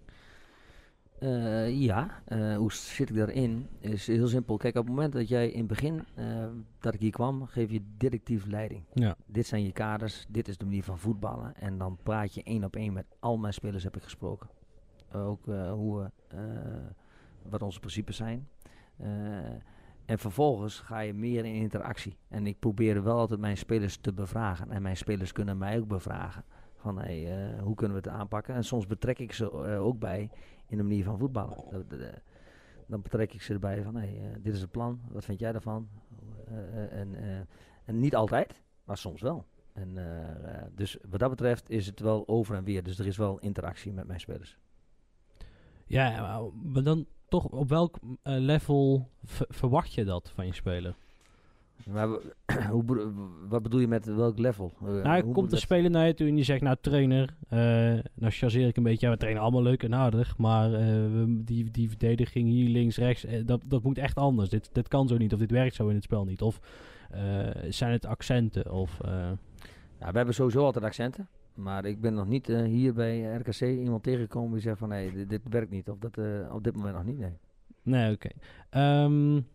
Uh, 1.22 1.80
ja, 1.80 2.22
uh, 2.28 2.56
hoe 2.56 2.72
zit 2.72 3.10
ik 3.10 3.16
daarin? 3.16 3.68
Is 3.78 4.06
heel 4.06 4.28
simpel. 4.28 4.56
Kijk, 4.56 4.76
op 4.76 4.84
het 4.84 4.94
moment 4.94 5.12
dat 5.12 5.28
jij 5.28 5.48
in 5.48 5.58
het 5.58 5.66
begin 5.66 6.04
uh, 6.18 6.46
dat 6.80 6.94
ik 6.94 7.00
hier 7.00 7.10
kwam, 7.10 7.46
geef 7.46 7.70
je 7.70 7.82
directief 7.96 8.46
leiding. 8.46 8.84
Ja. 8.92 9.16
Dit 9.26 9.46
zijn 9.46 9.64
je 9.64 9.72
kaders, 9.72 10.26
dit 10.28 10.48
is 10.48 10.58
de 10.58 10.64
manier 10.64 10.82
van 10.82 10.98
voetballen. 10.98 11.56
En 11.56 11.78
dan 11.78 11.98
praat 12.02 12.34
je 12.34 12.42
één 12.42 12.64
op 12.64 12.76
één 12.76 12.92
met 12.92 13.06
al 13.20 13.36
mijn 13.36 13.52
spelers 13.52 13.84
heb 13.84 13.96
ik 13.96 14.02
gesproken. 14.02 14.48
Ook 15.12 15.44
hoe 15.70 16.10
wat 17.42 17.62
onze 17.62 17.80
principes 17.80 18.16
zijn. 18.16 18.48
en 20.04 20.18
vervolgens 20.18 20.80
ga 20.80 20.98
je 20.98 21.14
meer 21.14 21.44
in 21.44 21.54
interactie. 21.54 22.16
En 22.28 22.46
ik 22.46 22.58
probeer 22.58 23.02
wel 23.02 23.18
altijd 23.18 23.40
mijn 23.40 23.56
spelers 23.56 23.96
te 23.96 24.12
bevragen. 24.12 24.70
En 24.70 24.82
mijn 24.82 24.96
spelers 24.96 25.32
kunnen 25.32 25.58
mij 25.58 25.78
ook 25.78 25.88
bevragen. 25.88 26.44
Van 26.76 26.98
hey, 26.98 27.52
hoe 27.60 27.74
kunnen 27.74 28.02
we 28.02 28.08
het 28.08 28.18
aanpakken? 28.18 28.54
En 28.54 28.64
soms 28.64 28.86
betrek 28.86 29.18
ik 29.18 29.32
ze 29.32 29.52
ook 29.78 29.98
bij 29.98 30.30
in 30.68 30.76
de 30.76 30.82
manier 30.82 31.04
van 31.04 31.18
voetballen. 31.18 31.86
dan 32.86 33.02
betrek 33.02 33.32
ik 33.32 33.42
ze 33.42 33.52
erbij 33.52 33.82
van, 33.82 33.96
hey, 33.96 34.20
uh, 34.20 34.36
dit 34.42 34.54
is 34.54 34.60
het 34.60 34.70
plan, 34.70 35.00
wat 35.08 35.24
vind 35.24 35.38
jij 35.38 35.52
daarvan? 35.52 35.88
Uh, 36.48 36.92
en, 36.92 37.14
en, 37.84 37.98
niet 38.00 38.14
altijd, 38.14 38.62
maar 38.84 38.98
soms 38.98 39.20
wel. 39.20 39.46
En, 39.72 39.96
dus 40.74 40.96
wat 41.08 41.20
dat 41.20 41.30
betreft 41.30 41.70
is 41.70 41.86
het 41.86 42.00
wel 42.00 42.28
over 42.28 42.56
en 42.56 42.64
weer. 42.64 42.82
Dus 42.82 42.98
er 42.98 43.06
is 43.06 43.16
wel 43.16 43.38
interactie 43.38 43.92
met 43.92 44.06
mijn 44.06 44.20
spelers. 44.20 44.58
Ja, 45.86 46.40
maar 46.62 46.82
dan 46.82 47.06
toch 47.28 47.44
op 47.44 47.68
welk 47.68 47.98
level 48.22 49.10
verwacht 49.60 49.92
je 49.92 50.04
dat 50.04 50.30
van 50.30 50.46
je 50.46 50.54
speler? 50.54 50.96
Maar 51.92 52.08
hoe, 52.70 53.12
wat 53.48 53.62
bedoel 53.62 53.80
je 53.80 53.88
met 53.88 54.06
welk 54.06 54.38
level? 54.38 54.72
Uh, 54.84 55.02
nou, 55.02 55.32
komt 55.32 55.50
de 55.50 55.56
speler 55.56 55.90
naar 55.90 56.06
je 56.06 56.14
toe 56.14 56.28
en 56.28 56.34
die 56.34 56.44
zegt, 56.44 56.62
nou 56.62 56.76
trainer, 56.80 57.34
uh, 57.50 57.58
nou 58.14 58.32
chargeer 58.32 58.66
ik 58.66 58.76
een 58.76 58.82
beetje, 58.82 59.06
ja, 59.06 59.12
we 59.12 59.18
trainen 59.18 59.42
allemaal 59.42 59.62
leuk 59.62 59.82
en 59.82 59.94
aardig, 59.94 60.38
maar 60.38 60.70
uh, 60.70 61.24
die, 61.28 61.70
die 61.70 61.88
verdediging 61.88 62.48
hier 62.48 62.68
links, 62.68 62.96
rechts, 62.96 63.26
dat, 63.44 63.62
dat 63.64 63.82
moet 63.82 63.98
echt 63.98 64.16
anders. 64.16 64.48
Dit, 64.48 64.70
dit 64.72 64.88
kan 64.88 65.08
zo 65.08 65.16
niet, 65.16 65.32
of 65.32 65.38
dit 65.38 65.50
werkt 65.50 65.74
zo 65.74 65.88
in 65.88 65.94
het 65.94 66.04
spel 66.04 66.24
niet. 66.24 66.42
Of 66.42 66.60
zijn 67.68 67.92
het 67.92 68.06
accenten? 68.06 68.72
Of, 68.72 68.98
nou, 69.02 69.36
we 69.98 70.16
hebben 70.16 70.34
sowieso 70.34 70.64
altijd 70.64 70.84
accenten. 70.84 71.28
Maar 71.54 71.84
ik 71.84 72.00
ben 72.00 72.14
nog 72.14 72.26
niet 72.26 72.46
hier 72.46 72.94
bij 72.94 73.36
RKC 73.36 73.60
iemand 73.60 74.02
tegengekomen 74.02 74.52
die 74.52 74.60
zegt 74.60 74.78
van 74.78 74.88
nee, 74.88 75.12
dit, 75.12 75.28
dit 75.28 75.40
werkt 75.50 75.70
niet. 75.70 75.88
Of 75.88 75.98
dat 75.98 76.18
op 76.52 76.64
dit 76.64 76.76
moment 76.76 76.94
nog 76.94 77.04
niet, 77.04 77.18
nee. 77.18 77.38
Nee, 77.82 78.12
oké. 78.12 78.30
Okay. 78.70 79.04
Um, 79.04 79.46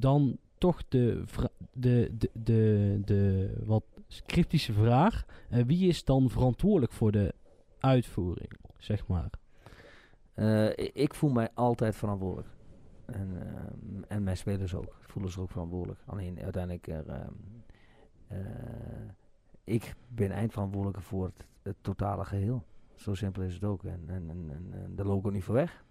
dan 0.00 0.38
toch 0.58 0.88
de, 0.88 1.24
de, 1.72 2.10
de, 2.18 2.30
de, 2.32 3.00
de 3.04 3.52
wat 3.64 3.84
cryptische 4.26 4.72
vraag. 4.72 5.24
Uh, 5.50 5.64
wie 5.64 5.88
is 5.88 6.04
dan 6.04 6.30
verantwoordelijk 6.30 6.92
voor 6.92 7.12
de 7.12 7.34
uitvoering, 7.78 8.52
zeg 8.78 9.06
maar? 9.06 9.30
Uh, 10.34 10.70
ik 10.92 11.14
voel 11.14 11.30
mij 11.30 11.48
altijd 11.54 11.96
verantwoordelijk. 11.96 12.48
En, 13.04 13.30
uh, 13.32 14.02
en 14.08 14.22
mijn 14.22 14.36
spelers 14.36 14.74
ook. 14.74 14.96
Voelen 15.00 15.30
zich 15.30 15.40
ook 15.40 15.50
verantwoordelijk. 15.50 16.00
Alleen 16.04 16.42
uiteindelijk... 16.42 16.86
Er, 16.86 17.28
ik 19.64 19.94
ben 20.08 20.30
eindverantwoordelijk 20.30 21.02
voor 21.02 21.32
het, 21.62 21.76
totale 21.80 22.24
geheel. 22.24 22.64
Zo 22.94 23.14
simpel 23.14 23.42
is 23.42 23.54
het 23.54 23.64
ook. 23.64 23.84
En, 23.84 24.02
en, 24.06 24.30
en, 24.30 24.50
en 24.72 24.94
daar 24.94 25.06
loop 25.06 25.18
ik 25.20 25.26
ook 25.26 25.32
niet 25.32 25.44
voor 25.44 25.54
weg. 25.54 25.84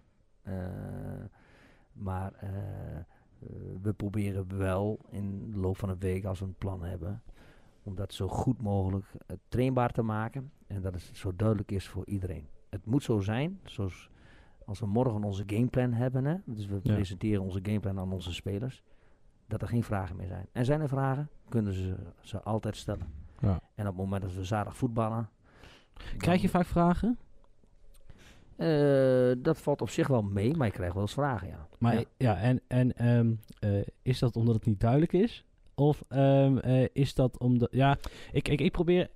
maar 1.94 2.34
we 3.82 3.94
proberen 3.94 4.58
wel 4.58 5.00
in 5.10 5.52
de 5.52 5.58
loop 5.58 5.78
van 5.78 5.90
een 5.90 6.00
week, 6.00 6.26
als 6.26 6.40
we 6.40 6.46
een 6.46 6.56
plan 6.58 6.84
hebben, 6.84 7.22
om 7.84 7.96
dat 7.96 8.14
zo 8.14 8.28
goed 8.28 8.62
mogelijk 8.62 9.06
uh, 9.14 9.38
trainbaar 9.48 9.92
te 9.92 10.02
maken. 10.02 10.52
En 10.68 10.82
dat 10.82 10.94
het 10.94 11.10
zo 11.14 11.36
duidelijk 11.36 11.72
is 11.72 11.88
voor 11.88 12.06
iedereen. 12.06 12.48
Het 12.70 12.86
moet 12.86 13.04
zo 13.04 13.20
zijn, 13.20 13.60
zoals 13.64 14.10
als 14.66 14.80
we 14.80 14.86
morgen 14.86 15.24
onze 15.24 15.44
gameplan 15.48 15.94
hebben. 15.94 16.26
Hè, 16.26 16.36
dus 16.46 16.66
we 16.66 16.80
ja. 16.84 16.94
presenteren 16.94 17.44
onze 17.44 17.60
gameplan 17.64 18.00
aan 18.00 18.14
onze 18.14 18.34
spelers. 18.34 18.84
Dat 19.48 19.62
er 19.62 19.68
geen 19.68 19.84
vragen 19.84 20.16
meer 20.16 20.28
zijn. 20.28 20.48
En 20.52 20.66
zijn 20.66 20.82
er 20.82 20.88
vragen, 20.88 21.30
kunnen 21.50 21.74
ze 21.74 21.96
ze 22.22 22.42
altijd 22.42 22.76
stellen. 22.76 23.08
Ja. 23.40 23.60
En 23.76 23.88
op 23.88 23.94
het 23.94 24.04
moment 24.04 24.22
dat 24.22 24.34
we 24.34 24.44
zaterdag 24.44 24.78
voetballen. 24.78 25.30
Krijg 26.18 26.42
je 26.42 26.50
vaak 26.50 26.66
vragen? 26.66 27.18
Uh, 28.58 29.32
dat 29.38 29.58
valt 29.58 29.82
op 29.82 29.90
zich 29.90 30.08
wel 30.08 30.22
mee, 30.22 30.56
maar 30.56 30.68
ik 30.68 30.74
krijg 30.74 30.94
wel 30.94 31.02
eens 31.02 31.14
vragen, 31.14 31.48
ja. 31.48 31.68
Maar 31.80 31.94
ja, 31.94 32.04
ja 32.18 32.38
en, 32.38 32.62
en 32.68 33.08
um, 33.08 33.40
uh, 33.60 33.82
is 34.02 34.20
dat 34.20 34.36
omdat 34.36 34.56
het 34.56 34.66
niet 34.66 34.80
duidelijk 34.80 35.14
is? 35.14 35.46
Of 35.76 36.04
um, 36.10 36.60
uh, 36.66 36.86
is 36.94 37.14
dat 37.14 37.40
omdat... 37.40 37.70
Ja, 37.72 37.98
ik, 38.32 38.48
ik, 38.48 38.62
ik 38.62 38.72
probeer... 38.72 39.10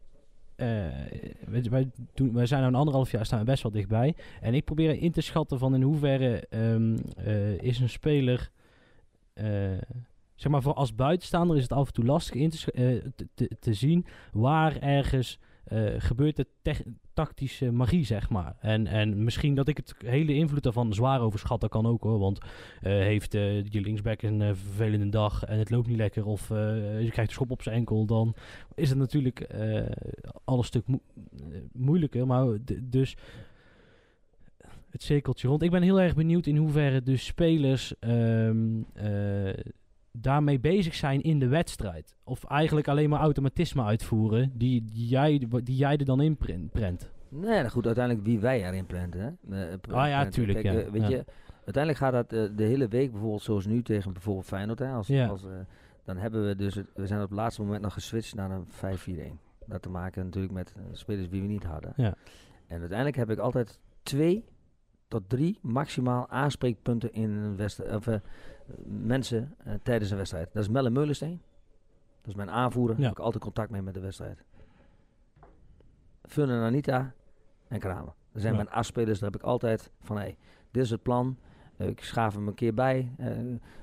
wij, 0.56 1.64
wij, 1.70 1.90
doen, 2.14 2.34
wij 2.34 2.46
zijn 2.46 2.62
nu 2.62 2.68
een 2.68 2.76
anderhalf 2.76 3.12
jaar 3.12 3.26
staan 3.26 3.40
we 3.40 3.46
best 3.46 3.64
wel 3.64 3.72
dichtbij. 3.72 4.16
En 4.42 4.54
ik 4.54 4.66
probeer 4.66 5.02
in 5.02 5.12
te 5.12 5.22
schatten 5.22 5.60
van 5.60 5.76
in 5.76 5.82
hoeverre 5.82 6.44
um, 6.50 6.96
is 7.60 7.80
een 7.80 7.90
speler... 7.90 8.50
zeg 10.36 10.52
maar, 10.52 10.62
voor 10.62 10.74
als 10.74 10.96
buitenstaander 10.96 11.58
is 11.58 11.64
het 11.64 11.72
af 11.72 11.88
en 11.88 11.94
toe 11.94 12.06
lastig 12.06 12.36
in 12.36 12.50
te, 12.50 13.12
te, 13.34 13.50
te 13.60 13.74
zien 13.74 14.06
waar 14.32 14.78
ergens... 14.78 15.40
Uh, 15.74 15.90
gebeurt 15.98 16.36
de 16.36 16.48
tactische 17.14 17.72
magie, 17.72 18.06
zeg 18.06 18.30
maar. 18.30 18.56
En, 18.60 18.88
en 18.88 19.24
misschien 19.24 19.56
dat 19.56 19.68
ik 19.68 19.78
het 19.78 19.94
hele 20.06 20.34
invloed 20.34 20.64
daarvan 20.64 20.94
zwaar 20.94 21.22
overschat, 21.22 21.68
kan 21.70 21.86
ook 21.86 22.04
hoor. 22.04 22.20
Want 22.20 22.40
uh, 22.40 22.48
heeft 22.82 23.36
uh, 23.36 23.64
je 23.64 23.82
linksback 23.82 24.22
een 24.22 24.56
vervelende 24.56 25.10
dag 25.10 25.44
en 25.44 25.60
het 25.60 25.70
loopt 25.70 25.88
niet 25.88 25.98
lekker 25.98 26.26
of 26.26 26.48
je 26.50 27.10
krijgt 27.12 27.18
een 27.18 27.30
schop 27.30 27.52
op 27.52 27.62
zijn 27.62 27.76
enkel, 27.76 28.06
dan 28.06 28.36
is 28.76 28.90
het 28.90 28.98
natuurlijk 28.98 29.48
al 30.44 30.58
een 30.58 30.64
stuk 30.64 30.88
mo 30.88 31.00
moeilijker. 31.72 32.28
Maar 32.28 32.58
dus 32.82 33.18
het 34.90 35.04
cirkeltje 35.04 35.48
rond. 35.48 35.62
Ik 35.62 35.72
ben 35.72 35.82
heel 35.82 36.02
erg 36.02 36.16
benieuwd 36.16 36.46
in 36.46 36.58
hoeverre 36.58 37.04
de 37.04 37.18
spelers 37.18 37.94
um, 38.00 38.86
daarmee 40.12 40.60
bezig 40.60 40.96
zijn 40.96 41.22
in 41.22 41.40
de 41.40 41.48
wedstrijd. 41.48 42.16
Of 42.24 42.44
eigenlijk 42.46 42.88
alleen 42.88 43.10
maar 43.10 43.20
automatisme 43.20 43.84
uitvoeren 43.84 44.52
die, 44.54 44.86
die, 44.86 45.08
jij, 45.08 45.48
die 45.64 45.76
jij 45.76 45.98
er 45.98 46.06
dan 46.06 46.22
in 46.22 46.38
prent. 46.72 47.12
Nee, 47.30 47.60
nou 47.60 47.68
goed, 47.68 47.86
uiteindelijk 47.86 48.26
wie 48.26 48.40
wij 48.40 48.66
erin 48.66 48.86
prenten. 48.86 49.40
Hè? 49.48 49.70
Uh, 49.72 49.96
ah 49.96 50.08
ja, 50.08 50.26
tuurlijk. 50.26 50.62
Kijk, 50.62 50.76
ja. 50.76 50.86
Uh, 50.86 50.92
weet 50.92 51.02
ja. 51.02 51.10
je, 51.10 51.26
uiteindelijk 51.66 51.98
gaat 51.98 52.12
dat 52.12 52.34
uh, 52.34 52.58
de 52.58 52.64
hele 52.64 52.88
week 52.88 53.12
bijvoorbeeld 53.12 53.42
zoals 53.42 53.66
nu 53.66 53.82
tegen 53.82 54.14
bijvoorbeeld 54.14 54.46
Feyenoord. 54.46 54.80
Hè, 54.80 54.92
als, 54.92 55.08
ja. 55.08 55.28
als, 55.28 55.46
dan 56.04 56.18
hebben 56.18 56.48
we 56.48 56.56
dus, 56.56 56.76
het, 56.76 56.88
we 56.96 57.08
zijn 57.08 57.22
op 57.22 57.30
het 57.30 57.38
laatste 57.38 57.62
moment 57.62 57.82
nog 57.82 57.94
geswitcht 57.94 58.36
naar 58.36 58.52
een 58.52 58.66
5-4-1. 59.36 59.66
Dat 59.66 59.82
te 59.82 59.90
maken 59.90 60.24
natuurlijk 60.26 60.54
met 60.54 60.76
spelers 60.92 61.30
die 61.30 61.42
we 61.42 61.48
niet 61.48 61.64
hadden. 61.64 61.94
Ja. 61.96 62.16
En 62.68 62.80
uiteindelijk 62.80 63.18
heb 63.18 63.30
ik 63.30 63.38
altijd 63.38 63.80
twee 64.04 64.46
tot 65.12 65.30
drie 65.30 65.60
maximaal 65.62 66.30
aanspreekpunten 66.30 67.14
in 67.14 67.30
een 67.30 67.56
wedstrijd. 67.56 67.96
Of, 67.96 68.08
mensen 68.86 69.56
uh, 69.68 69.74
tijdens 69.84 70.12
een 70.12 70.18
wedstrijd. 70.18 70.50
Dat 70.54 70.64
is 70.64 70.70
Melle 70.70 70.90
Meulensteen. 70.90 71.42
Dat 72.22 72.28
is 72.28 72.36
mijn 72.36 72.50
aanvoerder. 72.50 72.96
Daar 72.96 73.06
heb 73.06 73.18
ik 73.18 73.24
altijd 73.24 73.44
contact 73.44 73.70
mee 73.70 73.82
met 73.82 73.94
de 73.94 74.00
wedstrijd. 74.00 74.44
Fun 76.24 76.50
en 76.50 76.62
Anita 76.62 77.14
en 77.68 77.80
Kramer. 77.80 78.14
Dat 78.32 78.42
zijn 78.42 78.54
ja. 78.54 78.64
mijn 78.64 78.76
afspelers. 78.76 79.20
Daar 79.20 79.32
heb 79.32 79.42
ik 79.42 79.48
altijd 79.48 79.92
van, 80.02 80.16
hé, 80.16 80.22
hey, 80.22 80.38
dit 80.72 80.84
is 80.84 80.90
het 80.90 81.02
plan. 81.02 81.38
Uh, 81.78 81.88
ik 81.88 82.04
schaaf 82.04 82.34
hem 82.34 82.48
een 82.48 82.54
keer 82.54 82.74
bij. 82.74 83.12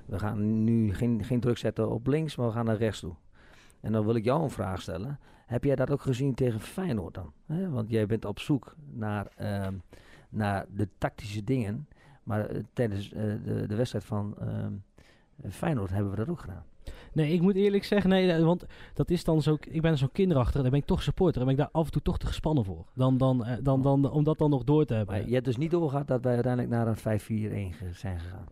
We 0.07 0.19
gaan 0.19 0.65
nu 0.65 0.95
geen, 0.95 1.25
geen 1.25 1.41
druk 1.41 1.59
zetten 1.59 1.91
op 1.91 2.07
links, 2.07 2.37
maar 2.37 2.47
we 2.47 2.53
gaan 2.53 2.65
naar 2.65 2.77
rechts 2.77 3.01
toe. 3.01 3.15
En 3.81 3.93
dan 3.93 4.05
wil 4.05 4.15
ik 4.15 4.25
jou 4.25 4.43
een 4.43 4.51
vraag 4.51 4.83
stellen. 4.83 5.19
Heb 5.47 5.65
jij 5.65 5.77
dat 5.77 5.91
ook 5.91 6.03
gezien 6.03 6.35
tegen 6.35 6.61
Feyenoord 6.61 7.15
dan? 7.15 7.33
Want 7.71 7.91
jij 7.91 8.07
bent 8.07 8.25
op 8.25 8.39
zoek 8.39 8.75
naar, 8.93 9.33
uh, 9.41 9.67
naar 10.29 10.67
de 10.75 10.89
tactische 10.99 11.45
dingen. 11.45 11.89
Maar 12.23 12.53
uh, 12.53 12.63
tijdens 12.73 13.13
uh, 13.13 13.23
de, 13.45 13.67
de, 13.67 13.75
wedstrijd 13.75 14.05
van 14.05 14.37
uh, 14.43 15.51
Feyenoord 15.51 15.91
hebben 15.91 16.11
we 16.11 16.17
dat 16.17 16.29
ook 16.29 16.41
gedaan. 16.41 16.65
Nee, 17.13 17.33
ik 17.33 17.41
moet 17.41 17.55
eerlijk 17.55 17.85
zeggen, 17.85 18.11
nee, 18.11 18.45
want 18.45 18.65
dat 18.95 19.11
is 19.11 19.25
dan 19.25 19.43
zo. 19.43 19.57
Ik 19.69 19.83
ben 19.83 19.99
zo 19.99 20.09
kinderachtig, 20.13 20.61
dan 20.63 20.71
ben 20.71 20.81
ik 20.81 20.87
toch 20.87 21.03
supporter. 21.03 21.37
Dan 21.37 21.45
ben 21.45 21.53
ik 21.53 21.61
daar 21.61 21.81
af 21.81 21.87
en 21.87 21.93
toe 21.93 22.03
toch 22.03 22.19
te 22.19 22.27
gespannen 22.27 22.65
voor. 22.65 22.85
Dan, 22.95 23.19
dan, 23.19 23.47
dan, 23.63 23.83
dan, 23.83 24.03
dan, 24.03 24.11
om 24.11 24.25
dat 24.25 24.39
dan 24.39 24.51
nog 24.51 24.65
door 24.65 24.85
te 24.85 24.95
hebben. 24.95 25.15
Maar 25.15 25.27
je 25.27 25.33
hebt 25.35 25.45
dus 25.45 25.57
niet 25.57 25.71
doorgehad 25.71 26.07
dat 26.07 26.23
wij 26.23 26.35
uiteindelijk 26.35 26.73
naar 26.73 26.87
een 26.87 27.73
5-4-1 27.73 27.95
zijn 27.95 28.21
gegaan. 28.21 28.47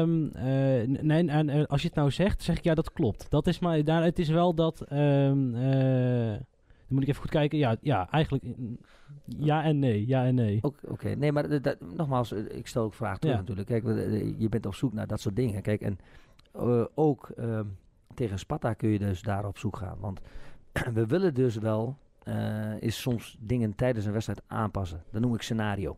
Um, 0.00 0.24
uh, 0.24 1.02
nee, 1.02 1.28
en 1.28 1.66
als 1.66 1.82
je 1.82 1.86
het 1.86 1.96
nou 1.96 2.10
zegt, 2.10 2.42
zeg 2.42 2.56
ik 2.56 2.64
ja, 2.64 2.74
dat 2.74 2.92
klopt. 2.92 3.30
Dat 3.30 3.46
is 3.46 3.58
maar, 3.58 3.84
daar, 3.84 4.02
het 4.02 4.18
is 4.18 4.28
wel 4.28 4.54
dat. 4.54 4.92
Um, 4.92 5.54
uh, 5.54 6.34
moet 6.92 7.02
ik 7.02 7.08
even 7.08 7.20
goed 7.20 7.30
kijken. 7.30 7.58
Ja, 7.58 7.76
ja 7.80 8.10
eigenlijk 8.10 8.44
mm, 8.56 8.78
ja 9.24 9.62
en 9.64 9.78
nee. 9.78 10.06
Ja 10.06 10.24
en 10.24 10.34
nee. 10.34 10.60
Oké, 10.88 11.08
nee, 11.14 11.32
maar 11.32 11.62
dat- 11.62 11.80
nogmaals, 11.96 12.32
eh, 12.32 12.56
ik 12.58 12.66
stel 12.66 12.82
ook 12.84 12.94
vragen 12.94 13.28
Ja. 13.28 13.36
natuurlijk. 13.36 13.68
Kijk, 13.68 13.84
eh, 13.84 14.38
je 14.40 14.48
bent 14.48 14.66
op 14.66 14.74
zoek 14.74 14.92
naar 14.92 15.06
dat 15.06 15.20
soort 15.20 15.36
dingen. 15.36 15.62
Kijk, 15.62 15.80
en 15.80 15.98
eh, 16.52 16.84
ook 16.94 17.28
ehm, 17.36 17.66
tegen 18.14 18.38
Sparta 18.38 18.72
kun 18.74 18.88
je 18.88 18.98
dus 18.98 19.22
daar 19.22 19.46
op 19.46 19.58
zoek 19.58 19.76
gaan. 19.76 19.96
Want 20.00 20.20
we 20.94 21.06
willen 21.06 21.34
dus 21.34 21.56
wel, 21.56 21.96
is 22.78 23.00
soms 23.00 23.36
dingen 23.40 23.74
tijdens 23.74 24.04
een 24.06 24.12
wedstrijd 24.12 24.42
aanpassen. 24.46 25.02
Dat 25.10 25.20
noem 25.22 25.34
ik 25.34 25.42
scenario. 25.42 25.96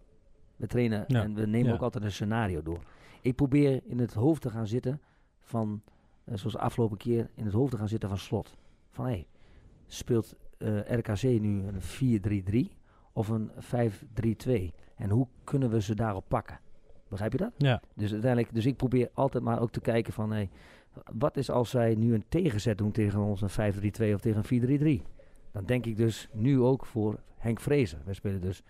We 0.57 0.67
trainen 0.67 1.05
Ja. 1.09 1.23
en 1.23 1.35
we 1.35 1.47
nemen 1.47 1.69
Ja. 1.69 1.75
ook 1.75 1.83
altijd 1.83 2.05
een 2.05 2.13
scenario 2.13 2.63
door. 2.63 2.79
Ik 3.21 3.35
probeer 3.35 3.81
in 3.85 3.99
het 3.99 4.15
hoofd 4.15 4.43
te 4.43 4.51
gaan 4.51 4.67
zitten 4.67 5.01
van, 5.41 5.83
zoals 6.25 6.53
de 6.53 6.59
afgelopen 6.59 6.97
keer, 6.97 7.31
in 7.35 7.45
het 7.45 7.55
hoofd 7.55 7.71
te 7.71 7.77
gaan 7.79 7.89
zitten 7.89 8.09
van 8.09 8.19
slot. 8.19 8.57
Van 8.91 9.05
hé, 9.05 9.11
hey, 9.11 9.27
speelt 9.87 10.35
RKC 10.89 11.23
nu 11.23 11.63
een 11.67 12.71
4-3-3 12.71 12.77
of 13.13 13.29
een 13.29 13.51
5-3-2? 13.51 14.75
En 14.97 15.11
hoe 15.11 15.27
kunnen 15.45 15.71
we 15.71 15.81
ze 15.81 15.95
daarop 15.95 16.25
pakken? 16.29 16.61
Begrijp 17.09 17.33
je 17.33 17.39
dat? 17.39 17.53
Ja. 17.57 17.81
Dus 17.95 18.13
uiteindelijk, 18.13 18.55
dus 18.55 18.67
ik 18.67 18.77
probeer 18.77 19.11
altijd 19.15 19.45
maar 19.45 19.61
ook 19.61 19.71
te 19.71 19.81
kijken 19.81 20.13
van, 20.13 20.33
hey, 20.33 20.51
wat 21.13 21.37
is 21.37 21.51
als 21.51 21.71
zij 21.71 21.95
nu 21.95 22.15
een 22.15 22.25
tegenzet 22.29 22.79
doen 22.79 22.93
tegen 22.93 23.21
ons 23.21 23.41
een 23.41 23.75
5-3-2 23.75 24.15
of 24.15 24.21
tegen 24.21 24.45
een 24.49 25.01
4-3-3? 25.03 25.07
Dan 25.53 25.65
denk 25.65 25.87
ik 25.87 25.97
dus 25.97 26.29
nu 26.33 26.61
ook 26.61 26.87
voor 26.87 27.21
Henk 27.37 27.61
Vrezen. 27.61 28.01
Wij 28.05 28.15
spelen 28.15 28.41
dus 28.41 28.63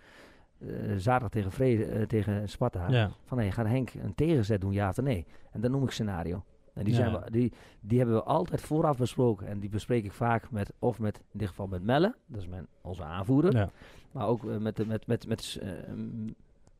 eh, 0.57 0.67
zaterdag 0.97 1.29
tegen, 1.29 1.51
Vrezen, 1.51 1.91
eh, 1.91 2.01
tegen 2.01 2.49
Sparta. 2.49 2.89
Ja. 2.89 3.11
Van 3.25 3.37
hey, 3.37 3.51
gaat 3.51 3.67
Henk 3.67 3.93
een 3.93 4.15
tegenzet 4.15 4.61
doen, 4.61 4.73
ja 4.73 4.89
of 4.89 5.01
nee? 5.01 5.25
En 5.51 5.61
dat 5.61 5.71
noem 5.71 5.83
ik 5.83 5.91
scenario. 5.91 6.43
En 6.75 6.83
die, 6.83 6.93
zijn 6.93 7.11
Ja. 7.11 7.21
we, 7.23 7.31
die, 7.31 7.53
die 7.79 7.97
hebben 7.97 8.15
we 8.15 8.23
altijd 8.23 8.61
vooraf 8.61 8.97
besproken. 8.97 9.47
En 9.47 9.59
die 9.59 9.69
bespreek 9.69 10.03
ik 10.03 10.11
vaak 10.11 10.51
met, 10.51 10.73
of 10.79 10.99
met, 10.99 11.17
in 11.17 11.39
dit 11.39 11.47
geval 11.47 11.67
met 11.67 11.83
Melle, 11.83 12.15
dat 12.25 12.41
is 12.41 12.47
mijn, 12.47 12.67
onze 12.81 13.03
aanvoerder. 13.03 13.55
Ja. 13.55 13.69
Maar 14.11 14.27
ook 14.27 14.45
eh, 14.49 14.57
met, 14.57 14.87
met, 14.87 15.07
met, 15.07 15.27
met, 15.27 15.59
eh, 15.61 15.69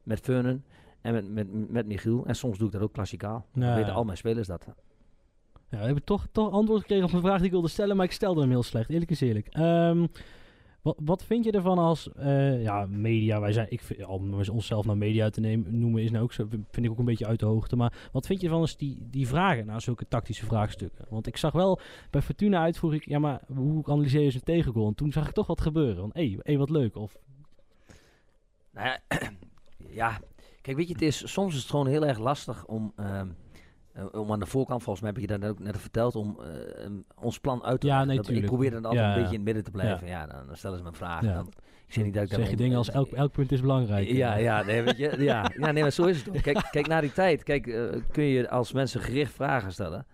met 0.04 0.20
Feunen 0.20 0.66
en 1.02 1.14
met, 1.14 1.30
met, 1.32 1.72
met 1.72 1.86
Michiel. 1.86 2.26
En 2.26 2.36
soms 2.36 2.58
doe 2.58 2.68
ik 2.68 2.74
dat 2.74 2.82
ook 2.82 2.94
klassikaal. 2.94 3.46
Ja. 3.54 3.76
weten 3.76 3.94
al 3.94 4.04
mijn 4.04 4.18
spelers 4.18 4.48
dat. 4.48 4.66
Ja, 5.70 5.78
we 5.78 5.86
hebben 5.86 6.04
toch, 6.04 6.28
toch 6.32 6.52
antwoord 6.52 6.82
gekregen 6.82 7.06
op 7.06 7.14
een 7.14 7.22
vraag 7.22 7.38
die 7.38 7.46
ik 7.46 7.52
wilde 7.52 7.68
stellen, 7.68 7.96
maar 7.96 8.06
ik 8.06 8.12
stelde 8.12 8.42
hem 8.42 8.50
heel 8.50 8.64
slecht. 8.64 8.90
Eerlijk 8.90 9.12
is 9.12 9.22
eerlijk. 9.22 9.48
Ehm, 9.48 10.06
wat, 10.86 10.98
wat 11.04 11.24
vind 11.24 11.46
je 11.46 11.52
ervan 11.52 11.78
als 11.78 12.12
eh, 12.14 12.64
ja, 12.64 12.86
media? 12.86 13.40
Wij 13.40 13.52
zijn, 13.52 13.68
ik 13.70 13.82
vind, 13.82 14.06
om 14.06 14.34
onszelf 14.34 14.86
naar 14.86 14.98
media 14.98 15.30
te 15.30 15.40
nemen, 15.40 15.80
noemen 15.80 16.04
is 16.04 16.12
nou 16.12 16.24
ook 16.24 16.34
zo, 16.34 16.48
vind 16.50 16.86
ik 16.86 16.92
ook 16.92 17.00
een 17.00 17.06
beetje 17.06 17.26
uit 17.26 17.40
de 17.40 17.46
hoogte. 17.46 17.76
Maar 17.76 18.10
wat 18.12 18.26
vind 18.26 18.40
je 18.40 18.46
ervan 18.46 18.62
als 18.62 18.78
die, 18.78 19.08
die 19.10 19.28
vragen 19.28 19.66
naar 19.66 19.82
zulke 19.82 20.08
tactische 20.08 20.46
vraagstukken? 20.46 21.06
Want 21.10 21.28
ik 21.28 21.38
zag 21.38 21.52
wel 21.52 21.80
bij 22.10 22.22
Fortuna 22.22 22.62
uitvoer 22.62 22.94
ik, 22.94 23.06
ja, 23.06 23.20
maar 23.20 23.42
hoe 23.56 23.86
analyseer 23.86 24.22
je 24.22 24.32
zijn 24.32 24.44
tegengoal? 24.44 24.88
En 24.88 24.96
toen 24.96 25.12
zag 25.12 25.28
ik 25.28 25.34
toch 25.34 25.48
wat 25.48 25.62
gebeuren. 25.62 25.96
Van, 25.96 26.10
hé, 26.14 26.38
hey, 26.42 26.58
wat 26.58 26.70
leuk. 26.70 26.96
Of, 26.96 27.18
Nou 28.72 28.88
ja, 28.88 29.00
ja, 30.02 30.20
kijk, 30.62 30.78
weet 30.78 30.88
je, 30.88 30.94
het 30.94 31.02
is, 31.02 31.32
soms 31.32 31.54
is 31.54 31.62
het 31.62 31.70
gewoon 31.70 31.88
heel 31.88 32.06
erg 32.06 32.20
lastig 32.20 32.66
om, 32.66 32.94
ehm, 32.96 33.10
eh, 33.10 33.22
om 34.12 34.32
aan 34.32 34.40
de 34.40 34.46
voorkant, 34.46 34.84
volgens 34.84 35.04
mij 35.06 35.12
heb 35.14 35.22
je 35.22 35.28
dat 35.28 35.40
net 35.40 35.50
ook 35.50 35.60
net 35.60 35.78
verteld, 35.78 36.16
om 36.16 36.40
eh, 36.42 36.86
um, 36.86 37.06
ons 37.22 37.40
plan 37.40 37.64
uit 37.64 37.80
te 37.82 37.88
Ja, 37.88 37.94
leggen. 37.94 38.16
nee, 38.16 38.18
Dat- 38.36 38.44
ik 38.44 38.46
probeer 38.46 38.72
dan 38.72 38.86
altijd 38.86 39.04
Ja, 39.04 39.10
een 39.10 39.16
beetje 39.22 39.30
in 39.30 39.36
het 39.36 39.46
midden 39.46 39.64
te 39.64 39.72
blijven. 39.72 40.08
Ja, 40.08 40.26
dan, 40.28 40.48
dan 40.48 40.56
stellen 40.58 40.78
ze 40.78 40.84
me. 40.84 40.92
Ja. 41.00 41.20
Dan, 41.22 41.48
ik 41.88 41.94
zeg 41.94 42.04
niet 42.04 42.14
dat 42.14 42.24
ik 42.24 42.30
dat 42.30 42.40
zeg 42.40 42.50
je 42.50 42.56
dingen 42.56 42.78
als 42.78 42.90
elk, 42.90 43.12
elk 43.12 43.32
punt 43.32 43.52
is 43.52 43.62
belangrijk. 43.62 44.08
Ja, 44.08 44.36
ja, 44.36 44.64
nee, 44.64 44.82
weet 44.82 44.98
je, 44.98 45.16
ja, 45.24 45.52
ja, 45.58 45.72
nee, 45.72 45.82
maar 45.82 45.92
zo 45.92 46.06
is 46.06 46.18
het 46.18 46.30
ook. 46.36 46.42
Kijk, 46.42 46.68
kijk 46.72 46.88
naar 46.88 47.02
die 47.02 47.12
tijd. 47.14 47.44
Kijk, 47.44 47.68
eh, 47.68 47.84
kun 48.12 48.24
je 48.24 48.50
als 48.50 48.72
mensen 48.72 49.02
gericht 49.02 49.34
vragen 49.34 49.72
stellen. 49.72 50.06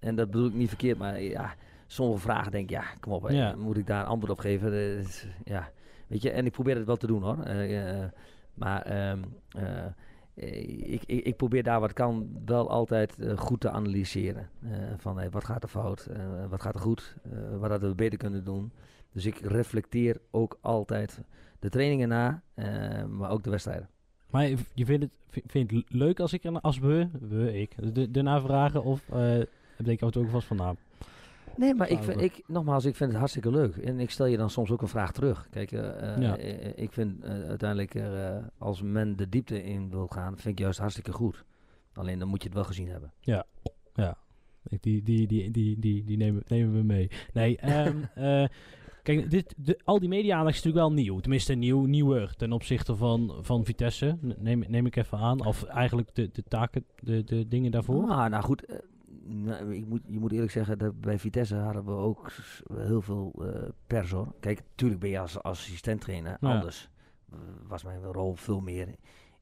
En 0.00 0.14
dat 0.16 0.30
bedoel 0.30 0.46
ik 0.46 0.54
niet 0.54 0.68
verkeerd, 0.68 0.98
maar 0.98 1.22
ja, 1.22 1.54
sommige 1.86 2.20
vragen 2.20 2.52
denk 2.52 2.64
ik, 2.64 2.70
ja, 2.70 2.84
kom 3.00 3.12
op, 3.12 3.22
hè, 3.28 3.56
moet 3.56 3.76
ik 3.76 3.86
daar 3.86 4.04
antwoord 4.04 4.32
op 4.32 4.38
geven? 4.38 4.72
Eh, 4.72 5.04
ja, 5.44 5.70
weet 6.06 6.22
je, 6.22 6.30
en 6.30 6.46
ik 6.46 6.52
probeer 6.52 6.76
het 6.76 6.86
wel 6.86 6.96
te 6.96 7.06
doen 7.06 7.22
hoor. 7.22 7.42
Eh, 7.42 8.00
eh, 8.02 8.10
maar 8.54 8.82
ehm, 8.82 9.18
eh, 9.50 9.78
eh, 9.78 9.84
ik, 10.34 11.02
ik, 11.06 11.24
ik 11.24 11.36
probeer 11.36 11.62
daar 11.62 11.80
wat 11.80 11.92
kan 11.92 12.28
wel 12.44 12.70
altijd 12.70 13.18
eh, 13.18 13.38
goed 13.38 13.60
te 13.60 13.70
analyseren. 13.70 14.48
Eh, 14.62 14.70
van 14.96 15.30
wat 15.30 15.44
gaat 15.44 15.62
er 15.62 15.68
fout, 15.68 16.06
Eh, 16.06 16.46
wat 16.48 16.62
gaat 16.62 16.74
er 16.74 16.80
goed, 16.80 17.16
Eh, 17.32 17.58
wat 17.58 17.70
hadden 17.70 17.88
we 17.88 17.94
beter 17.94 18.18
kunnen 18.18 18.44
doen. 18.44 18.72
Dus 19.12 19.24
ik 19.26 19.38
reflecteer 19.38 20.20
ook 20.30 20.58
altijd 20.60 21.20
de 21.58 21.68
trainingen 21.68 22.08
na, 22.08 22.42
eh, 22.54 23.04
maar 23.04 23.30
ook 23.30 23.44
de 23.44 23.50
wedstrijden. 23.50 23.88
Maar 24.30 24.48
je- 24.48 24.86
vindt 24.86 25.04
het, 25.04 25.18
vind 25.28 25.50
vind 25.50 25.70
je 25.70 25.76
het 25.76 25.84
leuk 25.92 26.20
als 26.20 26.32
ik 26.32 26.44
als 26.46 26.78
we, 26.78 27.08
we, 27.20 27.60
ik, 27.60 27.94
de, 27.94 28.08
ernaar 28.12 28.40
vragen? 28.40 28.84
Of 28.84 29.08
eh 29.08 29.40
denk 29.76 30.00
je 30.00 30.06
ook 30.16 30.28
vast 30.28 30.46
van, 30.46 30.56
nou, 30.56 30.76
Nee, 31.56 31.74
maar 31.74 31.90
ik 31.90 32.02
vind, 32.02 32.20
ik, 32.20 32.42
nogmaals, 32.46 32.84
ik 32.84 32.96
vind 32.96 33.10
het 33.10 33.18
hartstikke 33.18 33.50
leuk. 33.50 33.76
En 33.76 34.00
ik 34.00 34.10
stel 34.10 34.26
je 34.26 34.36
dan 34.36 34.50
soms 34.50 34.70
ook 34.70 34.82
een 34.82 34.88
vraag 34.88 35.12
terug. 35.12 35.48
Kijk, 35.50 35.72
eh, 35.72 36.12
eh, 36.14 36.22
Ja. 36.22 36.36
eh, 36.36 36.82
ik 36.82 36.92
vind 36.92 37.24
uiteindelijk, 37.24 37.94
als 38.58 38.82
men 38.82 39.16
de 39.16 39.28
diepte 39.28 39.62
in 39.62 39.90
wil 39.90 40.06
gaan, 40.06 40.36
vind 40.38 40.58
ik 40.58 40.64
juist 40.64 40.78
hartstikke 40.78 41.12
goed. 41.12 41.44
Alleen 41.92 42.18
dan 42.18 42.28
moet 42.28 42.42
je 42.42 42.48
het 42.48 42.56
wel 42.56 42.66
gezien 42.66 42.88
hebben. 42.88 43.12
Ik, 44.68 44.82
die, 44.82 45.02
die, 45.02 45.26
die, 45.26 45.50
die, 45.50 45.78
die, 45.78 46.04
die 46.04 46.16
nemen, 46.16 46.42
nemen 46.46 46.74
we 46.74 46.82
mee. 46.82 47.10
Nee, 47.32 47.56
ehm, 47.58 47.96
eh, 48.14 48.44
kijk, 49.02 49.30
dit, 49.30 49.54
de, 49.56 49.80
al 49.84 49.98
die 49.98 50.08
media-aandacht 50.08 50.56
is 50.56 50.62
natuurlijk 50.62 50.86
wel 50.86 51.04
nieuw. 51.04 51.20
Tenminste, 51.20 51.54
nieuw, 51.54 51.84
nieuwer 51.84 52.34
ten 52.36 52.52
opzichte 52.52 52.96
van, 52.96 53.34
van 53.40 53.64
Vitesse. 53.64 54.18
Neem, 54.20 54.64
neem 54.68 54.86
ik 54.86 54.96
even 54.96 55.18
aan. 55.18 55.44
Of 55.46 55.64
eigenlijk 55.64 56.14
de, 56.14 56.30
de 56.32 56.42
taken, 56.48 56.84
de, 57.00 57.24
de 57.24 57.48
dingen 57.48 57.70
daarvoor. 57.70 58.08
Ah, 58.08 58.30
nou 58.30 58.42
goed, 58.42 58.64
nou, 59.26 59.74
ik 59.74 59.86
moet, 59.86 60.00
je 60.06 60.18
moet 60.18 60.32
eerlijk 60.32 60.52
zeggen, 60.52 60.78
dat 60.78 61.00
bij 61.00 61.18
Vitesse 61.18 61.56
hadden 61.56 61.84
we 61.84 61.90
ook 61.90 62.32
heel 62.72 63.02
veel 63.02 63.32
eh 63.38 63.68
pers 63.86 64.10
hoor. 64.10 64.34
Kijk, 64.40 64.62
natuurlijk 64.68 65.00
ben 65.00 65.10
je 65.10 65.18
als 65.18 65.42
assistent 65.42 66.00
trainer 66.00 66.36
anders. 66.40 66.90
Eh, 67.32 67.38
was 67.66 67.84
mijn 67.84 68.02
rol 68.02 68.34
veel 68.34 68.60
meer 68.60 68.88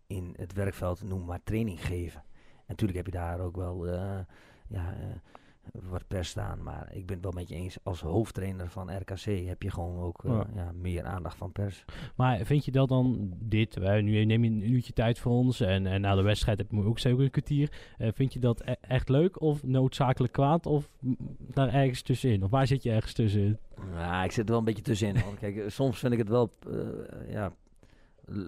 in 0.07 0.35
het 0.37 0.53
werkveld, 0.53 1.03
noem 1.03 1.25
maar 1.25 1.41
training 1.45 1.87
geven. 1.87 2.21
En 2.55 2.65
natuurlijk 2.67 2.99
heb 2.99 3.07
je 3.07 3.19
daar 3.21 3.41
ook 3.41 3.57
wel 3.57 3.87
eh, 3.87 4.19
ja, 4.69 4.95
wat 5.91 6.07
pers 6.09 6.29
staan. 6.29 6.63
Maar 6.63 6.89
ik 6.93 7.07
ben 7.07 7.15
het 7.17 7.25
wel 7.25 7.33
met 7.35 7.49
je 7.49 7.55
eens, 7.55 7.77
als 7.83 8.01
hoofdtrainer 8.01 8.69
van 8.69 8.97
RKC 8.97 9.47
heb 9.47 9.63
je 9.63 9.71
gewoon 9.71 9.99
ook 9.99 10.25
eh, 10.25 10.31
Ja. 10.31 10.47
ja, 10.55 10.73
meer 10.81 11.05
aandacht 11.05 11.37
van 11.37 11.53
pers. 11.53 11.85
Maar 12.17 12.45
vind 12.45 12.65
je 12.65 12.71
dat 12.71 12.89
dan 12.89 13.33
dit? 13.39 13.77
Wij, 13.77 14.01
nu 14.03 14.25
neem 14.25 14.45
je 14.45 14.51
een 14.51 14.71
uurtje 14.73 14.93
tijd 14.93 15.19
voor 15.19 15.33
ons. 15.33 15.61
En, 15.61 15.87
en 15.87 16.01
na 16.01 16.15
de 16.15 16.23
wedstrijd 16.23 16.59
heb 16.59 16.71
je 16.71 16.85
ook 16.85 16.99
zeker 16.99 17.21
een 17.25 17.31
kwartier. 17.31 17.73
Eh, 17.99 18.09
vind 18.15 18.33
je 18.33 18.39
dat 18.39 18.61
e- 18.65 18.75
echt 18.81 19.09
leuk 19.09 19.41
of 19.41 19.63
noodzakelijk 19.63 20.33
kwaad? 20.33 20.67
Of 20.67 20.89
daar 21.39 21.75
ergens 21.75 22.03
tussenin? 22.03 22.45
Of 22.45 22.51
waar 22.51 22.67
zit 22.67 22.83
je 22.83 22.91
ergens 22.93 23.13
tussenin? 23.13 23.59
Ja, 23.93 24.25
ik 24.25 24.33
zit 24.33 24.45
er 24.45 24.51
wel 24.51 24.59
een 24.59 24.65
beetje 24.65 24.83
tussenin. 24.83 25.23
Kijk, 25.39 25.65
soms 25.71 25.99
vind 25.99 26.13
ik 26.13 26.19
het 26.19 26.29
wel 26.29 26.53
ja, 27.29 27.53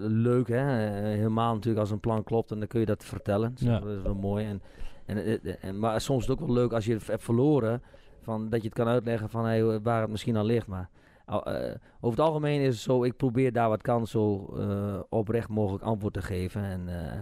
leuk, 0.07 0.47
hè. 0.47 0.61
Helemaal 1.07 1.53
natuurlijk 1.53 1.79
als 1.81 1.91
een 1.91 1.99
plan 1.99 2.23
klopt 2.23 2.51
en 2.51 2.59
dan 2.59 2.67
kun 2.67 2.79
je 2.79 2.85
dat 2.85 3.05
vertellen. 3.05 3.49
Dat 3.49 3.59
is, 3.59 3.65
Ja. 3.67 3.79
dat 3.79 3.97
is 3.97 4.01
wel 4.01 4.15
mooi. 4.15 4.45
En, 4.45 4.61
en, 5.05 5.17
eh, 5.17 5.55
en, 5.61 5.79
maar 5.79 6.01
soms 6.01 6.21
is 6.21 6.27
het 6.27 6.39
ook 6.39 6.45
wel 6.47 6.55
leuk 6.55 6.73
als 6.73 6.85
je 6.85 6.93
het 6.93 7.07
hebt 7.07 7.23
verloren, 7.23 7.81
van, 8.21 8.49
dat 8.49 8.61
je 8.61 8.67
het 8.67 8.77
kan 8.77 8.87
uitleggen 8.87 9.29
van 9.29 9.45
hey, 9.45 9.79
waar 9.81 10.01
het 10.01 10.09
misschien 10.09 10.37
aan 10.37 10.45
ligt. 10.45 10.67
Maar 10.67 10.89
eh, 11.25 11.73
over 11.99 12.17
het 12.17 12.27
algemeen 12.27 12.61
is 12.61 12.73
het 12.73 12.83
zo, 12.83 13.03
ik 13.03 13.17
probeer 13.17 13.51
daar 13.51 13.69
wat 13.69 13.81
kan 13.81 14.07
zo 14.07 14.55
eh, 14.57 14.99
oprecht 15.09 15.49
mogelijk 15.49 15.83
antwoord 15.83 16.13
te 16.13 16.21
geven. 16.21 16.63
En, 16.63 16.87
eh, 16.87 17.19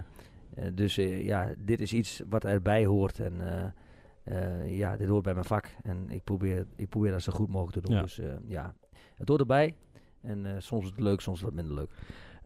eh, 0.55 0.75
dus 0.75 0.97
eh, 0.97 1.25
ja, 1.25 1.53
dit 1.57 1.81
is 1.81 1.93
iets 1.93 2.21
wat 2.29 2.43
erbij 2.43 2.85
hoort. 2.85 3.19
En 3.19 3.33
eh, 3.41 3.65
eh, 4.23 4.77
ja, 4.77 4.97
dit 4.97 5.07
hoort 5.07 5.23
bij 5.23 5.33
mijn 5.33 5.45
vak. 5.45 5.75
En 5.81 6.09
ik 6.09 6.23
probeer, 6.23 6.65
ik 6.75 6.89
probeer 6.89 7.11
dat 7.11 7.21
zo 7.21 7.31
goed 7.31 7.49
mogelijk 7.49 7.73
te 7.73 7.81
doen. 7.81 7.95
Ja. 7.95 8.01
Dus 8.01 8.19
eh, 8.19 8.33
ja, 8.45 8.73
het 9.15 9.27
hoort 9.27 9.39
erbij. 9.39 9.75
En 10.21 10.45
eh, 10.45 10.51
soms 10.57 10.83
is 10.83 10.89
het 10.89 10.99
leuk, 10.99 11.21
soms 11.21 11.41
wat 11.41 11.53
minder 11.53 11.73
leuk. 11.75 11.91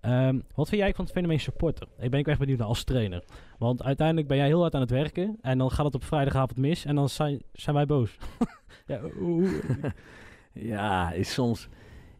Ehm, 0.02 0.40
wat 0.56 0.70
vind 0.70 0.82
jij 0.82 0.94
van 0.94 1.06
het 1.06 1.14
fenomeen 1.14 1.40
supporter? 1.40 1.88
Ik 2.00 2.10
ben 2.12 2.20
ik 2.20 2.28
echt 2.28 2.40
benieuwd 2.40 2.58
naar 2.58 2.68
als 2.68 2.84
trainer. 2.84 3.24
Want 3.58 3.84
uiteindelijk 3.84 4.28
ben 4.28 4.38
jij 4.38 4.46
heel 4.48 4.62
hard 4.62 4.76
aan 4.76 4.82
het 4.82 4.90
werken. 4.90 5.38
En 5.42 5.58
dan 5.58 5.72
gaat 5.72 5.86
het 5.86 5.96
op 5.96 6.04
vrijdagavond 6.04 6.58
mis. 6.60 6.86
En 6.86 6.96
dan 6.96 7.10
zijn, 7.10 7.42
zijn 7.54 7.76
wij 7.76 7.86
boos. 7.86 8.18
ja, 8.88 9.00
Ja, 10.54 11.12
is 11.12 11.34
soms. 11.34 11.70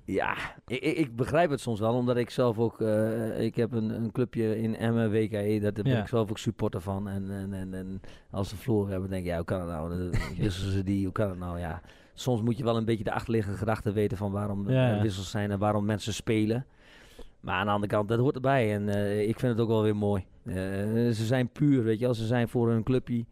Ja, 0.06 0.36
ik, 0.68 0.80
ik, 0.82 1.16
begrijp 1.16 1.50
het 1.50 1.60
soms 1.60 1.80
wel, 1.80 1.94
omdat 1.94 2.18
ik 2.18 2.30
zelf 2.30 2.58
ook. 2.60 2.82
eh, 2.82 3.42
ik 3.44 3.56
heb 3.56 3.72
een, 3.72 3.90
een 3.90 4.12
clubje 4.12 4.62
in 4.62 4.76
Emmen, 4.76 5.12
WKE, 5.12 5.60
daar 5.62 5.72
ben 5.72 5.86
Ja. 5.86 6.02
ik 6.02 6.08
zelf 6.08 6.30
ook 6.30 6.38
supporter 6.38 6.82
van. 6.82 7.08
En, 7.10 7.32
en, 7.32 7.54
en, 7.54 7.74
en 7.74 8.02
als 8.32 8.50
ze 8.50 8.56
verloren 8.56 8.92
hebben, 8.92 9.10
denk 9.10 9.22
ik, 9.22 9.30
ja, 9.30 9.36
hoe 9.36 9.46
kan 9.46 9.60
het 9.60 9.70
nou? 9.70 10.10
Wisselen 10.38 10.72
ze 10.74 10.84
die, 10.84 11.04
hoe 11.04 11.14
kan 11.14 11.30
het 11.30 11.40
nou? 11.40 11.60
Ja, 11.60 11.82
soms 12.14 12.42
moet 12.42 12.58
je 12.58 12.64
wel 12.64 12.78
een 12.78 12.86
beetje 12.86 13.04
de 13.04 13.12
achterliggende 13.14 13.58
gedachten 13.58 13.94
weten 13.94 14.18
van 14.18 14.32
waarom 14.32 14.70
Ja. 14.70 15.02
wissels 15.02 15.30
zijn 15.30 15.52
en 15.52 15.60
waarom 15.60 15.86
mensen 15.86 16.14
spelen. 16.14 16.66
Maar 17.40 17.56
aan 17.56 17.66
de 17.66 17.72
andere 17.72 17.92
kant, 17.92 18.10
dat 18.10 18.20
hoort 18.20 18.36
erbij. 18.36 18.74
En 18.74 18.90
eh, 18.90 19.28
ik 19.28 19.40
vind 19.40 19.52
het 19.52 19.62
ook 19.62 19.68
wel 19.68 19.84
weer 19.84 19.96
mooi. 19.96 20.26
Eh, 20.46 20.56
ze 21.12 21.26
zijn 21.26 21.50
puur, 21.50 21.84
weet 21.84 22.00
je 22.00 22.06
wel. 22.06 22.14
Ze 22.14 22.26
zijn 22.26 22.50
voor 22.50 22.70
hun 22.70 22.84
clubje. 22.84 23.26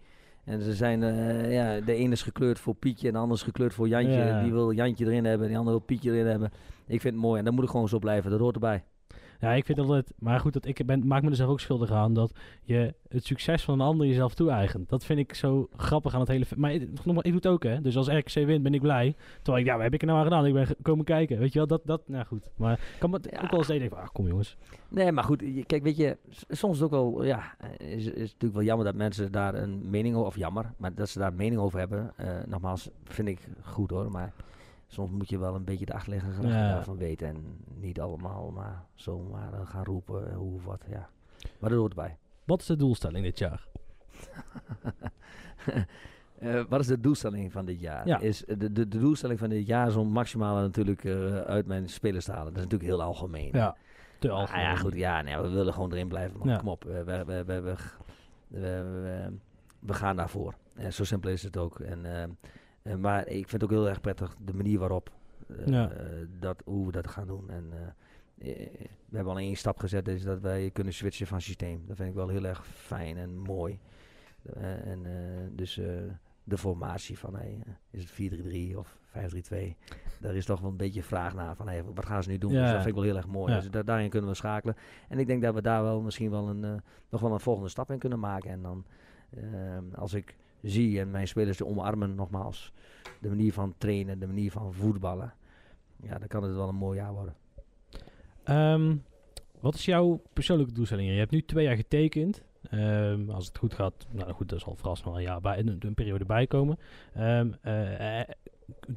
En 0.44 0.62
ze 0.62 0.74
zijn, 0.74 1.04
eh, 1.04 1.54
ja, 1.54 1.80
de 1.80 1.94
ene 1.94 2.12
is 2.12 2.22
gekleurd 2.22 2.60
voor 2.60 2.76
Pietje 2.76 3.08
en 3.08 3.14
de 3.14 3.20
ander 3.20 3.38
is 3.38 3.44
gekleurd 3.44 3.74
voor 3.74 3.88
Jantje. 3.88 4.12
Ja. 4.12 4.42
Die 4.44 4.52
wil 4.52 4.72
Jantje 4.72 5.06
erin 5.06 5.26
hebben, 5.26 5.48
die 5.48 5.58
andere 5.58 5.78
wil 5.78 5.86
Pietje 5.86 6.12
erin 6.12 6.26
hebben. 6.26 6.52
Ik 6.88 7.02
vind 7.02 7.14
het 7.14 7.24
mooi 7.24 7.40
en 7.40 7.46
dat 7.46 7.54
moet 7.54 7.62
het 7.62 7.72
gewoon 7.72 7.90
zo 7.90 8.00
blijven. 8.00 8.32
Dat 8.32 8.40
hoort 8.40 8.56
erbij. 8.56 8.84
Ja, 9.40 9.52
ik 9.52 9.66
vind 9.66 9.80
altijd... 9.80 10.14
Maar 10.20 10.40
goed, 10.40 10.54
dat 10.54 10.66
ik 10.66 10.86
ben, 10.86 11.08
maak 11.08 11.22
me 11.24 11.30
er 11.30 11.36
zelf 11.36 11.50
ook 11.50 11.60
schuldig 11.60 11.92
aan 11.92 12.14
dat 12.14 12.32
je 12.64 12.94
het 13.08 13.26
succes 13.26 13.64
van 13.64 13.74
een 13.74 13.86
ander 13.86 14.08
jezelf 14.08 14.34
toe-eigent. 14.34 14.90
Dat 14.90 15.06
vind 15.06 15.20
ik 15.20 15.34
zo 15.34 15.68
grappig 15.78 16.14
aan 16.14 16.20
het 16.20 16.30
hele... 16.30 16.46
Maar 16.56 16.74
ik, 16.74 16.88
nogmaals, 16.94 17.18
ik 17.26 17.32
doe 17.32 17.36
het 17.36 17.48
ook, 17.48 17.64
hè. 17.64 17.82
Dus 17.82 17.98
als 17.98 18.08
RKC 18.08 18.34
wint, 18.34 18.64
ben 18.64 18.74
ik 18.74 18.82
blij. 18.82 19.16
Terwijl 19.42 19.64
ik, 19.66 19.70
ja, 19.70 19.74
wat 19.76 19.84
heb 19.84 19.94
ik 19.94 20.02
er 20.02 20.08
nou 20.08 20.20
aan 20.20 20.26
gedaan? 20.26 20.46
Ik 20.46 20.54
ben 20.54 20.68
komen 20.82 21.06
kijken. 21.06 21.40
Weet 21.40 21.54
je 21.54 21.58
wel, 21.58 21.68
dat... 21.68 21.82
dat 21.86 22.02
nou 22.08 22.26
goed. 22.26 22.50
Maar 22.56 22.74
ik 22.74 23.00
kan 23.00 23.10
me 23.10 23.20
Ja. 23.32 23.42
ook 23.42 23.50
wel 23.50 23.60
eens 23.60 23.68
denken, 23.68 23.90
van, 23.90 23.98
ah, 24.00 24.08
kom 24.14 24.28
jongens. 24.28 24.58
Nee, 24.90 25.12
maar 25.12 25.24
goed, 25.24 25.44
kijk, 25.66 25.84
weet 25.84 25.98
je, 25.98 26.18
soms 26.50 26.74
is 26.76 26.80
het 26.80 26.92
ook 26.94 27.14
wel, 27.14 27.24
ja, 27.24 27.56
eh, 27.60 27.92
is, 27.92 28.06
is 28.06 28.14
natuurlijk 28.22 28.54
wel 28.54 28.64
jammer 28.64 28.86
dat 28.86 28.96
mensen 28.96 29.32
daar 29.32 29.54
een 29.56 29.90
mening 29.90 30.16
over, 30.16 30.28
of 30.28 30.36
jammer, 30.38 30.74
maar 30.78 30.94
dat 30.94 31.10
ze 31.10 31.20
daar 31.20 31.32
een 31.32 31.38
mening 31.38 31.62
over 31.62 31.80
hebben. 31.80 32.12
Eh, 32.16 32.28
nogmaals, 32.46 32.90
vind 33.04 33.28
ik 33.28 33.40
goed 33.62 33.90
hoor, 33.90 34.12
maar 34.12 34.34
soms 34.88 35.12
moet 35.12 35.30
je 35.30 35.38
wel 35.38 35.56
een 35.56 35.64
beetje 35.64 35.86
de 35.86 35.94
achterliggende 35.94 36.36
gedachten 36.36 36.60
Ja. 36.62 36.74
daarvan 36.74 36.98
weten 36.98 37.28
en 37.28 37.58
niet 37.80 38.00
allemaal 38.02 38.52
maar 38.52 38.86
zomaar 38.94 39.54
eh, 39.54 39.60
gaan 39.68 39.84
roepen 39.84 40.30
eh, 40.30 40.36
hoe 40.38 40.54
of 40.56 40.66
wat, 40.66 40.82
ja. 40.90 41.10
Maar 41.60 41.70
dat 41.70 41.80
hoort 41.80 41.92
erbij. 41.92 42.18
Wat 42.46 42.60
is 42.60 42.66
de 42.66 42.76
doelstelling 42.76 43.26
dit 43.26 43.38
jaar? 43.40 43.68
Eh, 46.40 46.64
wat 46.70 46.80
is 46.80 46.88
de 46.88 47.00
doelstelling 47.00 47.52
van 47.52 47.66
dit 47.66 47.80
jaar? 47.80 48.08
Ja. 48.08 48.20
Is, 48.20 48.44
de, 48.48 48.58
de, 48.58 48.88
de 48.88 48.88
doelstelling 49.00 49.40
van 49.40 49.50
dit 49.50 49.66
jaar 49.68 49.88
is 49.88 49.96
om 49.96 50.08
maximale 50.08 50.62
natuurlijk 50.62 51.06
uit 51.46 51.66
mijn 51.66 51.90
spelers 51.90 52.26
te 52.26 52.32
halen. 52.32 52.54
Dat 52.54 52.56
is 52.58 52.64
natuurlijk 52.64 52.90
heel 52.90 53.02
algemeen. 53.02 53.50
Ja, 53.52 53.76
te 54.20 54.30
Ah, 54.30 54.36
algemeen. 54.40 54.62
ja, 54.64 54.76
goed. 54.76 54.94
Ja, 54.96 55.22
nee, 55.22 55.38
we 55.38 55.50
willen 55.50 55.74
gewoon 55.74 55.92
erin 55.92 56.08
blijven. 56.08 56.40
Ja. 56.44 56.58
Kom 56.58 56.68
op. 56.68 56.84
We, 56.84 57.04
we, 57.04 57.24
we, 57.26 57.44
we, 57.44 57.62
we, 57.62 57.76
we, 58.48 58.60
we- 58.82 59.34
we 59.80 59.94
gaan 59.94 60.16
daarvoor. 60.16 60.54
Eh, 60.76 60.90
zo 60.90 61.04
simpel 61.04 61.30
is 61.30 61.44
het 61.44 61.58
ook. 61.58 61.80
En, 61.80 62.06
eh, 62.86 62.96
maar 62.96 63.28
ik 63.28 63.50
vind 63.50 63.52
het 63.52 63.64
ook 63.64 63.70
heel 63.70 63.90
erg 63.90 64.02
prettig 64.02 64.36
de 64.46 64.54
manier 64.54 64.80
waarop 64.80 65.12
eh, 65.48 65.66
Ja. 65.68 65.92
dat, 66.40 66.62
hoe 66.66 66.86
we 66.86 66.92
dat 66.92 67.08
gaan 67.08 67.28
doen. 67.28 67.50
En, 67.50 67.66
eh, 67.74 67.88
we 69.06 69.16
hebben 69.16 69.34
al 69.34 69.40
één 69.40 69.56
stap 69.56 69.80
gezet, 69.80 70.08
is 70.08 70.24
dat 70.24 70.40
wij 70.40 70.70
kunnen 70.74 70.94
switchen 70.94 71.28
van 71.28 71.42
systeem. 71.42 71.84
Dat 71.88 71.96
vind 71.96 72.10
ik 72.10 72.16
wel 72.16 72.28
heel 72.28 72.46
erg 72.46 72.66
fijn 72.68 73.18
en 73.18 73.38
mooi. 73.38 73.80
En, 74.54 75.04
dus 75.52 75.74
de 76.44 76.58
formatie 76.58 77.18
van, 77.20 77.36
hey, 77.36 77.64
is 77.92 78.02
het 78.02 78.12
4-3-3 78.74 78.78
of 78.78 78.98
5-3-2? 79.08 79.76
Daar 80.20 80.36
is 80.36 80.46
toch 80.46 80.60
wel 80.60 80.70
een 80.70 80.78
beetje 80.78 81.04
vraag 81.04 81.34
naar 81.36 81.56
van, 81.56 81.68
hey, 81.68 81.84
wat 81.84 82.06
gaan 82.06 82.24
ze 82.24 82.30
nu 82.30 82.38
doen? 82.38 82.52
Ja. 82.52 82.62
Dus 82.62 82.68
dat 82.72 82.78
vind 82.78 82.88
ik 82.90 82.94
wel 82.96 83.04
heel 83.04 83.16
erg 83.18 83.28
mooi. 83.28 83.54
Ja. 83.54 83.60
Dus 83.60 83.70
da- 83.70 83.84
daarin 83.84 84.10
kunnen 84.10 84.30
we 84.30 84.36
schakelen. 84.36 84.76
En 85.10 85.20
ik 85.20 85.28
denk 85.28 85.42
dat 85.42 85.54
we 85.54 85.62
daar 85.62 85.84
wel 85.84 86.02
misschien 86.02 86.32
wel 86.32 86.48
een, 86.50 86.82
nog 87.10 87.22
wel 87.22 87.34
een 87.34 87.40
volgende 87.40 87.70
stap 87.70 87.92
in 87.92 88.00
kunnen 88.00 88.20
maken. 88.20 88.50
En 88.50 88.62
dan, 88.62 88.86
als 89.96 90.14
ik 90.14 90.36
zie 90.66 91.00
en 91.00 91.12
mijn 91.12 91.28
spelers 91.28 91.58
te 91.58 91.66
omarmen, 91.66 92.16
nogmaals, 92.16 92.72
de 93.22 93.30
manier 93.30 93.54
van 93.54 93.74
trainen, 93.78 94.20
de 94.20 94.28
manier 94.28 94.52
van 94.52 94.74
voetballen, 94.74 95.34
ja, 96.04 96.18
dan 96.18 96.28
kan 96.28 96.44
het 96.44 96.56
wel 96.56 96.68
een 96.70 96.76
mooi 96.76 96.98
jaar 97.00 97.14
worden. 97.14 97.36
Ehm, 98.44 98.96
wat 99.60 99.76
is 99.76 99.86
jouw 99.86 100.22
persoonlijke 100.34 100.74
doelstelling? 100.74 101.10
Je 101.10 101.18
hebt 101.18 101.32
nu 101.32 101.42
twee 101.46 101.66
jaar 101.66 101.76
getekend. 101.76 102.44
Ehm, 102.70 103.30
als 103.30 103.48
het 103.48 103.58
goed 103.58 103.74
gaat, 103.74 104.08
nou 104.12 104.32
goed, 104.32 104.50
dat 104.50 104.60
zal 104.62 104.76
vast 104.76 105.04
wel 105.04 105.16
een, 105.16 105.22
jaar 105.22 105.42
bij, 105.42 105.60
een, 105.60 105.78
een 105.80 105.94
periode 105.94 106.26
bijkomen. 106.26 106.78
Ehm, 107.14 107.52
eh, 107.62 108.20
eh, 108.22 108.30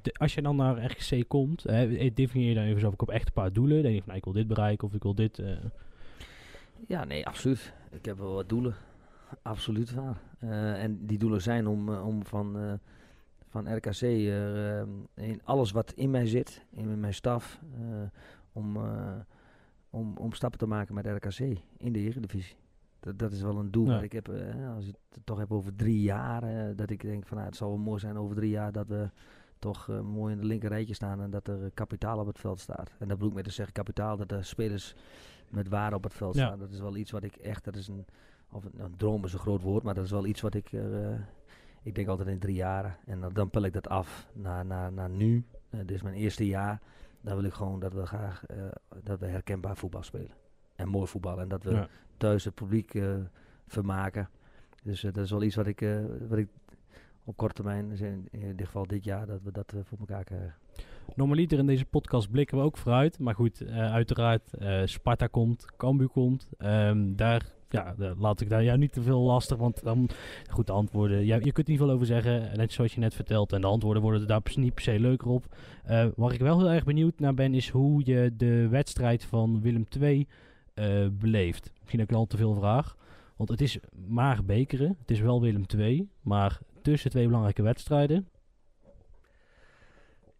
de- 0.02 0.14
als 0.18 0.34
je 0.34 0.42
dan 0.42 0.56
naar 0.56 0.84
RGC 0.84 1.28
komt, 1.28 1.64
eh, 1.64 2.10
definieer 2.14 2.48
je 2.48 2.54
dan 2.54 2.64
even 2.64 2.80
zo 2.80 2.88
ik 2.90 3.00
heb 3.00 3.08
echt 3.08 3.26
een 3.26 3.32
paar 3.32 3.52
doelen. 3.52 3.82
Denk 3.82 3.94
je 3.94 3.98
van, 3.98 4.06
nou, 4.06 4.18
ik 4.18 4.24
wil 4.24 4.32
dit 4.32 4.46
bereiken 4.46 4.88
of 4.88 4.94
ik 4.94 5.02
wil 5.02 5.14
dit. 5.14 5.42
Ja, 6.86 7.04
nee, 7.04 7.26
absoluut. 7.26 7.72
Ik 7.90 8.04
heb 8.04 8.18
wel 8.18 8.34
wat 8.34 8.48
doelen. 8.48 8.74
Absoluut 9.42 9.92
waar. 9.94 10.20
Eh, 10.38 10.82
en 10.82 11.06
die 11.06 11.18
doelen 11.18 11.42
zijn 11.42 11.66
om, 11.66 11.88
eh, 11.92 12.06
om 12.06 12.24
van, 12.24 12.58
eh, 12.58 12.72
van 13.48 13.74
RKC 13.76 14.00
in 15.14 15.40
alles 15.44 15.70
wat 15.70 15.92
in 15.92 16.10
mij 16.10 16.26
zit, 16.26 16.64
in 16.70 17.00
mijn 17.00 17.14
staf, 17.14 17.60
om, 18.52 18.76
om, 19.90 20.16
om 20.16 20.32
stappen 20.32 20.58
te 20.58 20.66
maken 20.66 20.94
met 20.94 21.06
RKC 21.06 21.38
in 21.76 21.92
de 21.92 21.98
Eredivisie. 21.98 22.56
Dat, 23.00 23.18
dat 23.18 23.32
is 23.32 23.42
wel 23.42 23.58
een 23.58 23.70
doel 23.70 23.86
Ja. 23.86 23.92
wat 23.94 24.02
ik 24.02 24.12
heb, 24.12 24.28
als 24.76 24.84
je 24.84 24.92
het 25.10 25.20
toch 25.26 25.38
hebt 25.38 25.50
over 25.50 25.76
drie 25.76 26.00
jaar, 26.02 26.74
dat 26.76 26.90
ik 26.90 27.00
denk 27.02 27.26
van 27.26 27.36
nou, 27.36 27.48
het 27.48 27.58
zal 27.58 27.68
wel 27.68 27.78
mooi 27.78 28.00
zijn 28.00 28.16
over 28.18 28.36
drie 28.36 28.50
jaar 28.50 28.72
dat 28.72 28.86
we 28.88 29.10
toch 29.58 29.88
mooi 30.02 30.32
in 30.34 30.40
de 30.40 30.46
linker 30.46 30.68
rijtje 30.68 30.94
staan 30.94 31.20
en 31.22 31.30
dat 31.30 31.48
er 31.48 31.70
kapitaal 31.74 32.18
op 32.18 32.26
het 32.26 32.38
veld 32.38 32.60
staat. 32.60 32.90
En 32.98 33.08
dat 33.08 33.16
bedoel 33.16 33.28
ik 33.28 33.34
met 33.34 33.44
te 33.44 33.50
zeggen 33.50 33.74
kapitaal, 33.74 34.16
dat 34.16 34.28
de 34.28 34.42
spelers 34.42 34.94
met 35.50 35.68
waarde 35.68 35.96
op 35.96 36.02
het 36.04 36.14
veld 36.14 36.34
Ja. 36.34 36.46
staan. 36.46 36.58
Dat 36.58 36.70
is 36.70 36.80
wel 36.80 36.96
iets 36.96 37.10
wat 37.10 37.22
ik 37.22 37.36
echt, 37.36 37.64
dat 37.64 37.76
is 37.76 37.88
een, 37.88 38.04
of 38.50 38.64
een, 38.64 38.72
een 38.76 38.96
droom 38.96 39.24
is 39.24 39.32
een 39.32 39.38
groot 39.38 39.62
woord, 39.62 39.82
maar 39.82 39.94
dat 39.94 40.04
is 40.04 40.10
wel 40.10 40.26
iets 40.26 40.40
wat 40.40 40.54
ik, 40.54 40.72
eh, 40.72 41.12
ik 41.82 41.94
denk 41.94 42.08
altijd 42.08 42.28
in 42.28 42.38
drie 42.38 42.54
jaren. 42.54 42.96
En 43.06 43.20
dan, 43.20 43.32
dan 43.32 43.50
pel 43.50 43.62
ik 43.62 43.72
dat 43.72 43.88
af 43.88 44.28
naar, 44.32 44.66
naar, 44.66 44.92
naar 44.92 45.10
nu. 45.10 45.44
Eh, 45.70 45.80
dit 45.80 45.90
is 45.90 46.02
mijn 46.02 46.14
eerste 46.14 46.46
jaar. 46.46 46.80
Dan 47.20 47.36
wil 47.36 47.44
ik 47.44 47.52
gewoon 47.52 47.80
dat 47.80 47.92
we 47.92 48.06
graag, 48.06 48.46
eh, 48.46 48.56
dat 49.02 49.18
we 49.18 49.26
herkenbaar 49.26 49.76
voetbal 49.76 50.02
spelen. 50.02 50.34
En 50.76 50.88
mooi 50.88 51.06
voetbal. 51.06 51.40
En 51.40 51.48
dat 51.48 51.62
we 51.62 51.70
ja. 51.70 51.88
thuis 52.16 52.44
het 52.44 52.54
publiek 52.54 52.98
vermaken. 53.66 54.28
Dus 54.82 55.00
dat 55.00 55.16
is 55.16 55.30
wel 55.30 55.42
iets 55.42 55.54
wat 55.54 55.66
ik, 55.66 55.86
wat 56.28 56.38
ik 56.38 56.48
op 57.28 57.36
korte 57.36 57.54
termijn, 57.54 57.88
dus 57.88 58.00
in, 58.00 58.28
in 58.30 58.56
dit 58.56 58.66
geval 58.66 58.86
dit 58.86 59.04
jaar, 59.04 59.26
dat 59.26 59.42
we 59.42 59.52
dat 59.52 59.72
eh, 59.72 59.80
voor 59.84 59.98
elkaar 59.98 60.24
krijgen. 60.24 60.54
Normaliter 61.14 61.58
in 61.58 61.66
deze 61.66 61.84
podcast 61.84 62.30
blikken 62.30 62.58
we 62.58 62.64
ook 62.64 62.76
vooruit. 62.76 63.18
Maar 63.18 63.34
goed, 63.34 63.66
uiteraard, 63.68 64.50
Sparta 64.84 65.26
komt, 65.26 65.76
Cambuur 65.76 66.08
komt. 66.08 66.48
Ehm, 66.58 67.14
daar, 67.14 67.42
ja, 67.68 67.94
laat 68.18 68.40
ik 68.40 68.48
daar 68.48 68.64
jou 68.64 68.78
niet 68.78 68.92
te 68.92 69.02
veel 69.02 69.20
lastig. 69.20 69.56
Want 69.56 69.82
dan, 69.82 70.08
goed, 70.50 70.66
de 70.66 70.72
antwoorden, 70.72 71.26
je 71.26 71.40
kunt 71.40 71.66
er 71.66 71.72
niet 71.72 71.78
veel 71.78 71.90
over 71.90 72.06
zeggen. 72.06 72.56
Net 72.56 72.72
zoals 72.72 72.94
je 72.94 73.00
net 73.00 73.14
vertelt. 73.14 73.52
En 73.52 73.60
de 73.60 73.66
antwoorden 73.66 74.02
worden 74.02 74.26
daar 74.26 74.42
niet 74.54 74.74
per 74.74 74.82
se 74.82 75.00
leuker 75.00 75.28
op. 75.28 75.56
Eh, 75.84 76.06
waar 76.16 76.32
ik 76.32 76.40
wel 76.40 76.58
heel 76.58 76.70
erg 76.70 76.84
benieuwd 76.84 77.18
naar 77.18 77.34
ben, 77.34 77.54
is 77.54 77.68
hoe 77.68 78.02
je 78.04 78.32
de 78.36 78.68
wedstrijd 78.68 79.24
van 79.24 79.60
Willem 79.60 79.86
II 80.00 80.28
eh, 80.74 81.06
beleeft. 81.12 81.70
Misschien 81.78 82.00
heb 82.00 82.10
ik 82.10 82.16
al 82.16 82.26
te 82.26 82.36
veel 82.36 82.54
vraag. 82.54 82.96
Want 83.36 83.50
het 83.50 83.60
is 83.60 83.78
maar 84.06 84.44
bekeren. 84.44 84.96
Het 85.00 85.10
is 85.10 85.20
wel 85.20 85.40
Willem 85.40 85.64
II. 85.76 86.08
Maar 86.20 86.58
tussen 86.82 87.10
twee 87.10 87.26
belangrijke 87.26 87.62
wedstrijden. 87.62 88.28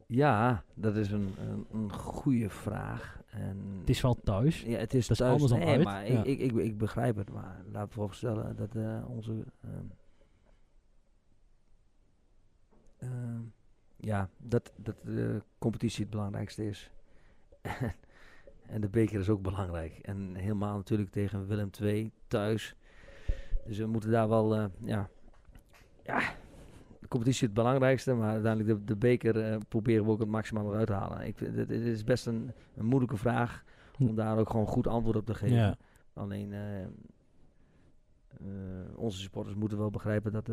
Ja, 0.07 0.63
dat 0.75 0.97
is 0.97 1.11
een, 1.11 1.35
een, 1.39 1.67
een 1.73 1.93
goede 1.93 2.51
vraag. 2.51 3.18
En 3.31 3.77
Het 3.81 3.91
is 3.91 4.01
wel 4.01 4.15
thuis. 4.15 4.63
Ja, 4.63 4.79
het 4.79 4.95
is, 4.95 5.07
Dat 5.07 5.11
is 5.11 5.27
thuis. 5.27 5.33
anders 5.33 5.51
dan 5.61 5.69
uit, 5.69 5.85
maar 5.85 6.11
ja. 6.13 6.25
ik, 6.25 6.39
ik, 6.39 6.53
ik, 6.53 6.79
begrijp 6.79 7.17
het. 7.17 7.31
Maar 7.31 7.63
laten 7.73 7.89
we 7.89 7.95
voorstellen 7.95 8.57
dat 8.57 8.75
eh, 8.75 9.05
onze... 9.09 9.45
ehm, 9.61 9.85
ehm, 12.99 13.41
ja, 13.97 14.29
dat, 14.37 14.73
dat 14.77 14.97
de 15.05 15.43
competitie 15.59 16.03
het 16.03 16.11
belangrijkste 16.11 16.67
is. 16.67 16.91
en 18.75 18.81
de 18.81 18.89
beker 18.89 19.21
is 19.21 19.29
ook 19.29 19.43
belangrijk. 19.43 19.99
En 19.99 20.35
helemaal 20.35 20.77
natuurlijk 20.77 21.11
tegen 21.11 21.47
Willem 21.47 21.71
II 21.81 22.13
thuis. 22.27 22.77
Dus 23.67 23.79
we 23.79 23.87
moeten 23.87 24.11
daar 24.11 24.29
wel... 24.29 24.55
eh, 24.55 24.65
ja, 24.85 25.09
ja, 26.03 26.21
de 27.09 27.15
competitie 27.15 27.41
is 27.43 27.55
het 27.55 27.55
belangrijkste. 27.65 28.15
Maar 28.15 28.31
uiteindelijk 28.31 28.79
de, 28.79 28.85
de 28.85 28.97
beker 28.97 29.41
eh, 29.53 29.57
proberen 29.69 30.05
we 30.05 30.11
ook 30.11 30.19
het 30.21 30.29
maximaal 30.29 30.71
eruit 30.71 30.87
te 30.87 30.93
halen. 30.93 31.27
Ik, 31.27 31.37
vind- 31.39 31.57
het, 31.57 31.71
het 31.71 31.83
is 31.85 32.05
best 32.05 32.27
een, 32.27 32.51
een 32.77 32.87
moeilijke 32.87 33.17
vraag 33.17 33.65
om 33.99 34.15
daar 34.15 34.39
ook 34.39 34.51
gewoon 34.51 34.67
goed 34.67 34.87
antwoord 34.87 35.17
op 35.17 35.27
te 35.27 35.35
geven. 35.35 35.57
Ja. 35.57 35.77
Alleen 36.13 36.53
eh, 36.53 36.83
eh, 36.83 36.89
onze 38.95 39.19
supporters 39.19 39.55
moeten 39.57 39.79
wel 39.79 39.91
begrijpen 39.91 40.33
dat, 40.33 40.47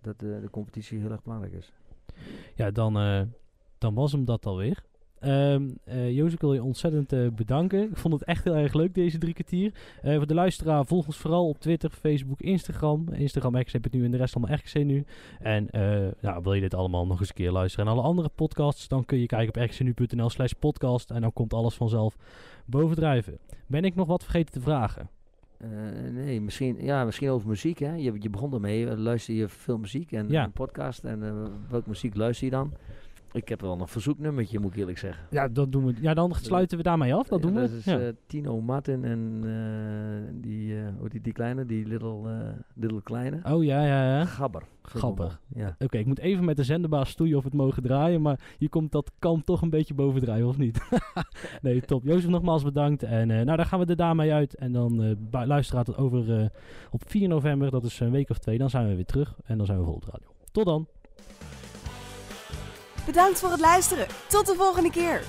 dat 0.00 0.18
de 0.18 0.48
competitie 0.50 0.98
heel 0.98 1.10
erg 1.10 1.22
belangrijk 1.22 1.52
is. 1.52 1.72
Ja, 2.54 2.70
dan, 2.70 2.92
dan 3.78 3.94
was 3.94 4.12
hem 4.12 4.24
dat 4.24 4.46
alweer. 4.46 4.84
Eh, 5.20 6.10
Jozef, 6.10 6.32
ik 6.32 6.40
wil 6.40 6.54
je 6.54 6.62
ontzettend 6.62 7.12
eh, 7.12 7.26
bedanken. 7.34 7.90
Ik 7.90 7.96
vond 7.96 8.14
het 8.14 8.24
echt 8.24 8.44
heel 8.44 8.56
erg 8.56 8.72
leuk, 8.74 8.94
deze 8.94 9.18
drie 9.18 9.34
kwartier. 9.34 9.72
Eh, 10.02 10.16
voor 10.16 10.26
de 10.26 10.34
luisteraar, 10.34 10.86
volg 10.86 11.06
ons 11.06 11.16
vooral 11.16 11.48
op 11.48 11.58
Twitter, 11.60 11.90
Facebook, 11.90 12.40
Instagram. 12.40 13.08
Instagram 13.12 13.56
RKC 13.56 13.72
het 13.72 13.92
nu 13.92 14.04
en 14.04 14.10
de 14.10 14.16
rest 14.16 14.36
allemaal 14.36 14.56
RKC 14.56 14.84
nu. 14.84 15.04
En 15.38 15.68
nou, 16.20 16.42
wil 16.42 16.54
je 16.54 16.60
dit 16.60 16.74
allemaal 16.74 17.06
nog 17.06 17.20
eens 17.20 17.28
een 17.28 17.34
keer 17.34 17.50
luisteren 17.50 17.86
en 17.86 17.92
alle 17.92 18.02
andere 18.02 18.30
podcasts, 18.34 18.88
dan 18.88 19.04
kun 19.04 19.18
je 19.18 19.26
kijken 19.26 19.48
op 19.48 19.68
rkcnu.nl 19.70 20.30
slash 20.30 20.52
podcast. 20.52 21.10
En 21.10 21.20
dan 21.20 21.32
komt 21.32 21.54
alles 21.54 21.74
vanzelf 21.74 22.16
bovendrijven. 22.64 23.38
Ben 23.66 23.84
ik 23.84 23.94
nog 23.94 24.06
wat 24.06 24.22
vergeten 24.22 24.52
te 24.52 24.60
vragen? 24.60 25.10
Nee, 26.12 26.40
misschien, 26.40 26.76
ja, 26.84 27.04
misschien 27.04 27.30
over 27.30 27.48
muziek. 27.48 27.78
Hè? 27.78 27.94
Je, 27.94 28.12
je 28.18 28.30
begon 28.30 28.54
ermee, 28.54 28.96
luister 28.96 29.34
je 29.34 29.48
veel 29.48 29.78
muziek 29.78 30.12
en 30.12 30.28
Ja. 30.28 30.48
podcast. 30.48 31.04
En 31.04 31.20
welke 31.68 31.88
muziek 31.88 32.14
luister 32.16 32.44
je 32.44 32.50
dan? 32.52 32.72
Ik 33.32 33.48
heb 33.48 33.60
wel 33.60 33.80
een 33.80 33.88
verzoeknummertje, 33.88 34.58
moet 34.58 34.72
ik 34.72 34.78
eerlijk 34.78 34.98
zeggen. 34.98 35.26
Ja, 35.30 35.48
dat 35.48 35.72
doen 35.72 35.86
we. 35.86 35.94
Ja, 36.00 36.14
dan 36.14 36.34
sluiten 36.34 36.76
we 36.76 36.82
daarmee 36.82 37.14
af. 37.14 37.28
Dat 37.28 37.38
Ja, 37.42 37.46
doen 37.46 37.54
we. 37.54 37.60
Dat 37.60 37.70
is 37.70 37.84
ja. 37.84 37.98
eh, 38.00 38.08
Tino 38.26 38.60
Martin 38.60 39.04
en 39.04 39.40
eh, 39.44 40.40
die, 40.42 40.76
eh, 40.76 40.88
hoe 40.98 41.08
die, 41.08 41.20
die 41.20 41.32
kleine, 41.32 41.66
die 41.66 41.86
little, 41.86 42.54
little 42.74 43.02
kleine. 43.02 43.40
oh 43.42 43.64
ja, 43.64 43.84
ja, 43.84 44.18
ja. 44.18 44.24
Gabber. 44.24 44.62
Gabber. 44.82 45.38
Ja. 45.54 45.76
Oké, 45.78 45.98
ik 45.98 46.06
moet 46.06 46.18
even 46.18 46.44
met 46.44 46.56
de 46.56 46.64
zenderbaas 46.64 47.10
stoeien 47.10 47.36
of 47.36 47.44
het 47.44 47.54
mogen 47.54 47.82
draaien. 47.82 48.22
Maar 48.22 48.40
je 48.58 48.68
komt 48.68 48.92
dat 48.92 49.10
kan 49.18 49.44
toch 49.44 49.62
een 49.62 49.70
beetje 49.70 49.94
bovendrijven, 49.94 50.48
of 50.48 50.58
niet? 50.58 50.80
nee, 51.62 51.80
top. 51.80 52.04
Jozef, 52.04 52.30
nogmaals 52.30 52.62
bedankt. 52.62 53.02
En 53.02 53.26
nou, 53.26 53.44
daar 53.56 53.66
gaan 53.66 53.80
we 53.80 53.86
er 53.86 53.96
daarmee 53.96 54.32
uit. 54.32 54.54
En 54.54 54.72
dan 54.72 55.02
uh, 55.02 55.14
luisteraar 55.46 55.84
tot 55.84 55.96
over 55.96 56.50
op 56.90 57.02
4 57.06 57.28
november. 57.28 57.70
Dat 57.70 57.84
is 57.84 58.00
een 58.00 58.10
week 58.10 58.30
of 58.30 58.38
twee. 58.38 58.58
Dan 58.58 58.70
zijn 58.70 58.88
we 58.88 58.94
weer 58.94 59.04
terug. 59.04 59.36
En 59.44 59.56
dan 59.56 59.66
zijn 59.66 59.78
we 59.78 59.84
vol 59.84 59.94
op 59.94 60.04
de 60.04 60.10
radio. 60.10 60.28
Tot 60.52 60.64
dan. 60.64 60.86
Bedankt 63.10 63.38
voor 63.38 63.50
het 63.50 63.60
luisteren. 63.60 64.06
Tot 64.26 64.46
de 64.46 64.54
volgende 64.54 64.90
keer. 64.90 65.22